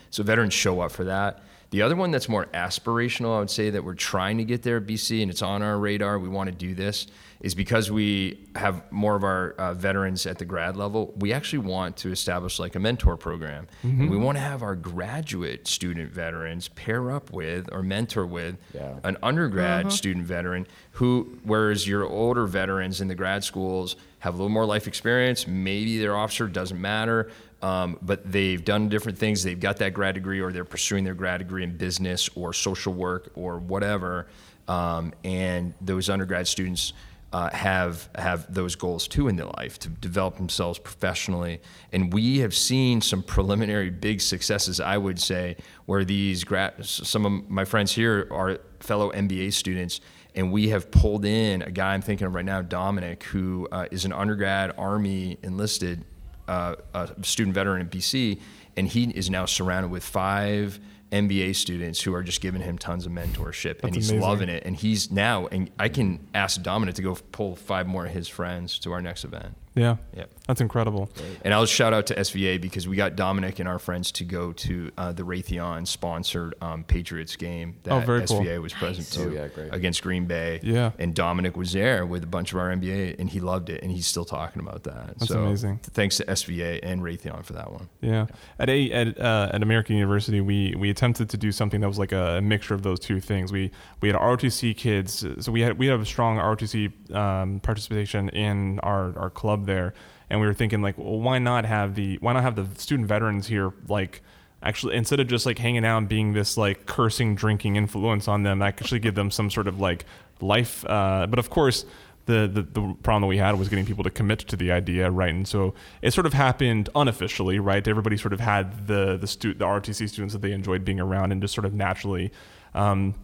So 0.09 0.23
veterans 0.23 0.53
show 0.53 0.81
up 0.81 0.91
for 0.91 1.03
that. 1.05 1.43
The 1.71 1.83
other 1.83 1.95
one 1.95 2.09
that's 2.09 2.27
more 2.27 2.45
aspirational, 2.47 3.35
I 3.35 3.39
would 3.39 3.49
say, 3.51 3.69
that 3.69 3.83
we're 3.83 3.93
trying 3.93 4.37
to 4.39 4.43
get 4.43 4.63
there 4.63 4.77
at 4.77 4.87
BC, 4.87 5.21
and 5.21 5.29
it's 5.29 5.43
on 5.43 5.61
our 5.61 5.77
radar. 5.77 6.17
We 6.17 6.27
want 6.29 6.49
to 6.49 6.55
do 6.55 6.73
this 6.73 7.07
is 7.41 7.55
because 7.55 7.89
we 7.89 8.37
have 8.53 8.83
more 8.91 9.15
of 9.15 9.23
our 9.23 9.51
uh, 9.51 9.73
veterans 9.73 10.25
at 10.25 10.37
the 10.39 10.43
grad 10.43 10.75
level. 10.75 11.13
We 11.17 11.31
actually 11.31 11.59
want 11.59 11.95
to 11.97 12.11
establish 12.11 12.59
like 12.59 12.75
a 12.75 12.79
mentor 12.81 13.15
program, 13.15 13.67
and 13.83 14.09
we 14.09 14.17
want 14.17 14.37
to 14.37 14.41
have 14.41 14.61
our 14.61 14.75
graduate 14.75 15.65
student 15.65 16.11
veterans 16.11 16.67
pair 16.69 17.11
up 17.11 17.31
with 17.31 17.69
or 17.71 17.81
mentor 17.81 18.25
with 18.25 18.57
Yeah. 18.73 18.99
an 19.05 19.15
undergrad 19.23 19.93
student 19.93 20.25
veteran 20.25 20.67
who, 20.93 21.39
whereas 21.43 21.87
your 21.87 22.03
older 22.05 22.45
veterans 22.45 22.99
in 22.99 23.07
the 23.07 23.15
grad 23.15 23.45
schools 23.45 23.95
have 24.19 24.33
a 24.33 24.37
little 24.37 24.49
more 24.49 24.65
life 24.65 24.85
experience, 24.85 25.47
maybe 25.47 25.97
their 25.97 26.17
officer 26.17 26.45
doesn't 26.49 26.81
matter, 26.81 27.31
um, 27.61 27.97
but 28.01 28.31
they've 28.31 28.63
done 28.63 28.89
different 28.89 29.17
things. 29.17 29.43
They've 29.43 29.59
got 29.59 29.77
that 29.77 29.93
grad 29.93 30.15
degree, 30.15 30.39
or 30.39 30.51
they're 30.51 30.65
pursuing 30.65 31.03
their 31.03 31.13
grad 31.13 31.39
degree 31.39 31.63
in 31.63 31.77
business 31.77 32.29
or 32.35 32.53
social 32.53 32.93
work 32.93 33.31
or 33.35 33.59
whatever. 33.59 34.27
Um, 34.67 35.13
and 35.23 35.73
those 35.81 36.09
undergrad 36.09 36.47
students 36.47 36.93
uh, 37.31 37.49
have 37.51 38.09
have 38.15 38.51
those 38.53 38.75
goals 38.75 39.07
too 39.07 39.27
in 39.27 39.35
their 39.35 39.49
life 39.57 39.77
to 39.79 39.89
develop 39.89 40.37
themselves 40.37 40.79
professionally. 40.79 41.61
And 41.91 42.11
we 42.11 42.39
have 42.39 42.55
seen 42.55 43.01
some 43.01 43.21
preliminary 43.21 43.89
big 43.89 44.21
successes, 44.21 44.79
I 44.79 44.97
would 44.97 45.19
say, 45.19 45.57
where 45.85 46.03
these 46.03 46.43
grad 46.43 46.85
some 46.85 47.25
of 47.25 47.49
my 47.49 47.65
friends 47.65 47.91
here 47.91 48.27
are 48.31 48.59
fellow 48.79 49.11
MBA 49.11 49.53
students. 49.53 50.01
And 50.35 50.51
we 50.51 50.69
have 50.69 50.91
pulled 50.91 51.25
in 51.25 51.63
a 51.63 51.71
guy 51.71 51.93
I'm 51.93 52.01
thinking 52.01 52.27
of 52.27 52.35
right 52.35 52.45
now, 52.45 52.61
Dominic, 52.61 53.23
who 53.23 53.67
uh, 53.71 53.87
is 53.91 54.05
an 54.05 54.13
undergrad 54.13 54.73
Army 54.77 55.37
enlisted 55.41 56.05
uh, 56.49 56.75
a 56.93 57.09
student 57.23 57.53
veteran 57.53 57.81
in 57.81 57.89
BC, 57.89 58.39
and 58.75 58.87
he 58.87 59.05
is 59.11 59.29
now 59.29 59.45
surrounded 59.45 59.89
with 59.89 60.03
five 60.03 60.79
MBA 61.11 61.55
students 61.55 62.01
who 62.01 62.13
are 62.13 62.23
just 62.23 62.41
giving 62.41 62.61
him 62.61 62.77
tons 62.77 63.05
of 63.05 63.11
mentorship, 63.11 63.83
and 63.83 63.95
he's 63.95 64.09
amazing. 64.09 64.27
loving 64.27 64.49
it. 64.49 64.63
And 64.65 64.75
he's 64.75 65.11
now, 65.11 65.47
and 65.47 65.69
I 65.79 65.89
can 65.89 66.27
ask 66.33 66.61
Dominic 66.61 66.95
to 66.95 67.01
go 67.01 67.17
pull 67.31 67.55
five 67.55 67.87
more 67.87 68.05
of 68.05 68.11
his 68.11 68.27
friends 68.27 68.79
to 68.79 68.91
our 68.91 69.01
next 69.01 69.23
event. 69.23 69.55
Yeah. 69.79 69.97
Yeah. 70.15 70.25
That's 70.47 70.61
incredible. 70.61 71.09
And 71.43 71.53
I'll 71.53 71.65
shout 71.67 71.93
out 71.93 72.07
to 72.07 72.15
SVA 72.15 72.59
because 72.59 72.87
we 72.87 72.95
got 72.95 73.15
Dominic 73.15 73.59
and 73.59 73.69
our 73.69 73.77
friends 73.77 74.11
to 74.13 74.23
go 74.25 74.51
to 74.53 74.91
uh, 74.97 75.11
the 75.11 75.21
Raytheon 75.23 75.85
sponsored 75.87 76.55
um, 76.61 76.83
Patriots 76.83 77.35
game 77.35 77.77
that 77.83 77.93
Oh, 77.93 77.99
very 77.99 78.21
SVA 78.21 78.53
cool. 78.55 78.61
was 78.63 78.73
present 78.73 79.07
Nice. 79.07 79.09
to 79.11 79.23
Oh, 79.29 79.31
yeah, 79.31 79.47
great. 79.47 79.73
against 79.73 80.01
Green 80.01 80.25
Bay. 80.25 80.59
Yeah. 80.63 80.91
And 80.97 81.13
Dominic 81.13 81.55
was 81.55 81.73
there 81.73 82.03
with 82.05 82.23
a 82.23 82.27
bunch 82.27 82.51
of 82.51 82.57
our 82.57 82.69
MBA 82.71 83.17
and 83.19 83.29
he 83.29 83.39
loved 83.39 83.69
it 83.69 83.83
and 83.83 83.91
he's 83.91 84.07
still 84.07 84.25
talking 84.25 84.59
about 84.61 84.83
that. 84.83 85.19
That's 85.19 85.27
so 85.27 85.43
amazing. 85.45 85.79
Thanks 85.83 86.17
to 86.17 86.25
SVA 86.25 86.79
and 86.81 87.01
Raytheon 87.03 87.45
for 87.45 87.53
that 87.53 87.71
one. 87.71 87.87
Yeah, 88.01 88.25
at 88.57 88.69
a 88.69 88.91
at, 88.91 89.19
uh, 89.19 89.51
at 89.53 89.61
American 89.61 89.95
University, 89.97 90.41
we 90.41 90.73
we 90.77 90.89
attempted 90.89 91.29
to 91.29 91.37
do 91.37 91.51
something 91.51 91.81
that 91.81 91.87
was 91.87 91.99
like 91.99 92.11
a 92.11 92.39
mixture 92.41 92.73
of 92.73 92.81
those 92.81 92.99
two 92.99 93.19
things. 93.19 93.51
We 93.51 93.69
we 94.01 94.09
had 94.09 94.17
ROTC 94.17 94.75
kids, 94.75 95.23
so 95.39 95.51
we 95.51 95.61
had 95.61 95.77
we 95.77 95.87
have 95.87 96.01
a 96.01 96.05
strong 96.05 96.37
ROTC 96.37 97.13
um, 97.15 97.59
participation 97.59 98.29
in 98.29 98.79
our 98.79 99.17
our 99.19 99.29
club 99.29 99.65
there, 99.69 99.93
and 100.29 100.41
we 100.41 100.47
were 100.47 100.53
thinking 100.53 100.81
like, 100.81 100.97
well, 100.97 101.19
why 101.19 101.39
not 101.39 101.65
have 101.65 101.95
the 101.95 102.17
why 102.17 102.33
not 102.33 102.43
have 102.43 102.55
the 102.55 102.67
student 102.79 103.07
veterans 103.07 103.47
here 103.47 103.71
like. 103.87 104.21
Actually, 104.61 104.97
instead 104.97 105.21
of 105.21 105.27
just 105.29 105.45
like 105.45 105.57
hanging 105.57 105.85
out 105.85 105.99
and 105.99 106.09
being 106.09 106.33
this 106.33 106.57
like 106.57 106.85
cursing, 106.85 107.33
drinking 107.33 107.77
influence 107.77 108.27
on 108.27 108.43
them, 108.43 108.61
actually 108.61 108.99
give 108.99 109.15
them 109.15 109.31
some 109.31 109.49
sort 109.49 109.69
of 109.69 109.79
like 109.79 110.03
life. 110.41 110.83
Uh, 110.85 111.25
but 111.29 111.39
of 111.39 111.49
course, 111.49 111.85
the, 112.29 112.47
the 112.47 112.61
the 112.61 112.95
problem 113.01 113.21
that 113.21 113.27
we 113.27 113.37
had 113.37 113.57
was 113.57 113.69
getting 113.69 113.85
people 113.85 114.03
to 114.03 114.09
commit 114.09 114.39
to 114.39 114.55
the 114.55 114.71
idea, 114.71 115.09
right? 115.09 115.33
And 115.33 115.47
so 115.47 115.73
it 116.01 116.11
sort 116.11 116.27
of 116.27 116.33
happened 116.33 116.87
unofficially, 116.93 117.57
right? 117.59 117.85
Everybody 117.87 118.17
sort 118.17 118.33
of 118.33 118.39
had 118.39 118.87
the 118.87 119.17
the 119.17 119.27
stu- 119.27 119.55
the 119.55 119.65
RTC 119.65 120.07
students 120.07 120.33
that 120.33 120.41
they 120.41 120.51
enjoyed 120.51 120.85
being 120.85 120.99
around, 120.99 121.31
and 121.31 121.41
just 121.41 121.55
sort 121.55 121.65
of 121.65 121.73
naturally. 121.73 122.31
Um, 122.75 123.15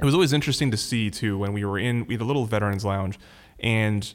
it 0.00 0.04
was 0.04 0.14
always 0.14 0.32
interesting 0.32 0.70
to 0.70 0.76
see 0.76 1.10
too 1.10 1.38
when 1.38 1.52
we 1.52 1.64
were 1.64 1.78
in 1.78 2.06
we 2.06 2.14
had 2.14 2.20
a 2.20 2.24
little 2.24 2.44
veterans 2.44 2.84
lounge, 2.84 3.18
and 3.58 4.12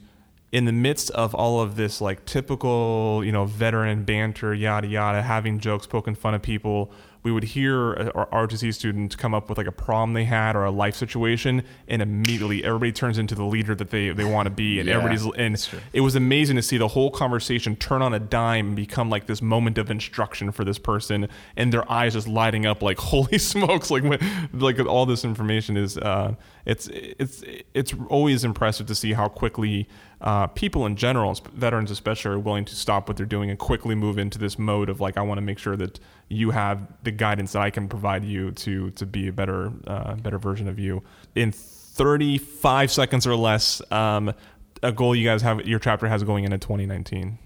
in 0.50 0.64
the 0.64 0.72
midst 0.72 1.10
of 1.10 1.34
all 1.34 1.60
of 1.60 1.76
this 1.76 2.00
like 2.00 2.24
typical 2.24 3.22
you 3.24 3.32
know 3.32 3.44
veteran 3.44 4.04
banter 4.04 4.54
yada 4.54 4.86
yada 4.86 5.22
having 5.22 5.58
jokes 5.58 5.86
poking 5.86 6.14
fun 6.14 6.34
of 6.34 6.42
people 6.42 6.90
we 7.22 7.32
would 7.32 7.44
hear 7.44 8.10
our 8.14 8.46
RTC 8.46 8.72
student 8.74 9.18
come 9.18 9.34
up 9.34 9.48
with 9.48 9.58
like 9.58 9.66
a 9.66 9.72
problem 9.72 10.12
they 10.12 10.24
had 10.24 10.54
or 10.56 10.64
a 10.64 10.70
life 10.70 10.94
situation 10.94 11.62
and 11.88 12.00
immediately 12.00 12.64
everybody 12.64 12.92
turns 12.92 13.18
into 13.18 13.34
the 13.34 13.44
leader 13.44 13.74
that 13.74 13.90
they, 13.90 14.10
they 14.10 14.24
want 14.24 14.46
to 14.46 14.50
be 14.50 14.78
and 14.78 14.88
Yeah, 14.88 14.96
everybody's 14.96 15.26
and 15.36 15.68
it 15.92 16.00
was 16.00 16.14
amazing 16.14 16.56
to 16.56 16.62
see 16.62 16.78
the 16.78 16.88
whole 16.88 17.10
conversation 17.10 17.76
turn 17.76 18.02
on 18.02 18.14
a 18.14 18.20
dime 18.20 18.68
and 18.68 18.76
become 18.76 19.10
like 19.10 19.26
this 19.26 19.42
moment 19.42 19.78
of 19.78 19.90
instruction 19.90 20.52
for 20.52 20.64
this 20.64 20.78
person 20.78 21.28
and 21.56 21.72
their 21.72 21.90
eyes 21.90 22.14
just 22.14 22.28
lighting 22.28 22.66
up 22.66 22.82
like 22.82 22.98
holy 23.12 23.38
smokes 23.38 23.90
like 23.90 24.04
when 24.04 24.18
like 24.52 24.78
all 24.86 25.04
this 25.04 25.24
information 25.24 25.76
is 25.76 25.98
uh, 25.98 26.34
it's 26.68 26.86
it's 26.92 27.42
it's 27.72 27.94
always 28.10 28.44
impressive 28.44 28.86
to 28.88 28.94
see 28.94 29.14
how 29.14 29.26
quickly 29.26 29.88
uh, 30.20 30.48
people 30.48 30.84
in 30.84 30.96
general, 30.96 31.34
veterans 31.54 31.90
especially, 31.90 32.32
are 32.32 32.38
willing 32.38 32.66
to 32.66 32.76
stop 32.76 33.08
what 33.08 33.16
they're 33.16 33.24
doing 33.24 33.48
and 33.48 33.58
quickly 33.58 33.94
move 33.94 34.18
into 34.18 34.38
this 34.38 34.58
mode 34.58 34.90
of 34.90 35.00
like, 35.00 35.16
I 35.16 35.22
want 35.22 35.38
to 35.38 35.42
make 35.42 35.58
sure 35.58 35.76
that 35.76 35.98
you 36.28 36.50
have 36.50 36.86
the 37.04 37.10
guidance 37.10 37.52
that 37.52 37.62
I 37.62 37.70
can 37.70 37.88
provide 37.88 38.22
you 38.22 38.50
to 38.50 38.90
to 38.90 39.06
be 39.06 39.28
a 39.28 39.32
better 39.32 39.72
uh, 39.86 40.16
better 40.16 40.38
version 40.38 40.68
of 40.68 40.78
you. 40.78 41.02
In 41.34 41.52
35 41.52 42.92
seconds 42.92 43.26
or 43.26 43.34
less, 43.34 43.80
um, 43.90 44.34
a 44.82 44.92
goal 44.92 45.16
you 45.16 45.24
guys 45.24 45.40
have, 45.40 45.66
your 45.66 45.78
chapter 45.78 46.06
has 46.06 46.22
going 46.22 46.44
into 46.44 46.58
2019. 46.58 47.38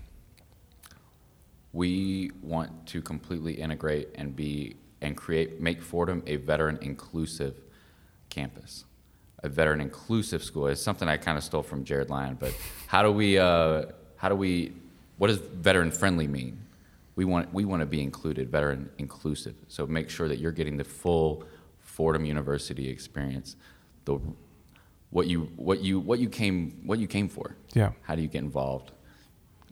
We 1.73 2.33
want 2.43 2.87
to 2.89 3.01
completely 3.01 3.55
integrate 3.55 4.09
and 4.17 4.35
be 4.35 4.79
and 5.01 5.17
create 5.17 5.61
make 5.61 5.81
Fordham 5.81 6.25
a 6.27 6.37
veteran 6.37 6.81
inclusive 6.83 7.61
campus, 8.31 8.85
a 9.43 9.49
veteran 9.49 9.81
inclusive 9.81 10.43
school. 10.43 10.69
It's 10.69 10.81
something 10.81 11.09
I 11.09 11.17
kind 11.17 11.37
of 11.37 11.45
stole 11.45 11.63
from 11.63 11.85
Jared 11.85 12.11
Lyon, 12.11 12.37
but 12.39 12.55
how 12.87 13.03
do 13.03 13.11
we 13.11 13.39
uh, 13.39 13.87
how 14.17 14.29
do 14.29 14.37
we 14.37 14.73
what 15.19 15.29
does 15.29 15.39
veteran 15.39 15.91
friendly 15.91 16.27
mean? 16.27 16.59
We 17.17 17.25
want 17.25 17.53
we 17.53 17.65
want 17.65 17.81
to 17.81 17.87
be 17.87 18.03
included, 18.03 18.51
veteran 18.51 18.91
inclusive. 18.99 19.55
So 19.69 19.87
make 19.87 20.09
sure 20.09 20.29
that 20.29 20.39
you're 20.39 20.53
getting 20.53 20.77
the 20.77 20.85
full 20.85 21.45
Fordham 21.81 22.25
University 22.25 22.89
experience, 22.89 23.57
the 24.05 24.19
what 25.11 25.27
you 25.27 25.51
what 25.57 25.81
you 25.81 26.01
what 26.01 26.19
you 26.19 26.29
came 26.29 26.81
what 26.85 26.99
you 26.99 27.07
came 27.07 27.29
for. 27.29 27.57
Yeah. 27.75 27.93
How 28.03 28.15
do 28.15 28.23
you 28.23 28.29
get 28.29 28.43
involved? 28.43 28.93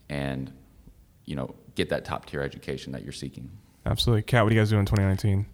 And 0.08 0.52
you 1.24 1.36
know, 1.36 1.54
get 1.76 1.88
that 1.90 2.04
top 2.04 2.26
tier 2.26 2.42
education 2.42 2.92
that 2.92 3.04
you're 3.04 3.12
seeking. 3.12 3.50
Absolutely. 3.86 4.22
Kat, 4.22 4.42
what 4.42 4.50
do 4.50 4.56
you 4.56 4.60
guys 4.60 4.70
do 4.70 4.78
in 4.78 4.84
2019? 4.84 5.46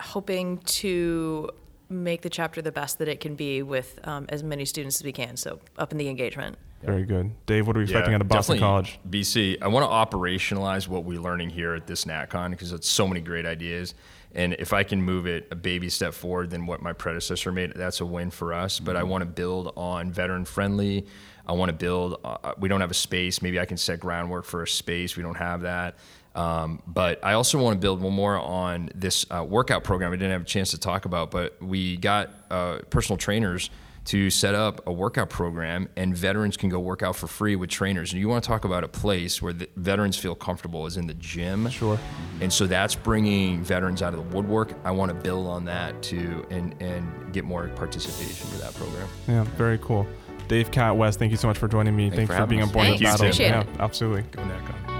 hoping 0.00 0.58
to 0.58 1.50
make 1.92 2.22
the 2.22 2.30
chapter 2.30 2.62
the 2.62 2.72
best 2.72 2.98
that 2.98 3.08
it 3.08 3.20
can 3.20 3.34
be 3.34 3.62
with 3.62 3.98
um, 4.04 4.26
as 4.28 4.42
many 4.42 4.64
students 4.64 4.96
as 5.00 5.04
we 5.04 5.12
can. 5.12 5.36
So 5.36 5.60
up 5.78 5.92
in 5.92 5.98
the 5.98 6.08
engagement. 6.08 6.56
Very 6.82 7.04
good. 7.04 7.30
Dave, 7.46 7.66
what 7.66 7.76
are 7.76 7.78
we 7.78 7.84
expecting 7.84 8.14
out 8.14 8.20
of 8.20 8.28
Boston 8.28 8.56
definitely 8.56 8.92
College? 8.92 8.98
BC. 9.08 9.62
I 9.62 9.68
want 9.68 9.84
to 9.84 10.16
operationalize 10.16 10.88
what 10.88 11.04
we're 11.04 11.20
learning 11.20 11.50
here 11.50 11.74
at 11.74 11.86
this 11.86 12.04
NatCon 12.04 12.50
because 12.50 12.72
it's 12.72 12.88
so 12.88 13.06
many 13.06 13.20
great 13.20 13.46
ideas. 13.46 13.94
And 14.34 14.54
if 14.54 14.72
I 14.72 14.82
can 14.82 15.00
move 15.00 15.26
it 15.26 15.46
a 15.50 15.54
baby 15.54 15.88
step 15.88 16.14
forward 16.14 16.50
than 16.50 16.66
what 16.66 16.82
my 16.82 16.92
predecessor 16.92 17.52
made, 17.52 17.74
that's 17.76 18.00
a 18.00 18.06
win 18.06 18.30
for 18.30 18.52
us. 18.52 18.80
But 18.80 18.96
I 18.96 19.04
want 19.04 19.22
to 19.22 19.26
build 19.26 19.72
on 19.76 20.10
veteran 20.10 20.44
friendly. 20.44 21.06
I 21.46 21.52
want 21.52 21.68
to 21.68 21.74
build. 21.74 22.20
Uh, 22.24 22.54
we 22.58 22.68
don't 22.68 22.80
have 22.80 22.90
a 22.90 22.94
space. 22.94 23.42
Maybe 23.42 23.60
I 23.60 23.64
can 23.64 23.76
set 23.76 24.00
groundwork 24.00 24.44
for 24.44 24.62
a 24.62 24.68
space. 24.68 25.16
We 25.16 25.22
don't 25.22 25.36
have 25.36 25.62
that. 25.62 25.96
Um, 26.34 26.82
but 26.86 27.22
I 27.24 27.34
also 27.34 27.62
want 27.62 27.74
to 27.74 27.80
build 27.80 28.00
one 28.00 28.14
more 28.14 28.38
on 28.38 28.90
this 28.94 29.26
uh, 29.30 29.44
workout 29.44 29.84
program 29.84 30.12
I 30.12 30.16
didn't 30.16 30.32
have 30.32 30.42
a 30.42 30.44
chance 30.44 30.70
to 30.70 30.78
talk 30.78 31.04
about, 31.04 31.30
but 31.30 31.62
we 31.62 31.96
got 31.96 32.30
uh, 32.50 32.78
personal 32.90 33.18
trainers 33.18 33.70
to 34.04 34.30
set 34.30 34.54
up 34.54 34.84
a 34.86 34.92
workout 34.92 35.30
program 35.30 35.88
and 35.96 36.16
veterans 36.16 36.56
can 36.56 36.68
go 36.68 36.80
work 36.80 37.02
out 37.02 37.14
for 37.14 37.28
free 37.28 37.54
with 37.54 37.70
trainers. 37.70 38.12
And 38.12 38.20
you 38.20 38.28
want 38.28 38.42
to 38.42 38.48
talk 38.48 38.64
about 38.64 38.82
a 38.82 38.88
place 38.88 39.40
where 39.40 39.52
the 39.52 39.68
veterans 39.76 40.16
feel 40.16 40.34
comfortable 40.34 40.86
is 40.86 40.96
in 40.96 41.06
the 41.06 41.14
gym. 41.14 41.68
Sure. 41.70 41.98
And 42.40 42.52
so 42.52 42.66
that's 42.66 42.96
bringing 42.96 43.62
veterans 43.62 44.02
out 44.02 44.12
of 44.12 44.28
the 44.28 44.36
woodwork. 44.36 44.72
I 44.84 44.90
want 44.90 45.10
to 45.10 45.14
build 45.14 45.46
on 45.46 45.66
that 45.66 46.02
too 46.02 46.44
and, 46.50 46.74
and 46.82 47.32
get 47.32 47.44
more 47.44 47.68
participation 47.68 48.48
for 48.48 48.56
that 48.58 48.74
program. 48.74 49.08
Yeah, 49.28 49.44
very 49.56 49.78
cool. 49.78 50.06
Dave, 50.48 50.72
Kat, 50.72 50.96
West, 50.96 51.20
thank 51.20 51.30
you 51.30 51.36
so 51.36 51.46
much 51.46 51.58
for 51.58 51.68
joining 51.68 51.94
me. 51.94 52.10
Thanks 52.10 52.16
Thanks 52.16 52.34
for 52.34 52.40
for, 52.40 52.46
being 52.46 52.62
us. 52.62 52.68
on 52.68 52.72
board 52.72 52.86
Thanks, 52.86 52.98
the 52.98 53.04
battle. 53.04 53.26
appreciate 53.26 53.48
yeah, 53.48 53.60
it. 53.60 53.68
absolutely. 53.78 54.22
Go 54.32 54.42
NatCon. 54.42 54.91